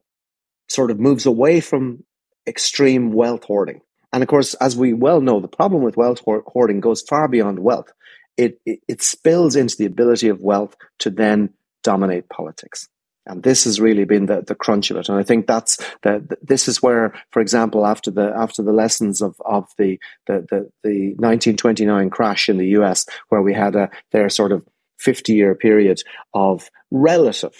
sort 0.68 0.90
of 0.90 1.00
moves 1.00 1.26
away 1.26 1.60
from 1.60 2.04
extreme 2.46 3.12
wealth 3.12 3.44
hoarding. 3.44 3.80
And 4.12 4.22
of 4.22 4.28
course, 4.28 4.54
as 4.54 4.76
we 4.76 4.92
well 4.92 5.20
know, 5.20 5.40
the 5.40 5.48
problem 5.48 5.82
with 5.82 5.96
wealth 5.96 6.22
hoarding 6.24 6.80
goes 6.80 7.02
far 7.02 7.28
beyond 7.28 7.58
wealth. 7.58 7.92
It, 8.36 8.60
it, 8.64 8.80
it 8.88 9.02
spills 9.02 9.56
into 9.56 9.76
the 9.76 9.86
ability 9.86 10.28
of 10.28 10.40
wealth 10.40 10.76
to 11.00 11.10
then 11.10 11.50
dominate 11.82 12.28
politics. 12.28 12.88
And 13.28 13.42
this 13.42 13.64
has 13.64 13.80
really 13.80 14.04
been 14.04 14.26
the, 14.26 14.42
the 14.42 14.54
crunch 14.54 14.90
of 14.90 14.96
it. 14.96 15.08
And 15.08 15.18
I 15.18 15.22
think 15.22 15.46
that's 15.46 15.76
the, 16.02 16.24
the, 16.28 16.38
this 16.42 16.66
is 16.66 16.82
where, 16.82 17.14
for 17.30 17.40
example, 17.40 17.86
after 17.86 18.10
the 18.10 18.32
after 18.34 18.62
the 18.62 18.72
lessons 18.72 19.20
of, 19.20 19.40
of 19.44 19.68
the, 19.78 19.98
the, 20.26 20.46
the, 20.50 20.70
the 20.82 21.08
1929 21.16 22.10
crash 22.10 22.48
in 22.48 22.56
the 22.56 22.68
US, 22.68 23.06
where 23.28 23.42
we 23.42 23.54
had 23.54 23.76
a 23.76 23.90
their 24.12 24.28
sort 24.28 24.52
of 24.52 24.66
50 24.98 25.34
year 25.34 25.54
period 25.54 26.02
of 26.34 26.70
relative 26.90 27.54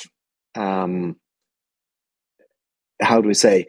um, 0.54 1.16
how 3.00 3.20
do 3.20 3.28
we 3.28 3.34
say 3.34 3.66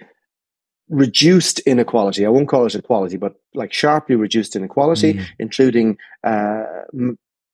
reduced 0.89 1.59
inequality. 1.59 2.25
I 2.25 2.29
won't 2.29 2.47
call 2.47 2.65
it 2.65 2.75
equality, 2.75 3.17
but 3.17 3.35
like 3.53 3.71
sharply 3.71 4.15
reduced 4.15 4.55
inequality, 4.55 5.13
mm. 5.13 5.25
including 5.37 5.97
uh, 6.23 6.63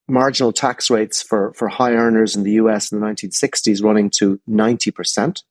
marginal 0.08 0.52
tax 0.52 0.90
rates 0.90 1.22
for, 1.22 1.52
for 1.54 1.68
high 1.68 1.92
earners 1.92 2.36
in 2.36 2.42
the 2.42 2.52
US 2.52 2.92
in 2.92 3.00
the 3.00 3.06
1960s 3.06 3.82
running 3.82 4.10
to 4.10 4.40
90%. 4.48 5.42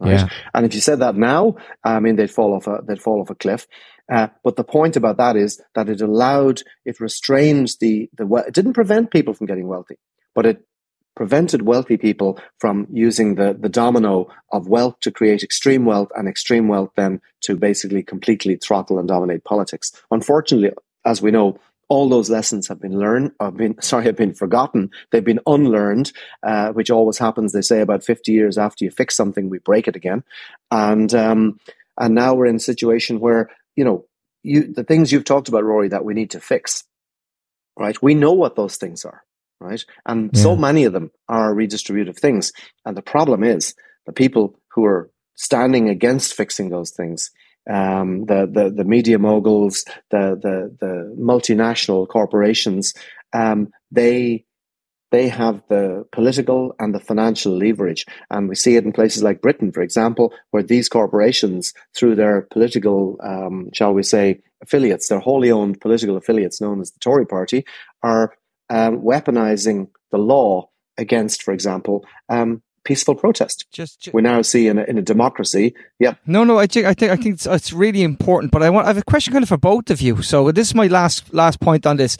Right? 0.00 0.12
Yeah. 0.12 0.28
And 0.52 0.66
if 0.66 0.74
you 0.74 0.80
said 0.80 1.00
that 1.00 1.16
now, 1.16 1.56
I 1.82 2.00
mean, 2.00 2.16
they'd 2.16 2.30
fall 2.30 2.54
off 2.54 2.66
a, 2.66 2.80
they'd 2.86 3.00
fall 3.00 3.20
off 3.20 3.30
a 3.30 3.34
cliff. 3.34 3.66
Uh, 4.12 4.28
but 4.42 4.56
the 4.56 4.64
point 4.64 4.96
about 4.96 5.16
that 5.16 5.36
is 5.36 5.60
that 5.74 5.88
it 5.88 6.00
allowed, 6.00 6.62
it 6.84 7.00
restrained 7.00 7.74
the, 7.80 8.10
the, 8.16 8.26
it 8.46 8.54
didn't 8.54 8.74
prevent 8.74 9.10
people 9.10 9.32
from 9.32 9.46
getting 9.46 9.66
wealthy, 9.66 9.96
but 10.34 10.44
it 10.44 10.64
prevented 11.16 11.62
wealthy 11.62 11.96
people 11.96 12.38
from 12.58 12.86
using 12.92 13.36
the, 13.36 13.56
the 13.58 13.68
domino 13.68 14.28
of 14.52 14.68
wealth 14.68 14.98
to 15.00 15.10
create 15.10 15.42
extreme 15.42 15.84
wealth 15.84 16.10
and 16.16 16.28
extreme 16.28 16.68
wealth 16.68 16.90
then 16.96 17.20
to 17.40 17.56
basically 17.56 18.02
completely 18.02 18.56
throttle 18.56 18.98
and 18.98 19.08
dominate 19.08 19.44
politics. 19.44 19.92
Unfortunately, 20.10 20.72
as 21.04 21.22
we 21.22 21.30
know, 21.30 21.58
all 21.88 22.08
those 22.08 22.30
lessons 22.30 22.68
have 22.68 22.80
been 22.80 22.98
learned, 22.98 23.32
have 23.40 23.56
been, 23.56 23.80
sorry, 23.80 24.04
have 24.04 24.16
been 24.16 24.34
forgotten. 24.34 24.90
They've 25.10 25.24
been 25.24 25.40
unlearned, 25.46 26.12
uh, 26.42 26.72
which 26.72 26.90
always 26.90 27.18
happens. 27.18 27.52
They 27.52 27.62
say 27.62 27.80
about 27.80 28.04
50 28.04 28.32
years 28.32 28.58
after 28.58 28.84
you 28.84 28.90
fix 28.90 29.16
something, 29.16 29.48
we 29.48 29.58
break 29.58 29.88
it 29.88 29.96
again. 29.96 30.24
And, 30.70 31.14
um, 31.14 31.60
and 31.98 32.14
now 32.14 32.34
we're 32.34 32.46
in 32.46 32.56
a 32.56 32.60
situation 32.60 33.20
where, 33.20 33.50
you 33.76 33.84
know, 33.84 34.06
you, 34.42 34.72
the 34.72 34.84
things 34.84 35.12
you've 35.12 35.24
talked 35.24 35.48
about, 35.48 35.64
Rory, 35.64 35.88
that 35.88 36.04
we 36.04 36.14
need 36.14 36.30
to 36.32 36.40
fix, 36.40 36.84
right? 37.78 38.00
We 38.02 38.14
know 38.14 38.32
what 38.32 38.56
those 38.56 38.76
things 38.76 39.04
are 39.04 39.22
right? 39.60 39.84
And 40.06 40.30
yeah. 40.32 40.42
so 40.42 40.56
many 40.56 40.84
of 40.84 40.92
them 40.92 41.10
are 41.28 41.54
redistributive 41.54 42.18
things. 42.18 42.52
And 42.84 42.96
the 42.96 43.02
problem 43.02 43.42
is 43.42 43.74
the 44.06 44.12
people 44.12 44.58
who 44.74 44.84
are 44.84 45.10
standing 45.34 45.88
against 45.88 46.34
fixing 46.34 46.70
those 46.70 46.90
things, 46.90 47.30
um, 47.70 48.26
the, 48.26 48.48
the, 48.50 48.70
the 48.70 48.84
media 48.84 49.18
moguls, 49.18 49.84
the, 50.10 50.38
the, 50.40 50.76
the 50.80 51.16
multinational 51.18 52.08
corporations, 52.08 52.94
um, 53.32 53.70
they, 53.90 54.44
they 55.10 55.28
have 55.28 55.62
the 55.68 56.04
political 56.12 56.74
and 56.78 56.94
the 56.94 57.00
financial 57.00 57.56
leverage. 57.56 58.04
And 58.30 58.48
we 58.48 58.54
see 58.54 58.76
it 58.76 58.84
in 58.84 58.92
places 58.92 59.22
like 59.22 59.40
Britain, 59.40 59.70
for 59.72 59.82
example, 59.82 60.32
where 60.50 60.62
these 60.62 60.88
corporations, 60.88 61.72
through 61.96 62.16
their 62.16 62.42
political, 62.50 63.16
um, 63.22 63.70
shall 63.72 63.94
we 63.94 64.02
say, 64.02 64.40
affiliates, 64.62 65.08
their 65.08 65.20
wholly 65.20 65.50
owned 65.50 65.80
political 65.80 66.16
affiliates 66.16 66.60
known 66.60 66.80
as 66.80 66.90
the 66.90 66.98
Tory 66.98 67.26
party, 67.26 67.64
are 68.02 68.34
um, 68.70 69.02
weaponizing 69.02 69.88
the 70.10 70.18
law 70.18 70.68
against, 70.98 71.42
for 71.42 71.52
example, 71.52 72.04
um, 72.28 72.62
peaceful 72.84 73.14
protest. 73.14 73.66
Just, 73.72 74.00
just, 74.00 74.14
we 74.14 74.22
now 74.22 74.42
see 74.42 74.68
in 74.68 74.78
a, 74.78 74.84
in 74.84 74.98
a 74.98 75.02
democracy. 75.02 75.74
Yeah. 75.98 76.14
No, 76.26 76.44
no. 76.44 76.58
I 76.58 76.66
think 76.66 76.86
I 76.86 76.94
think 76.94 77.12
I 77.12 77.16
think 77.16 77.34
it's, 77.34 77.46
it's, 77.46 77.72
really 77.72 78.02
important. 78.02 78.52
But 78.52 78.62
I 78.62 78.70
want 78.70 78.86
I 78.86 78.90
have 78.90 78.98
a 78.98 79.02
question 79.02 79.32
kind 79.32 79.42
of 79.42 79.48
for 79.48 79.56
both 79.56 79.90
of 79.90 80.00
you. 80.00 80.22
So 80.22 80.52
this 80.52 80.68
is 80.68 80.74
my 80.74 80.86
last 80.86 81.32
last 81.34 81.60
point 81.60 81.86
on 81.86 81.96
this. 81.96 82.16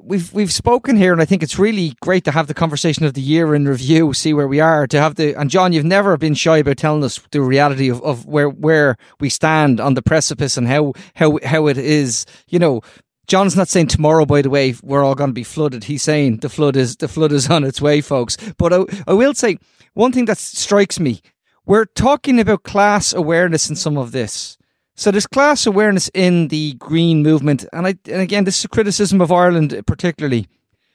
We've 0.00 0.32
we've 0.32 0.52
spoken 0.52 0.96
here, 0.96 1.12
and 1.12 1.22
I 1.22 1.24
think 1.24 1.42
it's 1.42 1.58
really 1.58 1.94
great 2.00 2.24
to 2.24 2.32
have 2.32 2.48
the 2.48 2.54
conversation 2.54 3.04
of 3.04 3.14
the 3.14 3.20
year 3.20 3.54
in 3.54 3.68
review, 3.68 4.12
see 4.12 4.34
where 4.34 4.48
we 4.48 4.58
are. 4.58 4.88
To 4.88 5.00
have 5.00 5.14
the 5.14 5.38
and 5.38 5.48
John, 5.48 5.72
you've 5.72 5.84
never 5.84 6.16
been 6.16 6.34
shy 6.34 6.58
about 6.58 6.78
telling 6.78 7.04
us 7.04 7.20
the 7.30 7.40
reality 7.40 7.88
of, 7.88 8.02
of 8.02 8.26
where 8.26 8.48
where 8.48 8.96
we 9.20 9.28
stand 9.28 9.78
on 9.78 9.94
the 9.94 10.02
precipice 10.02 10.56
and 10.56 10.66
how 10.66 10.94
how 11.14 11.38
how 11.44 11.68
it 11.68 11.78
is. 11.78 12.26
You 12.48 12.58
know, 12.58 12.82
John's 13.28 13.54
not 13.54 13.68
saying 13.68 13.88
tomorrow, 13.88 14.24
by 14.24 14.40
the 14.40 14.48
way, 14.48 14.74
we're 14.82 15.04
all 15.04 15.14
going 15.14 15.30
to 15.30 15.34
be 15.34 15.44
flooded. 15.44 15.84
He's 15.84 16.02
saying 16.02 16.38
the 16.38 16.48
flood 16.48 16.76
is 16.76 16.96
the 16.96 17.08
flood 17.08 17.30
is 17.30 17.48
on 17.56 17.62
its 17.62 17.80
way, 17.80 18.00
folks. 18.00 18.36
But 18.56 18.72
I, 18.72 18.84
I 19.06 19.12
will 19.12 19.34
say 19.34 19.58
one 19.94 20.12
thing 20.12 20.24
that 20.24 20.38
strikes 20.38 20.98
me: 20.98 21.20
we're 21.66 21.84
talking 21.84 22.40
about 22.40 22.62
class 22.62 23.12
awareness 23.12 23.68
in 23.68 23.76
some 23.76 23.98
of 23.98 24.12
this. 24.12 24.56
So 24.96 25.12
there's 25.12 25.26
class 25.26 25.66
awareness 25.66 26.10
in 26.12 26.48
the 26.48 26.74
green 26.74 27.22
movement, 27.22 27.66
and 27.72 27.86
I 27.86 27.94
and 28.06 28.22
again, 28.22 28.44
this 28.44 28.58
is 28.58 28.64
a 28.64 28.68
criticism 28.68 29.20
of 29.20 29.30
Ireland 29.30 29.78
particularly, 29.86 30.48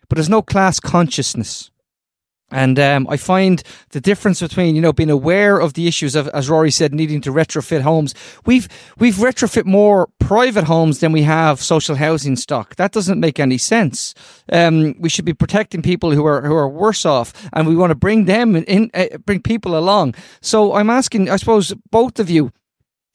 but 0.09 0.15
there's 0.15 0.27
no 0.27 0.41
class 0.41 0.79
consciousness. 0.79 1.69
And 2.53 2.79
um, 2.79 3.07
I 3.09 3.17
find 3.17 3.61
the 3.89 3.99
difference 3.99 4.39
between 4.39 4.75
you 4.75 4.81
know 4.81 4.93
being 4.93 5.09
aware 5.09 5.59
of 5.59 5.73
the 5.73 5.87
issues 5.87 6.15
of, 6.15 6.27
as 6.29 6.49
Rory 6.49 6.71
said, 6.71 6.93
needing 6.93 7.19
to 7.21 7.31
retrofit 7.31 7.81
homes. 7.81 8.13
We've 8.45 8.69
we've 8.97 9.15
retrofit 9.15 9.65
more 9.65 10.07
private 10.19 10.65
homes 10.65 10.99
than 10.99 11.11
we 11.11 11.23
have 11.23 11.61
social 11.61 11.95
housing 11.95 12.35
stock. 12.35 12.75
That 12.75 12.91
doesn't 12.91 13.19
make 13.19 13.39
any 13.39 13.57
sense. 13.57 14.13
Um, 14.51 14.95
we 14.99 15.09
should 15.09 15.25
be 15.25 15.33
protecting 15.33 15.81
people 15.81 16.11
who 16.11 16.25
are 16.25 16.41
who 16.43 16.55
are 16.55 16.69
worse 16.69 17.05
off, 17.05 17.33
and 17.51 17.67
we 17.67 17.75
want 17.75 17.91
to 17.91 17.95
bring 17.95 18.25
them 18.25 18.55
in, 18.55 18.91
uh, 18.93 19.17
bring 19.25 19.41
people 19.41 19.75
along. 19.77 20.15
So 20.41 20.75
I'm 20.75 20.89
asking, 20.89 21.29
I 21.29 21.37
suppose, 21.37 21.73
both 21.89 22.19
of 22.19 22.29
you 22.29 22.51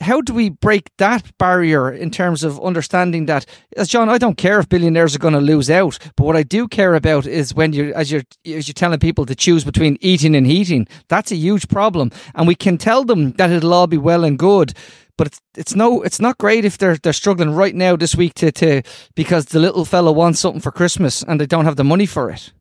how 0.01 0.21
do 0.21 0.33
we 0.33 0.51
break 0.51 0.91
that 0.99 1.37
barrier 1.39 1.91
in 1.91 2.11
terms 2.11 2.45
of 2.45 2.61
understanding 2.61 3.27
that 3.27 3.45
as 3.77 3.89
John 3.89 4.09
I 4.09 4.19
don't 4.19 4.37
care 4.37 4.59
if 4.61 4.69
billionaires 4.69 5.15
are 5.15 5.19
going 5.19 5.35
to 5.35 5.41
lose 5.41 5.71
out 5.71 5.99
but 6.17 6.25
what 6.25 6.37
I 6.37 6.43
do 6.43 6.69
care 6.69 6.95
about 6.95 7.27
is 7.27 7.55
when 7.55 7.73
you 7.73 7.93
as 7.95 8.11
you're 8.11 8.23
as 8.47 8.69
you're 8.69 8.75
telling 8.75 8.99
people 9.01 9.27
to 9.27 9.35
choose 9.35 9.65
between 9.65 9.99
eating 10.01 10.35
and 10.37 10.47
heating. 10.47 10.87
That's 11.09 11.33
a 11.33 11.37
huge 11.37 11.69
problem 11.69 12.11
and 12.35 12.47
we 12.47 12.55
can 12.55 12.79
tell 12.79 13.05
them 13.05 13.33
that 13.33 13.51
it'll 13.51 13.75
all 13.75 13.87
be 13.87 13.99
well 13.99 14.25
and 14.25 14.39
good 14.39 14.75
but 15.17 15.27
it's 15.27 15.41
it's 15.57 15.75
no 15.75 16.03
it's 16.03 16.21
not 16.21 16.39
great 16.39 16.65
if 16.65 16.79
they're 16.79 16.97
they're 16.97 17.13
struggling 17.13 17.51
right 17.51 17.75
now 17.75 17.97
this 17.97 18.15
week 18.15 18.35
to 18.35 18.53
to 18.53 18.83
because 19.15 19.47
the 19.47 19.59
little 19.59 19.85
fella 19.85 20.13
wants 20.13 20.41
something 20.41 20.61
for 20.61 20.71
Christmas 20.71 21.23
and 21.25 21.41
they 21.41 21.47
don't 21.47 21.65
have 21.65 21.77
the 21.77 21.85
money 21.85 22.07
for 22.07 22.31
it. 22.31 22.53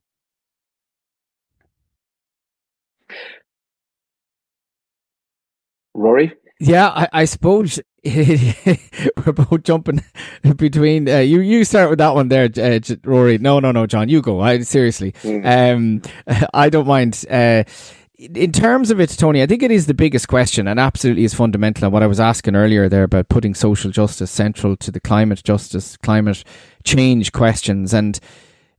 Rory 5.93 6.33
yeah, 6.59 6.87
I, 6.87 7.09
I 7.13 7.25
suppose 7.25 7.79
we're 8.05 9.31
both 9.33 9.63
jumping 9.63 10.03
between. 10.55 11.09
Uh, 11.09 11.19
you 11.19 11.41
you 11.41 11.63
start 11.65 11.89
with 11.89 11.99
that 11.99 12.15
one 12.15 12.29
there, 12.29 12.49
uh, 12.57 12.79
Rory. 13.03 13.37
No, 13.37 13.59
no, 13.59 13.71
no, 13.71 13.85
John, 13.85 14.09
you 14.09 14.21
go. 14.21 14.41
I 14.41 14.61
seriously, 14.61 15.11
mm. 15.23 15.45
um, 15.45 16.01
I 16.53 16.69
don't 16.69 16.87
mind. 16.87 17.25
Uh, 17.29 17.63
in 18.17 18.51
terms 18.51 18.89
of 18.89 18.99
it, 18.99 19.11
Tony, 19.11 19.43
I 19.43 19.45
think 19.45 19.61
it 19.61 19.69
is 19.69 19.85
the 19.85 19.93
biggest 19.93 20.27
question 20.27 20.67
and 20.67 20.79
absolutely 20.79 21.23
is 21.23 21.35
fundamental. 21.35 21.85
And 21.85 21.93
what 21.93 22.01
I 22.01 22.07
was 22.07 22.19
asking 22.19 22.55
earlier 22.55 22.89
there 22.89 23.03
about 23.03 23.29
putting 23.29 23.53
social 23.53 23.91
justice 23.91 24.31
central 24.31 24.75
to 24.77 24.89
the 24.89 24.99
climate 24.99 25.43
justice, 25.43 25.97
climate 25.97 26.43
change 26.83 27.31
questions. 27.31 27.93
And 27.93 28.19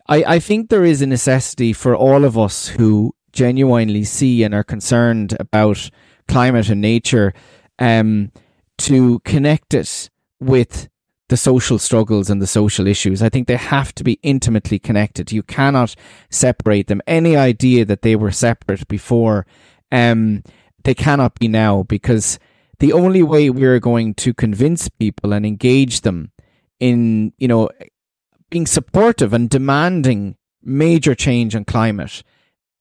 I, 0.08 0.24
I 0.26 0.38
think 0.40 0.70
there 0.70 0.84
is 0.84 1.02
a 1.02 1.06
necessity 1.06 1.72
for 1.72 1.94
all 1.94 2.24
of 2.24 2.36
us 2.36 2.66
who 2.66 3.14
genuinely 3.32 4.02
see 4.02 4.42
and 4.42 4.52
are 4.54 4.64
concerned 4.64 5.36
about 5.38 5.88
climate 6.26 6.68
and 6.68 6.80
nature 6.80 7.32
um, 7.78 8.32
to 8.78 9.20
connect 9.20 9.74
it 9.74 10.10
with 10.40 10.88
the 11.28 11.36
social 11.36 11.78
struggles 11.78 12.30
and 12.30 12.40
the 12.40 12.46
social 12.46 12.86
issues. 12.86 13.22
I 13.22 13.28
think 13.28 13.48
they 13.48 13.56
have 13.56 13.94
to 13.96 14.04
be 14.04 14.18
intimately 14.22 14.78
connected. 14.78 15.30
You 15.30 15.42
cannot 15.42 15.94
separate 16.30 16.86
them. 16.86 17.02
Any 17.06 17.36
idea 17.36 17.84
that 17.84 18.02
they 18.02 18.16
were 18.16 18.32
separate 18.32 18.88
before, 18.88 19.46
um, 19.92 20.42
they 20.84 20.94
cannot 20.94 21.38
be 21.38 21.48
now 21.48 21.82
because 21.82 22.38
the 22.78 22.92
only 22.92 23.22
way 23.22 23.50
we're 23.50 23.80
going 23.80 24.14
to 24.14 24.32
convince 24.32 24.88
people 24.88 25.32
and 25.32 25.44
engage 25.44 26.00
them 26.00 26.32
in, 26.80 27.32
you 27.38 27.48
know, 27.48 27.68
being 28.50 28.66
supportive 28.66 29.34
and 29.34 29.50
demanding 29.50 30.36
major 30.62 31.14
change 31.14 31.54
on 31.54 31.64
climate 31.64 32.22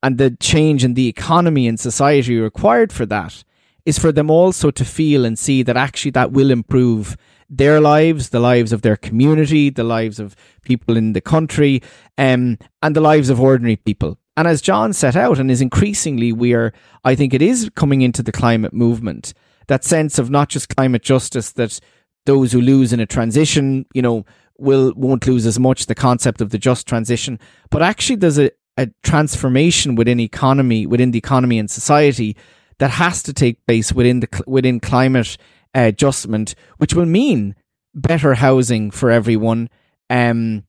and 0.01 0.17
the 0.17 0.31
change 0.31 0.83
in 0.83 0.93
the 0.93 1.07
economy 1.07 1.67
and 1.67 1.79
society 1.79 2.39
required 2.39 2.93
for 2.93 3.05
that 3.05 3.43
is 3.87 3.97
for 3.97 4.11
them 4.11 4.29
also 4.29 4.69
to 4.69 4.83
feel 4.83 5.23
and 5.23 5.39
see 5.39 5.63
that 5.63 5.77
actually 5.77 6.11
that 6.11 6.33
will 6.33 6.51
improve 6.51 7.15
their 7.49 7.79
lives, 7.79 8.31
the 8.31 8.39
lives 8.41 8.73
of 8.73 8.81
their 8.81 8.97
community, 8.97 9.69
the 9.69 9.85
lives 9.85 10.19
of 10.19 10.35
people 10.63 10.97
in 10.97 11.13
the 11.13 11.21
country, 11.21 11.81
um, 12.17 12.57
and 12.81 12.97
the 12.97 12.99
lives 13.01 13.29
of 13.29 13.39
ordinary 13.39 13.77
people. 13.77 14.19
And 14.35 14.45
as 14.45 14.61
John 14.61 14.91
set 14.91 15.15
out, 15.15 15.39
and 15.39 15.49
is 15.49 15.61
increasingly 15.61 16.33
we 16.33 16.53
are, 16.53 16.73
I 17.05 17.15
think 17.15 17.33
it 17.33 17.41
is 17.41 17.71
coming 17.75 18.01
into 18.01 18.21
the 18.21 18.33
climate 18.33 18.73
movement 18.73 19.33
that 19.67 19.85
sense 19.85 20.19
of 20.19 20.29
not 20.29 20.49
just 20.49 20.75
climate 20.75 21.01
justice 21.01 21.53
that 21.53 21.79
those 22.25 22.51
who 22.51 22.59
lose 22.59 22.91
in 22.91 22.99
a 22.99 23.05
transition, 23.05 23.85
you 23.93 24.01
know, 24.01 24.25
will 24.57 24.91
won't 24.97 25.25
lose 25.25 25.45
as 25.45 25.57
much. 25.57 25.85
The 25.85 25.95
concept 25.95 26.41
of 26.41 26.49
the 26.49 26.57
just 26.57 26.87
transition, 26.87 27.39
but 27.69 27.81
actually, 27.81 28.17
there's 28.17 28.37
a, 28.37 28.51
a 28.75 28.89
transformation 29.03 29.95
within 29.95 30.19
economy, 30.19 30.85
within 30.85 31.11
the 31.11 31.19
economy 31.19 31.57
and 31.57 31.71
society 31.71 32.35
that 32.79 32.91
has 32.91 33.23
to 33.23 33.33
take 33.33 33.65
place 33.65 33.91
within 33.91 34.19
the 34.19 34.43
within 34.45 34.79
climate 34.79 35.37
uh, 35.75 35.81
adjustment, 35.81 36.55
which 36.77 36.93
will 36.93 37.05
mean 37.05 37.55
better 37.93 38.35
housing 38.35 38.91
for 38.91 39.09
everyone, 39.09 39.69
um, 40.09 40.63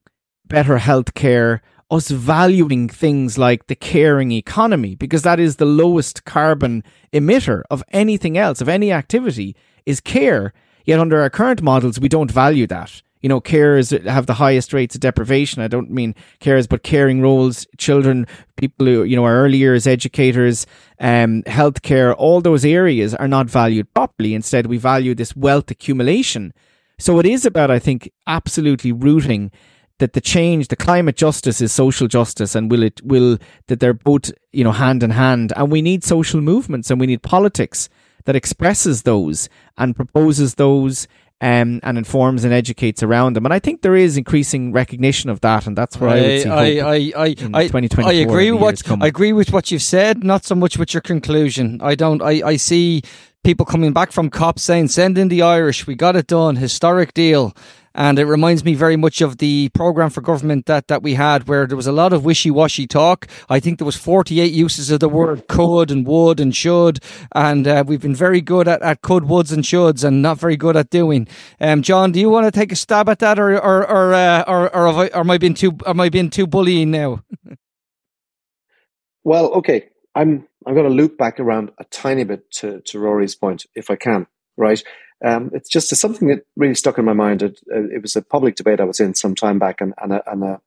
better 0.47 0.79
health 0.79 1.15
care, 1.15 1.63
us 1.91 2.09
valuing 2.11 2.89
things 2.89 3.39
like 3.39 3.67
the 3.67 3.77
caring 3.77 4.33
economy, 4.33 4.95
because 4.95 5.23
that 5.23 5.41
is 5.41 5.57
the 5.57 5.65
lowest 5.65 6.25
carbon 6.25 6.83
emitter 7.13 7.63
of 7.71 7.85
anything 7.93 8.37
else, 8.37 8.61
of 8.61 8.69
any 8.69 8.93
activity, 8.93 9.55
is 9.87 10.01
care. 10.01 10.53
Yet 10.85 11.01
under 11.01 11.21
our 11.21 11.31
current 11.31 11.61
models, 11.61 12.01
we 12.01 12.09
don't 12.09 12.31
value 12.31 12.67
that 12.69 13.03
you 13.21 13.29
know, 13.29 13.41
carers 13.41 14.07
have 14.07 14.27
the 14.27 14.35
highest 14.35 14.73
rates 14.73 14.95
of 14.95 15.01
deprivation. 15.01 15.63
I 15.63 15.69
don't 15.69 15.91
mean 15.91 16.15
carers, 16.41 16.69
but 16.69 16.83
caring 16.83 17.21
roles, 17.21 17.67
children, 17.77 18.27
people 18.57 18.87
who, 18.87 19.03
you 19.05 19.17
know, 19.17 19.25
are 19.25 19.43
early 19.43 19.59
years 19.59 19.87
educators, 19.87 20.67
um, 21.01 21.43
healthcare, 21.45 22.15
all 22.17 22.41
those 22.41 22.65
areas 22.65 23.15
are 23.15 23.29
not 23.29 23.51
valued 23.51 23.93
properly. 23.95 24.35
Instead, 24.35 24.67
we 24.67 24.79
value 24.79 25.15
this 25.15 25.35
wealth 25.35 25.71
accumulation. 25.71 26.53
So 26.99 27.19
it 27.19 27.27
is 27.27 27.45
about, 27.45 27.71
I 27.71 27.79
think, 27.79 28.11
absolutely 28.27 28.93
rooting 28.93 29.51
that 29.99 30.13
the 30.13 30.21
change, 30.21 30.69
the 30.69 30.77
climate 30.77 31.17
justice 31.17 31.61
is 31.61 31.73
social 31.73 32.07
justice 32.07 32.55
and 32.55 32.71
will 32.71 32.85
it, 32.85 33.01
will, 33.05 33.39
that 33.67 33.81
they're 33.81 33.95
both, 33.95 34.31
you 34.53 34.63
know, 34.63 34.73
hand 34.73 35.03
in 35.03 35.11
hand. 35.11 35.53
And 35.57 35.73
we 35.73 35.83
need 35.83 36.05
social 36.05 36.41
movements 36.41 36.91
and 36.91 37.01
we 37.01 37.07
need 37.07 37.23
politics 37.23 37.89
that 38.25 38.37
expresses 38.37 39.03
those 39.03 39.49
and 39.77 39.97
proposes 39.97 40.55
those 40.55 41.09
um, 41.41 41.81
and 41.83 41.99
informs 41.99 42.45
and 42.45 42.53
educates 42.53 43.03
around 43.03 43.35
them. 43.35 43.45
And 43.47 43.55
I 43.55 43.59
think 43.59 43.83
there 43.83 43.95
is 43.97 44.17
increasing 44.17 44.73
recognition 44.73 45.31
of 45.31 45.41
that, 45.43 45.67
and 45.67 45.77
that's 45.77 45.99
where 45.99 46.11
I, 46.11 46.17
I 46.17 46.21
would 46.21 46.43
see 46.43 46.49
I, 46.49 46.65
I, 46.65 46.95
I, 47.17 47.35
I, 47.55 47.71
I 48.05 48.13
agree 48.13 48.51
with 48.51 48.61
what 48.61 49.03
I 49.03 49.07
agree 49.07 49.33
with 49.33 49.53
what 49.53 49.71
you've 49.71 49.83
said, 49.83 50.25
not 50.25 50.45
so 50.45 50.55
much 50.55 50.79
with 50.79 50.95
your 50.95 51.01
conclusion. 51.01 51.81
I 51.83 51.95
don't. 51.95 52.23
I, 52.23 52.43
I 52.45 52.57
see 52.57 53.03
people 53.45 53.65
coming 53.65 53.93
back 53.93 54.11
from 54.13 54.31
COP 54.31 54.59
saying, 54.59 54.89
"Send 54.89 55.17
in 55.17 55.29
the 55.29 55.43
Irish. 55.43 55.87
We 55.87 55.95
got 55.95 56.17
it 56.17 56.27
done. 56.27 56.57
Historic 56.57 57.15
deal." 57.15 57.55
And 57.95 58.19
it 58.19 58.27
reminds 58.27 58.65
me 58.65 58.75
very 58.75 58.97
much 58.97 59.21
of 59.21 59.39
the 59.39 59.71
program 59.71 60.11
for 60.11 60.21
government 60.21 60.67
that, 60.67 60.89
that 60.89 61.03
we 61.03 61.15
had, 61.15 61.49
where 61.49 61.67
there 61.67 61.77
was 61.77 61.87
a 61.87 61.93
lot 61.93 62.13
of 62.13 62.25
wishy 62.25 62.51
washy 62.51 62.87
talk. 62.87 63.27
I 63.49 63.61
think 63.61 63.79
there 63.79 63.87
was 63.87 63.97
48 63.97 64.53
uses 64.53 64.91
of 64.91 65.01
the 65.01 65.09
word 65.09 65.49
could 65.49 65.91
and 65.91 66.07
would 66.07 66.41
and 66.41 66.55
should. 66.55 67.01
And 67.35 67.67
uh, 67.67 67.85
we've 67.87 68.01
been 68.01 68.15
very 68.15 68.41
good 68.41 68.69
at, 68.69 68.83
at 68.83 69.03
could, 69.03 69.25
woulds, 69.25 69.53
and 69.53 69.65
shoulds 69.65 70.05
and 70.05 70.23
not 70.23 70.39
very 70.39 70.57
good 70.57 70.77
at 70.77 70.91
doing. 70.91 71.27
Um, 71.61 71.83
John, 71.83 72.13
do 72.13 72.21
you 72.21 72.31
want 72.31 72.47
to 72.47 72.51
take 72.51 72.73
a 72.73 72.77
stab 72.77 73.09
at 73.09 73.19
that 73.21 73.39
or, 73.39 73.59
or, 73.59 73.89
or, 73.89 74.15
uh, 74.15 74.45
or, 74.47 74.75
or, 74.75 74.89
I, 74.89 75.07
or 75.09 75.21
am 75.21 75.31
I 75.31 75.39
being 75.39 75.55
too, 75.55 75.77
am 75.87 76.01
I 76.01 76.09
being 76.09 76.31
too 76.31 76.47
bullying 76.47 76.91
now? 76.91 77.23
well, 79.25 79.53
okay. 79.55 79.89
I'm, 80.15 80.49
I'm 80.67 80.75
going 80.75 80.89
to 80.89 80.95
loop 80.95 81.17
back 81.17 81.39
around 81.39 81.71
a 81.79 81.85
tiny 81.85 82.25
bit 82.25 82.51
to, 82.53 82.81
to 82.87 82.99
Rory's 82.99 83.35
point, 83.35 83.67
if 83.75 83.91
I 83.91 83.97
can, 83.97 84.27
right? 84.57 84.83
Um, 85.25 85.51
it's 85.53 85.69
just 85.69 85.95
something 85.97 86.29
that 86.29 86.47
really 86.57 86.75
stuck 86.75 86.99
in 86.99 87.05
my 87.05 87.13
mind. 87.13 87.43
It, 87.43 87.61
uh, 87.75 87.89
it, 87.89 88.03
was 88.03 88.15
a 88.15 88.23
public 88.23 88.55
debate 88.55 88.81
I 88.81 88.85
was 88.85 89.01
in 89.01 89.15
some 89.15 89.35
time 89.35 89.59
back, 89.59 89.81
and, 89.81 89.93
and, 89.99 90.13
a, 90.13 90.31
and 90.31 90.45
a, 90.45 90.61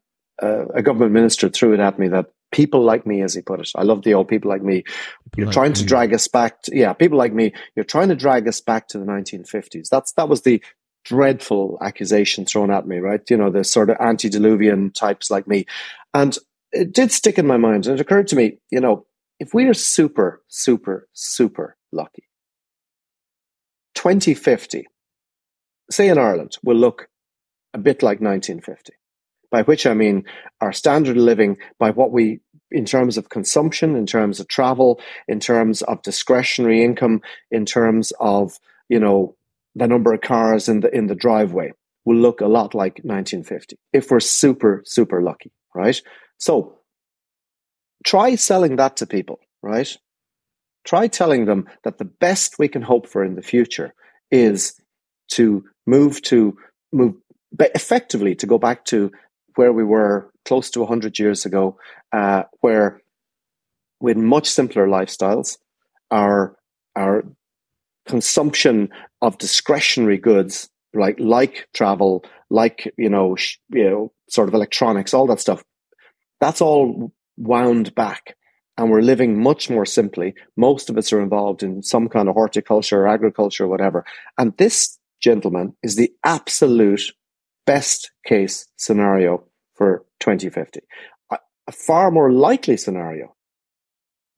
a, 0.76 0.82
government 0.82 1.14
minister 1.14 1.47
threw 1.49 1.74
it 1.74 1.80
at 1.80 1.97
me 1.97 2.10
that 2.10 2.32
people 2.52 2.84
like 2.84 3.06
me, 3.06 3.22
as 3.22 3.34
he 3.34 3.41
put 3.41 3.62
it, 3.62 3.70
I 3.76 3.84
love 3.84 4.04
the 4.04 4.14
old 4.14 4.28
people 4.28 4.49
like 4.49 4.62
me. 4.62 4.84
You're 5.38 5.47
like 5.47 5.54
trying 5.54 5.72
me. 5.72 5.76
to 5.76 5.86
drag 5.86 6.14
us 6.14 6.28
back. 6.28 6.62
To, 6.64 6.76
yeah, 6.76 6.91
people 6.93 7.18
like 7.18 7.34
me. 7.34 7.54
You're 7.76 7.86
trying 7.86 8.10
to 8.10 8.16
drag 8.16 8.47
us 8.47 8.60
back 8.60 8.89
to 8.89 8.99
the 8.99 9.06
1950s. 9.06 9.88
That's 9.89 10.12
that 10.14 10.28
was 10.28 10.41
the 10.41 10.62
dreadful 11.06 11.78
accusation 11.82 12.45
thrown 12.45 12.72
at 12.72 12.86
me. 12.86 12.97
Right? 12.97 13.22
You 13.30 13.38
know, 13.38 13.49
the 13.49 13.64
sort 13.64 13.89
of 13.89 13.97
antediluvian 14.02 14.91
types 14.91 15.32
like 15.32 15.47
me, 15.47 15.66
and 16.14 16.38
it 16.74 16.93
did 16.93 17.12
stick 17.14 17.39
in 17.39 17.47
my 17.47 17.58
mind. 17.58 17.88
And 17.88 17.97
it 17.97 18.02
occurred 18.02 18.28
to 18.28 18.36
me, 18.36 18.58
you 18.70 18.82
know, 18.82 19.06
if 19.39 19.54
we 19.54 19.66
are 19.66 19.74
super, 19.74 20.41
super, 20.49 21.08
super 21.14 21.78
lucky 21.93 22.24
2050, 24.02 24.88
say 25.91 26.08
in 26.08 26.18
Ireland, 26.18 26.58
will 26.64 26.76
look 26.76 27.08
a 27.76 27.78
bit 27.78 28.02
like 28.02 28.20
1950. 28.20 28.93
By 29.52 29.62
which 29.62 29.86
I 29.86 29.93
mean 29.93 30.26
our 30.60 30.74
standard 30.74 31.18
of 31.18 31.24
living, 31.24 31.58
by 31.78 31.91
what 31.91 32.12
we, 32.12 32.39
in 32.72 32.86
terms 32.86 33.16
of 33.16 33.30
consumption, 33.30 33.95
in 33.95 34.08
terms 34.08 34.39
of 34.39 34.47
travel, 34.47 34.99
in 35.28 35.39
terms 35.39 35.84
of 35.84 36.02
discretionary 36.02 36.84
income, 36.84 37.22
in 37.52 37.64
terms 37.64 38.12
of, 38.20 38.58
you 38.89 38.99
know, 38.99 39.36
the 39.76 39.88
number 39.88 40.16
of 40.16 40.22
cars 40.22 40.68
in 40.68 40.80
the, 40.80 40.89
in 40.95 41.06
the 41.06 41.14
driveway, 41.14 41.72
will 42.04 42.16
look 42.18 42.41
a 42.41 42.47
lot 42.47 42.74
like 42.74 43.02
1950 43.04 43.78
if 43.93 44.10
we're 44.10 44.20
super, 44.20 44.82
super 44.84 45.22
lucky, 45.22 45.52
right? 45.76 46.02
So 46.39 46.80
try 48.04 48.34
selling 48.34 48.78
that 48.78 48.97
to 48.97 49.06
people, 49.06 49.39
right? 49.62 49.95
Try 50.84 51.08
telling 51.08 51.46
them 51.46 51.68
that 51.84 51.98
the 51.98 52.06
best 52.06 52.58
we 52.58 52.68
can 52.68 52.82
hope 52.82 53.08
for 53.08 53.24
in 53.24 53.36
the 53.36 53.42
future 53.42 53.94
is 54.32 54.74
to 55.34 55.64
move 55.86 56.22
to 56.24 56.58
move 56.92 57.16
effectively 57.60 58.36
to 58.36 58.48
go 58.48 58.58
back 58.58 58.86
to 58.86 59.12
where 59.56 59.74
we 59.74 59.84
were 59.84 60.32
close 60.46 60.70
to 60.72 60.80
100 60.80 61.20
years 61.20 61.46
ago, 61.46 61.78
uh, 62.14 62.44
where 62.62 63.02
with 64.00 64.18
much 64.18 64.48
simpler 64.48 64.88
lifestyles, 64.88 65.58
our, 66.10 66.56
our 66.96 67.24
consumption 68.08 68.90
of 69.22 69.38
discretionary 69.38 70.18
goods 70.18 70.70
like 70.94 71.18
like 71.20 71.68
travel, 71.74 72.26
like 72.50 72.92
you 72.98 73.10
know, 73.10 73.36
sh- 73.36 73.58
you 73.70 73.90
know, 73.90 74.12
sort 74.30 74.50
of 74.50 74.54
electronics, 74.54 75.14
all 75.14 75.28
that 75.28 75.40
stuff, 75.40 75.64
that's 76.42 76.60
all 76.62 77.14
wound 77.38 77.96
back 77.96 78.36
and 78.78 78.90
we're 78.90 79.02
living 79.02 79.42
much 79.42 79.70
more 79.70 79.86
simply. 79.86 80.34
Most 80.56 80.90
of 80.90 80.98
us 80.98 81.12
are 81.14 81.22
involved 81.22 81.64
in 81.64 81.84
some 81.84 82.08
kind 82.08 82.30
of 82.30 82.36
horticulture 82.36 83.02
or 83.02 83.08
agriculture 83.08 83.66
or 83.66 83.68
whatever. 83.68 84.06
And 84.38 84.56
this, 84.58 84.98
gentleman, 85.22 85.76
is 85.84 85.96
the 85.96 86.12
absolute 86.24 87.12
best 87.66 88.12
case 88.26 88.68
scenario 88.78 89.44
for 89.76 90.06
2050. 90.20 90.82
A, 91.32 91.38
a 91.68 91.72
far 91.72 92.12
more 92.12 92.32
likely 92.32 92.78
scenario 92.78 93.36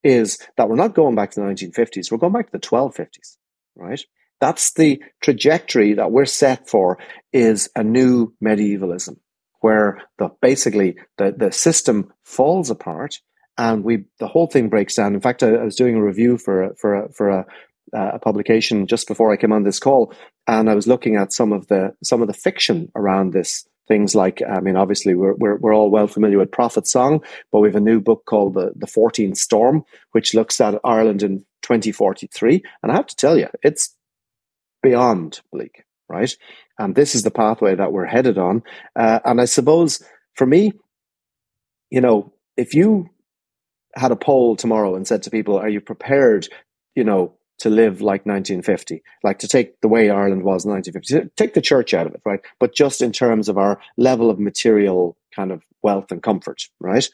is 0.03 0.37
that 0.57 0.67
we're 0.67 0.75
not 0.75 0.95
going 0.95 1.15
back 1.15 1.31
to 1.31 1.39
the 1.39 1.45
1950s, 1.45 2.11
we're 2.11 2.17
going 2.17 2.33
back 2.33 2.47
to 2.47 2.51
the 2.51 2.59
1250s, 2.59 3.37
right? 3.75 4.03
That's 4.41 4.73
the 4.73 5.01
trajectory 5.21 5.93
that 5.93 6.11
we're 6.11 6.25
set 6.25 6.67
for 6.67 6.99
is 7.31 7.69
a 7.77 7.83
new 7.83 8.33
medievalism 8.43 9.15
where 9.61 10.01
the 10.17 10.29
basically 10.41 10.97
the, 11.17 11.33
the 11.37 11.51
system 11.53 12.11
falls 12.25 12.69
apart 12.69 13.21
and 13.57 13.83
we 13.83 14.05
the 14.19 14.27
whole 14.27 14.47
thing 14.47 14.69
breaks 14.69 14.95
down. 14.95 15.13
In 15.13 15.21
fact, 15.21 15.43
I, 15.43 15.49
I 15.49 15.63
was 15.63 15.75
doing 15.75 15.95
a 15.95 16.03
review 16.03 16.37
for 16.37 16.63
a, 16.63 16.75
for 16.75 16.95
a, 16.95 17.13
for 17.13 17.29
a, 17.29 17.45
a 17.93 18.19
publication 18.19 18.87
just 18.87 19.07
before 19.07 19.31
I 19.31 19.37
came 19.37 19.51
on 19.51 19.63
this 19.63 19.79
call, 19.79 20.13
and 20.47 20.69
I 20.69 20.75
was 20.75 20.87
looking 20.87 21.15
at 21.15 21.33
some 21.33 21.51
of 21.53 21.67
the 21.67 21.95
some 22.03 22.21
of 22.21 22.27
the 22.27 22.33
fiction 22.33 22.91
around 22.95 23.33
this. 23.33 23.67
Things 23.85 24.15
like, 24.15 24.41
I 24.41 24.61
mean, 24.61 24.77
obviously 24.77 25.13
we're, 25.13 25.33
we're, 25.33 25.57
we're 25.57 25.75
all 25.75 25.91
well 25.91 26.07
familiar 26.07 26.37
with 26.37 26.53
Prophet 26.53 26.87
Song, 26.87 27.21
but 27.51 27.59
we 27.59 27.67
have 27.67 27.75
a 27.75 27.81
new 27.81 27.99
book 27.99 28.23
called 28.25 28.53
the, 28.53 28.71
the 28.77 28.87
14th 28.87 29.35
Storm, 29.35 29.83
which 30.13 30.33
looks 30.33 30.61
at 30.61 30.79
Ireland 30.85 31.21
in 31.21 31.39
2043. 31.63 32.63
And 32.81 32.93
I 32.93 32.95
have 32.95 33.07
to 33.07 33.15
tell 33.17 33.37
you, 33.37 33.49
it's 33.61 33.93
beyond 34.81 35.41
bleak, 35.51 35.83
right? 36.07 36.33
And 36.79 36.95
this 36.95 37.13
is 37.13 37.23
the 37.23 37.29
pathway 37.29 37.75
that 37.75 37.91
we're 37.91 38.05
headed 38.05 38.37
on. 38.37 38.63
Uh, 38.95 39.19
and 39.25 39.41
I 39.41 39.45
suppose 39.45 40.01
for 40.35 40.45
me, 40.45 40.71
you 41.89 41.99
know, 41.99 42.31
if 42.55 42.73
you 42.73 43.09
had 43.95 44.11
a 44.11 44.15
poll 44.15 44.55
tomorrow 44.55 44.95
and 44.95 45.07
said 45.07 45.23
to 45.23 45.29
people, 45.29 45.57
"Are 45.57 45.69
you 45.69 45.81
prepared, 45.81 46.47
you 46.95 47.03
know, 47.03 47.33
to 47.59 47.69
live 47.69 48.01
like 48.01 48.25
1950, 48.25 49.03
like 49.23 49.39
to 49.39 49.47
take 49.47 49.79
the 49.81 49.87
way 49.87 50.09
Ireland 50.09 50.43
was 50.43 50.65
in 50.65 50.71
1950, 50.71 51.31
take 51.35 51.53
the 51.53 51.61
church 51.61 51.93
out 51.93 52.07
of 52.07 52.13
it, 52.13 52.21
right? 52.25 52.41
But 52.59 52.75
just 52.75 53.01
in 53.01 53.11
terms 53.11 53.47
of 53.49 53.57
our 53.57 53.79
level 53.97 54.29
of 54.29 54.39
material 54.39 55.17
kind 55.35 55.51
of 55.51 55.63
wealth 55.81 56.11
and 56.11 56.21
comfort, 56.21 56.63
right? 56.79 57.07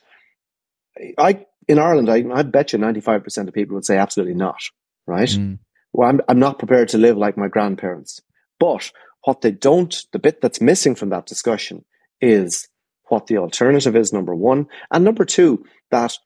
I 1.17 1.45
in 1.67 1.77
Ireland, 1.77 2.09
I, 2.09 2.25
I 2.33 2.41
bet 2.41 2.73
you 2.73 2.79
95% 2.79 3.47
of 3.47 3.53
people 3.53 3.75
would 3.75 3.85
say 3.85 3.97
absolutely 3.97 4.33
not, 4.33 4.59
right? 5.05 5.29
Mm. 5.29 5.59
Well, 5.93 6.09
I'm, 6.09 6.19
I'm 6.27 6.39
not 6.39 6.57
prepared 6.57 6.89
to 6.89 6.97
live 6.97 7.15
like 7.15 7.37
my 7.37 7.47
grandparents. 7.47 8.21
But 8.59 8.91
what 9.23 9.41
they 9.41 9.51
don't, 9.51 9.95
the 10.11 10.19
bit 10.19 10.41
that's 10.41 10.61
missing 10.61 10.95
from 10.95 11.09
that 11.09 11.27
discussion 11.27 11.85
is 12.21 12.67
what 13.09 13.27
the 13.27 13.37
alternative 13.37 13.95
is, 13.95 14.11
number 14.11 14.33
one. 14.33 14.67
And 14.91 15.05
number 15.05 15.25
two, 15.25 15.63
that 15.91 16.17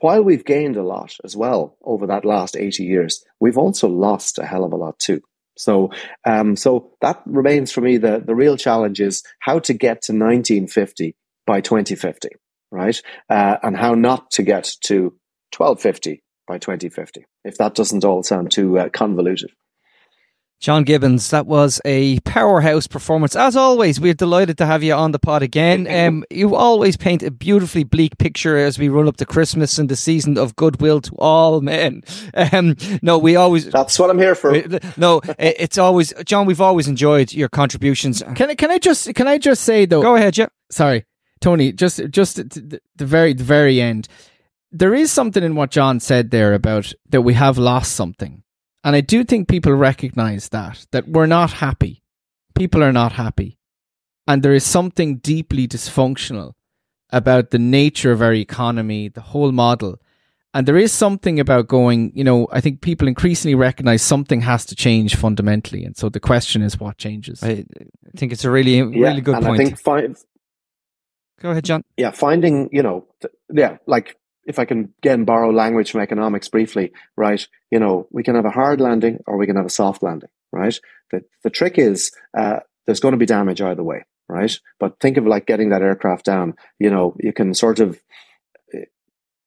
while 0.00 0.22
we've 0.22 0.44
gained 0.44 0.76
a 0.76 0.82
lot 0.82 1.16
as 1.24 1.36
well 1.36 1.76
over 1.84 2.06
that 2.06 2.24
last 2.24 2.56
80 2.56 2.84
years, 2.84 3.24
we've 3.40 3.58
also 3.58 3.88
lost 3.88 4.38
a 4.38 4.46
hell 4.46 4.64
of 4.64 4.72
a 4.72 4.76
lot 4.76 4.98
too. 4.98 5.22
So, 5.58 5.90
um, 6.24 6.56
so 6.56 6.92
that 7.00 7.22
remains 7.24 7.72
for 7.72 7.80
me 7.80 7.96
the, 7.96 8.22
the 8.24 8.34
real 8.34 8.56
challenge 8.56 9.00
is 9.00 9.22
how 9.40 9.58
to 9.60 9.72
get 9.72 10.02
to 10.02 10.12
1950 10.12 11.16
by 11.46 11.60
2050, 11.60 12.28
right? 12.70 13.00
Uh, 13.30 13.56
and 13.62 13.76
how 13.76 13.94
not 13.94 14.30
to 14.32 14.42
get 14.42 14.70
to 14.84 15.14
1250 15.56 16.22
by 16.46 16.58
2050. 16.58 17.24
If 17.44 17.56
that 17.58 17.74
doesn't 17.74 18.04
all 18.04 18.22
sound 18.22 18.50
too 18.50 18.78
uh, 18.78 18.88
convoluted. 18.90 19.50
John 20.58 20.84
Gibbons, 20.84 21.30
that 21.30 21.46
was 21.46 21.80
a 21.84 22.18
powerhouse 22.20 22.86
performance. 22.86 23.36
As 23.36 23.56
always, 23.56 24.00
we're 24.00 24.14
delighted 24.14 24.56
to 24.58 24.66
have 24.66 24.82
you 24.82 24.94
on 24.94 25.12
the 25.12 25.18
pod 25.18 25.42
again. 25.42 25.86
Um, 25.86 26.24
you 26.30 26.54
always 26.54 26.96
paint 26.96 27.22
a 27.22 27.30
beautifully 27.30 27.84
bleak 27.84 28.16
picture 28.18 28.56
as 28.56 28.78
we 28.78 28.88
run 28.88 29.06
up 29.06 29.18
to 29.18 29.26
Christmas 29.26 29.78
and 29.78 29.88
the 29.88 29.96
season 29.96 30.38
of 30.38 30.56
goodwill 30.56 31.02
to 31.02 31.14
all 31.18 31.60
men. 31.60 32.02
Um, 32.34 32.76
no, 33.02 33.18
we 33.18 33.36
always. 33.36 33.70
That's 33.70 33.98
what 33.98 34.08
I'm 34.08 34.18
here 34.18 34.34
for. 34.34 34.62
No, 34.96 35.20
it's 35.38 35.78
always 35.78 36.12
John. 36.24 36.46
We've 36.46 36.60
always 36.60 36.88
enjoyed 36.88 37.32
your 37.32 37.48
contributions. 37.48 38.22
Can 38.34 38.50
I? 38.50 38.54
Can 38.54 38.70
I 38.70 38.78
just? 38.78 39.14
Can 39.14 39.28
I 39.28 39.38
just 39.38 39.62
say 39.62 39.84
though? 39.84 40.02
Go 40.02 40.16
ahead, 40.16 40.38
yeah. 40.38 40.46
Sorry, 40.70 41.04
Tony. 41.40 41.72
Just, 41.72 42.00
just 42.10 42.36
the, 42.36 42.80
the 42.96 43.04
very, 43.04 43.34
the 43.34 43.44
very 43.44 43.80
end. 43.80 44.08
There 44.72 44.94
is 44.94 45.12
something 45.12 45.42
in 45.42 45.54
what 45.54 45.70
John 45.70 46.00
said 46.00 46.30
there 46.30 46.54
about 46.54 46.92
that 47.10 47.22
we 47.22 47.34
have 47.34 47.58
lost 47.58 47.94
something 47.94 48.42
and 48.86 48.94
I 48.94 49.00
do 49.00 49.24
think 49.24 49.48
people 49.48 49.72
recognize 49.72 50.50
that, 50.50 50.86
that 50.92 51.08
we're 51.08 51.26
not 51.26 51.54
happy. 51.54 52.04
People 52.54 52.84
are 52.84 52.92
not 52.92 53.14
happy. 53.14 53.58
And 54.28 54.44
there 54.44 54.54
is 54.54 54.64
something 54.64 55.16
deeply 55.16 55.66
dysfunctional 55.66 56.52
about 57.10 57.50
the 57.50 57.58
nature 57.58 58.12
of 58.12 58.22
our 58.22 58.32
economy, 58.32 59.08
the 59.08 59.22
whole 59.22 59.50
model. 59.50 59.96
And 60.54 60.68
there 60.68 60.76
is 60.76 60.92
something 60.92 61.40
about 61.40 61.66
going, 61.66 62.12
you 62.14 62.22
know, 62.22 62.46
I 62.52 62.60
think 62.60 62.80
people 62.80 63.08
increasingly 63.08 63.56
recognize 63.56 64.02
something 64.02 64.42
has 64.42 64.64
to 64.66 64.76
change 64.76 65.16
fundamentally. 65.16 65.84
And 65.84 65.96
so 65.96 66.08
the 66.08 66.20
question 66.20 66.62
is 66.62 66.78
what 66.78 66.96
changes? 66.96 67.42
I 67.42 67.64
think 68.16 68.30
it's 68.30 68.44
a 68.44 68.52
really, 68.52 68.80
really 68.82 69.00
yeah, 69.00 69.18
good 69.18 69.34
and 69.34 69.46
point. 69.46 69.60
I 69.60 69.64
think 69.64 69.78
fi- 69.80 70.06
Go 71.40 71.50
ahead, 71.50 71.64
John. 71.64 71.82
Yeah, 71.96 72.12
finding, 72.12 72.68
you 72.70 72.84
know, 72.84 73.04
th- 73.20 73.34
yeah, 73.52 73.78
like 73.88 74.16
if 74.46 74.58
I 74.58 74.64
can 74.64 74.92
again 74.98 75.24
borrow 75.24 75.50
language 75.50 75.90
from 75.90 76.00
economics 76.00 76.48
briefly, 76.48 76.92
right? 77.16 77.46
You 77.70 77.80
know, 77.80 78.06
we 78.10 78.22
can 78.22 78.36
have 78.36 78.44
a 78.44 78.50
hard 78.50 78.80
landing 78.80 79.18
or 79.26 79.36
we 79.36 79.46
can 79.46 79.56
have 79.56 79.66
a 79.66 79.70
soft 79.70 80.02
landing, 80.02 80.30
right? 80.52 80.78
The 81.10 81.22
the 81.42 81.50
trick 81.50 81.78
is 81.78 82.12
uh, 82.36 82.60
there's 82.86 83.00
going 83.00 83.12
to 83.12 83.18
be 83.18 83.26
damage 83.26 83.60
either 83.60 83.82
way, 83.82 84.04
right? 84.28 84.56
But 84.78 85.00
think 85.00 85.16
of 85.16 85.26
like 85.26 85.46
getting 85.46 85.70
that 85.70 85.82
aircraft 85.82 86.24
down. 86.24 86.54
You 86.78 86.90
know, 86.90 87.16
you 87.18 87.32
can 87.32 87.54
sort 87.54 87.80
of 87.80 88.00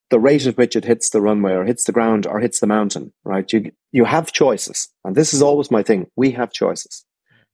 the 0.09 0.19
rate 0.19 0.45
at 0.47 0.57
which 0.57 0.75
it 0.75 0.85
hits 0.85 1.09
the 1.09 1.21
runway 1.21 1.53
or 1.53 1.65
hits 1.65 1.85
the 1.85 1.91
ground 1.91 2.25
or 2.25 2.39
hits 2.39 2.59
the 2.59 2.67
mountain, 2.67 3.13
right? 3.23 3.51
You 3.51 3.71
you 3.91 4.05
have 4.05 4.31
choices, 4.31 4.89
and 5.03 5.15
this 5.15 5.33
is 5.33 5.41
always 5.41 5.71
my 5.71 5.83
thing. 5.83 6.07
We 6.15 6.31
have 6.31 6.51
choices. 6.51 7.05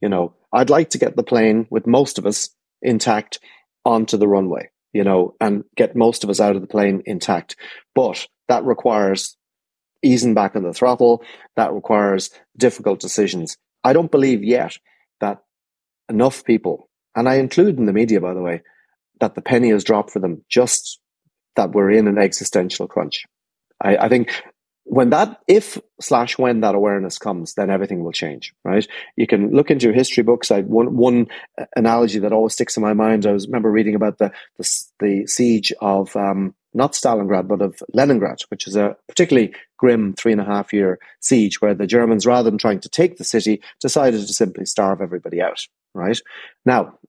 You 0.02 0.10
know, 0.10 0.34
I'd 0.52 0.70
like 0.70 0.90
to 0.92 0.98
get 0.98 1.16
the 1.16 1.24
plane 1.24 1.68
with 1.70 1.88
most 1.88 2.18
of 2.18 2.26
us 2.26 2.50
intact 2.82 3.40
onto 3.86 4.18
the 4.18 4.28
runway 4.28 4.70
you 4.96 5.04
know, 5.04 5.36
and 5.42 5.66
get 5.76 5.94
most 5.94 6.24
of 6.24 6.30
us 6.30 6.40
out 6.40 6.56
of 6.56 6.62
the 6.62 6.68
plane 6.68 7.04
intact. 7.06 7.58
But 7.94 8.28
that 8.48 8.64
requires 8.64 9.36
easing 10.02 10.34
back 10.34 10.56
on 10.56 10.64
the 10.64 10.74
throttle. 10.74 11.22
That 11.58 11.74
requires 11.74 12.30
difficult 12.56 13.02
decisions. 13.02 13.58
I 13.84 13.92
don't 13.92 14.10
believe 14.10 14.42
yet 14.42 14.78
that 15.20 15.44
enough 16.08 16.46
people, 16.46 16.90
and 17.14 17.28
I 17.28 17.36
include 17.36 17.78
in 17.78 17.88
the 17.88 17.92
media, 17.92 18.22
by 18.22 18.34
the 18.34 18.42
way, 18.42 18.62
that 19.20 19.36
the 19.36 19.42
penny 19.42 19.70
has 19.72 19.84
dropped 19.84 20.12
for 20.12 20.20
them 20.20 20.46
just 20.50 21.02
that 21.58 21.74
we're 21.74 21.92
in 21.92 22.08
an 22.08 22.18
existential 22.18 22.88
crunch. 22.88 23.26
I, 23.84 23.98
I 23.98 24.08
think 24.08 24.44
when 24.86 25.10
that 25.10 25.42
if 25.48 25.80
slash 26.00 26.38
when 26.38 26.62
that 26.62 26.76
awareness 26.76 27.18
comes 27.18 27.56
then 27.56 27.70
everything 27.70 28.04
will 28.04 28.12
change 28.12 28.54
right? 28.64 28.88
You 29.16 29.28
can 29.28 29.52
look 29.52 29.72
into 29.72 29.92
history 29.92 30.24
books. 30.24 30.52
I 30.52 30.62
one 30.62 30.96
one 30.96 31.28
analogy 31.76 32.20
that 32.20 32.32
always 32.32 32.54
sticks 32.54 32.78
in 32.78 32.84
my 32.84 32.94
mind 32.94 33.26
i 33.26 33.32
was 33.32 33.48
remember 33.48 33.72
reading 33.72 33.96
about 33.96 34.18
the 34.18 34.32
the, 34.58 34.86
the 35.00 35.28
siege 35.28 35.74
of 35.82 36.16
um, 36.16 36.54
not 36.74 36.94
stalingrad 36.94 37.48
but 37.48 37.62
of 37.62 37.82
leningrad 37.94 38.40
which 38.50 38.68
is 38.68 38.76
a 38.76 38.96
particularly 39.08 39.54
grim 39.78 40.14
three 40.14 40.32
and 40.32 40.42
a 40.42 40.46
half 40.46 40.74
year 40.74 41.00
siege 41.20 41.62
where 41.62 41.74
the 41.74 41.88
germans 41.88 42.26
rather 42.26 42.50
than 42.50 42.58
trying 42.58 42.80
to 42.80 42.90
take 42.90 43.18
the 43.18 43.24
city 43.24 43.62
decided 43.82 44.22
to 44.22 44.34
simply 44.34 44.66
starve 44.66 45.02
everybody 45.02 45.42
out 45.42 45.66
right? 45.94 46.20
Now 46.66 47.00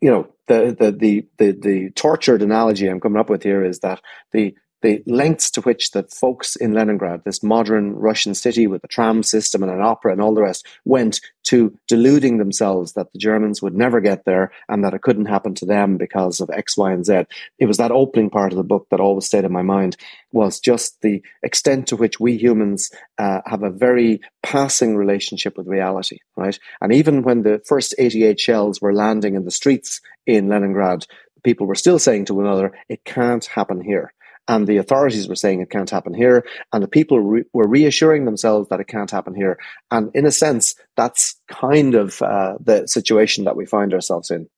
you 0.00 0.10
know 0.10 0.28
the 0.48 0.76
the 0.78 0.92
the 0.92 1.26
the, 1.38 1.52
the 1.52 1.90
tortured 1.92 2.42
analogy 2.42 2.86
i'm 2.86 3.00
coming 3.00 3.18
up 3.18 3.30
with 3.30 3.42
here 3.42 3.64
is 3.64 3.78
that 3.78 4.02
the 4.32 4.54
the 4.84 5.02
lengths 5.06 5.50
to 5.50 5.62
which 5.62 5.92
the 5.92 6.02
folks 6.02 6.56
in 6.56 6.74
Leningrad, 6.74 7.24
this 7.24 7.42
modern 7.42 7.94
Russian 7.94 8.34
city 8.34 8.66
with 8.66 8.84
a 8.84 8.88
tram 8.88 9.22
system 9.22 9.62
and 9.62 9.72
an 9.72 9.80
opera 9.80 10.12
and 10.12 10.20
all 10.20 10.34
the 10.34 10.42
rest, 10.42 10.66
went 10.84 11.22
to 11.44 11.74
deluding 11.88 12.36
themselves 12.36 12.92
that 12.92 13.10
the 13.10 13.18
Germans 13.18 13.62
would 13.62 13.74
never 13.74 14.02
get 14.02 14.26
there 14.26 14.52
and 14.68 14.84
that 14.84 14.92
it 14.92 15.00
couldn't 15.00 15.24
happen 15.24 15.54
to 15.54 15.64
them 15.64 15.96
because 15.96 16.38
of 16.38 16.50
X, 16.50 16.76
Y, 16.76 16.92
and 16.92 17.06
Z. 17.06 17.24
It 17.58 17.64
was 17.64 17.78
that 17.78 17.92
opening 17.92 18.28
part 18.28 18.52
of 18.52 18.58
the 18.58 18.62
book 18.62 18.86
that 18.90 19.00
always 19.00 19.24
stayed 19.24 19.46
in 19.46 19.52
my 19.52 19.62
mind 19.62 19.96
was 20.32 20.60
just 20.60 21.00
the 21.00 21.22
extent 21.42 21.86
to 21.88 21.96
which 21.96 22.20
we 22.20 22.36
humans 22.36 22.90
uh, 23.16 23.40
have 23.46 23.62
a 23.62 23.70
very 23.70 24.20
passing 24.42 24.96
relationship 24.96 25.56
with 25.56 25.66
reality, 25.66 26.18
right? 26.36 26.58
And 26.82 26.92
even 26.92 27.22
when 27.22 27.42
the 27.42 27.62
first 27.64 27.94
88 27.96 28.38
shells 28.38 28.82
were 28.82 28.92
landing 28.92 29.34
in 29.34 29.46
the 29.46 29.50
streets 29.50 30.02
in 30.26 30.50
Leningrad, 30.50 31.06
people 31.42 31.66
were 31.66 31.74
still 31.74 31.98
saying 31.98 32.26
to 32.26 32.34
one 32.34 32.44
another, 32.44 32.72
it 32.90 33.02
can't 33.04 33.46
happen 33.46 33.80
here 33.80 34.12
and 34.48 34.66
the 34.66 34.76
authorities 34.76 35.28
were 35.28 35.36
saying 35.36 35.60
it 35.60 35.70
can't 35.70 35.90
happen 35.90 36.14
here, 36.14 36.44
and 36.72 36.82
the 36.82 36.88
people 36.88 37.20
re- 37.20 37.44
were 37.52 37.68
reassuring 37.68 38.24
themselves 38.24 38.68
that 38.68 38.80
it 38.80 38.88
can't 38.88 39.10
happen 39.10 39.34
here. 39.34 39.58
And 39.90 40.10
in 40.14 40.26
a 40.26 40.30
sense, 40.30 40.74
that's 40.96 41.40
kind 41.48 41.94
of 41.94 42.20
uh, 42.22 42.54
the 42.60 42.86
situation 42.86 43.44
that 43.44 43.56
we 43.56 43.66
find 43.66 43.94
ourselves 43.94 44.30
in. 44.30 44.48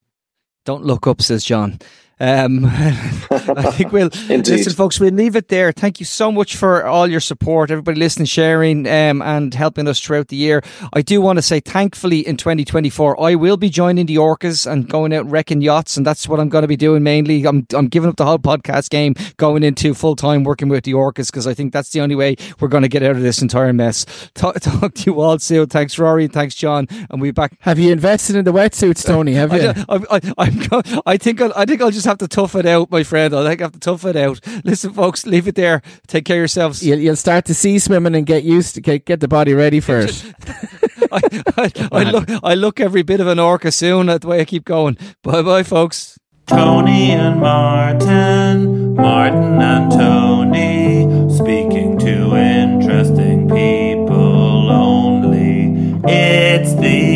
Don't 0.65 0.83
look 0.83 1.07
up, 1.07 1.21
says 1.21 1.45
John. 1.45 1.79
Um, 2.19 2.65
I 2.65 3.71
think 3.71 3.91
we'll 3.91 4.09
listen, 4.29 4.73
folks. 4.73 4.99
We'll 4.99 5.13
leave 5.13 5.35
it 5.35 5.49
there. 5.49 5.71
Thank 5.71 5.99
you 5.99 6.05
so 6.05 6.31
much 6.31 6.55
for 6.55 6.83
all 6.85 7.07
your 7.07 7.19
support, 7.19 7.69
everybody 7.69 7.99
listening, 7.99 8.25
sharing, 8.25 8.87
um, 8.87 9.21
and 9.21 9.53
helping 9.53 9.87
us 9.87 9.99
throughout 9.99 10.29
the 10.29 10.35
year. 10.35 10.63
I 10.93 11.01
do 11.01 11.21
want 11.21 11.37
to 11.37 11.43
say, 11.43 11.59
thankfully, 11.59 12.25
in 12.25 12.37
2024, 12.37 13.21
I 13.21 13.35
will 13.35 13.57
be 13.57 13.69
joining 13.69 14.07
the 14.07 14.15
Orcas 14.15 14.69
and 14.69 14.89
going 14.89 15.13
out 15.13 15.29
wrecking 15.29 15.61
yachts, 15.61 15.95
and 15.95 16.05
that's 16.05 16.27
what 16.27 16.39
I'm 16.39 16.49
going 16.49 16.63
to 16.63 16.67
be 16.67 16.75
doing 16.75 17.03
mainly. 17.03 17.45
I'm 17.45 17.67
I'm 17.73 17.87
giving 17.87 18.09
up 18.09 18.15
the 18.17 18.25
whole 18.25 18.39
podcast 18.39 18.89
game, 18.89 19.13
going 19.37 19.63
into 19.63 19.93
full 19.93 20.15
time 20.15 20.43
working 20.43 20.69
with 20.69 20.85
the 20.85 20.93
Orcas 20.93 21.27
because 21.27 21.45
I 21.45 21.53
think 21.53 21.71
that's 21.71 21.91
the 21.91 22.01
only 22.01 22.15
way 22.15 22.35
we're 22.59 22.67
going 22.67 22.83
to 22.83 22.89
get 22.89 23.03
out 23.03 23.15
of 23.15 23.21
this 23.21 23.41
entire 23.41 23.73
mess. 23.73 24.05
Talk, 24.33 24.59
talk 24.59 24.93
to 24.93 25.03
you 25.05 25.19
all 25.19 25.39
soon. 25.39 25.67
Thanks, 25.67 25.97
Rory. 25.97 26.27
Thanks, 26.27 26.55
John. 26.55 26.87
And 26.89 27.21
we'll 27.21 27.29
be 27.29 27.31
back. 27.31 27.57
Have 27.61 27.79
you 27.79 27.91
invested 27.91 28.35
in 28.35 28.45
the 28.45 28.53
wetsuits, 28.53 29.05
Tony? 29.05 29.33
Have 29.33 29.53
you? 29.53 29.73
I, 29.89 29.99
I, 30.09 30.33
I, 30.37 31.01
I 31.05 31.17
think 31.17 31.41
I'll, 31.41 31.53
I 31.55 31.65
think 31.65 31.81
I'll 31.81 31.91
just 31.91 32.06
have 32.07 32.17
to 32.19 32.27
tough 32.27 32.55
it 32.55 32.65
out, 32.65 32.89
my 32.89 33.03
friend. 33.03 33.35
I 33.35 33.47
think 33.47 33.61
I 33.61 33.65
have 33.65 33.73
to 33.73 33.79
tough 33.79 34.05
it 34.05 34.15
out. 34.15 34.39
Listen, 34.63 34.93
folks, 34.93 35.25
leave 35.25 35.47
it 35.47 35.55
there. 35.55 35.81
Take 36.07 36.25
care 36.25 36.37
of 36.37 36.41
yourselves. 36.41 36.85
You'll, 36.85 36.99
you'll 36.99 37.15
start 37.15 37.45
to 37.45 37.53
sea 37.53 37.79
swimming 37.79 38.15
and 38.15 38.25
get 38.25 38.43
used 38.43 38.75
to 38.75 38.81
get, 38.81 39.05
get 39.05 39.19
the 39.19 39.27
body 39.27 39.53
ready 39.53 39.79
for 39.79 39.99
it. 39.99 40.23
I, 41.11 41.43
I, 41.57 41.71
I, 41.91 42.03
look, 42.03 42.29
I 42.43 42.53
look 42.55 42.79
every 42.79 43.03
bit 43.03 43.19
of 43.19 43.27
an 43.27 43.39
orca 43.39 43.71
soon. 43.71 44.07
That's 44.07 44.21
the 44.21 44.27
way 44.27 44.41
I 44.41 44.45
keep 44.45 44.65
going. 44.65 44.97
Bye 45.23 45.41
bye, 45.41 45.63
folks. 45.63 46.17
Tony 46.47 47.11
and 47.11 47.41
Martin, 47.41 48.95
Martin 48.95 49.61
and 49.61 49.91
Tony, 49.91 51.29
speaking 51.35 51.99
to 51.99 52.37
interesting 52.37 53.49
people 53.49 54.71
only. 54.71 56.01
It's 56.09 56.73
the 56.75 57.06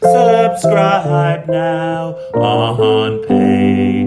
Subscribe 0.00 1.48
now 1.48 2.14
on 2.32 3.24
Patreon. 3.26 3.97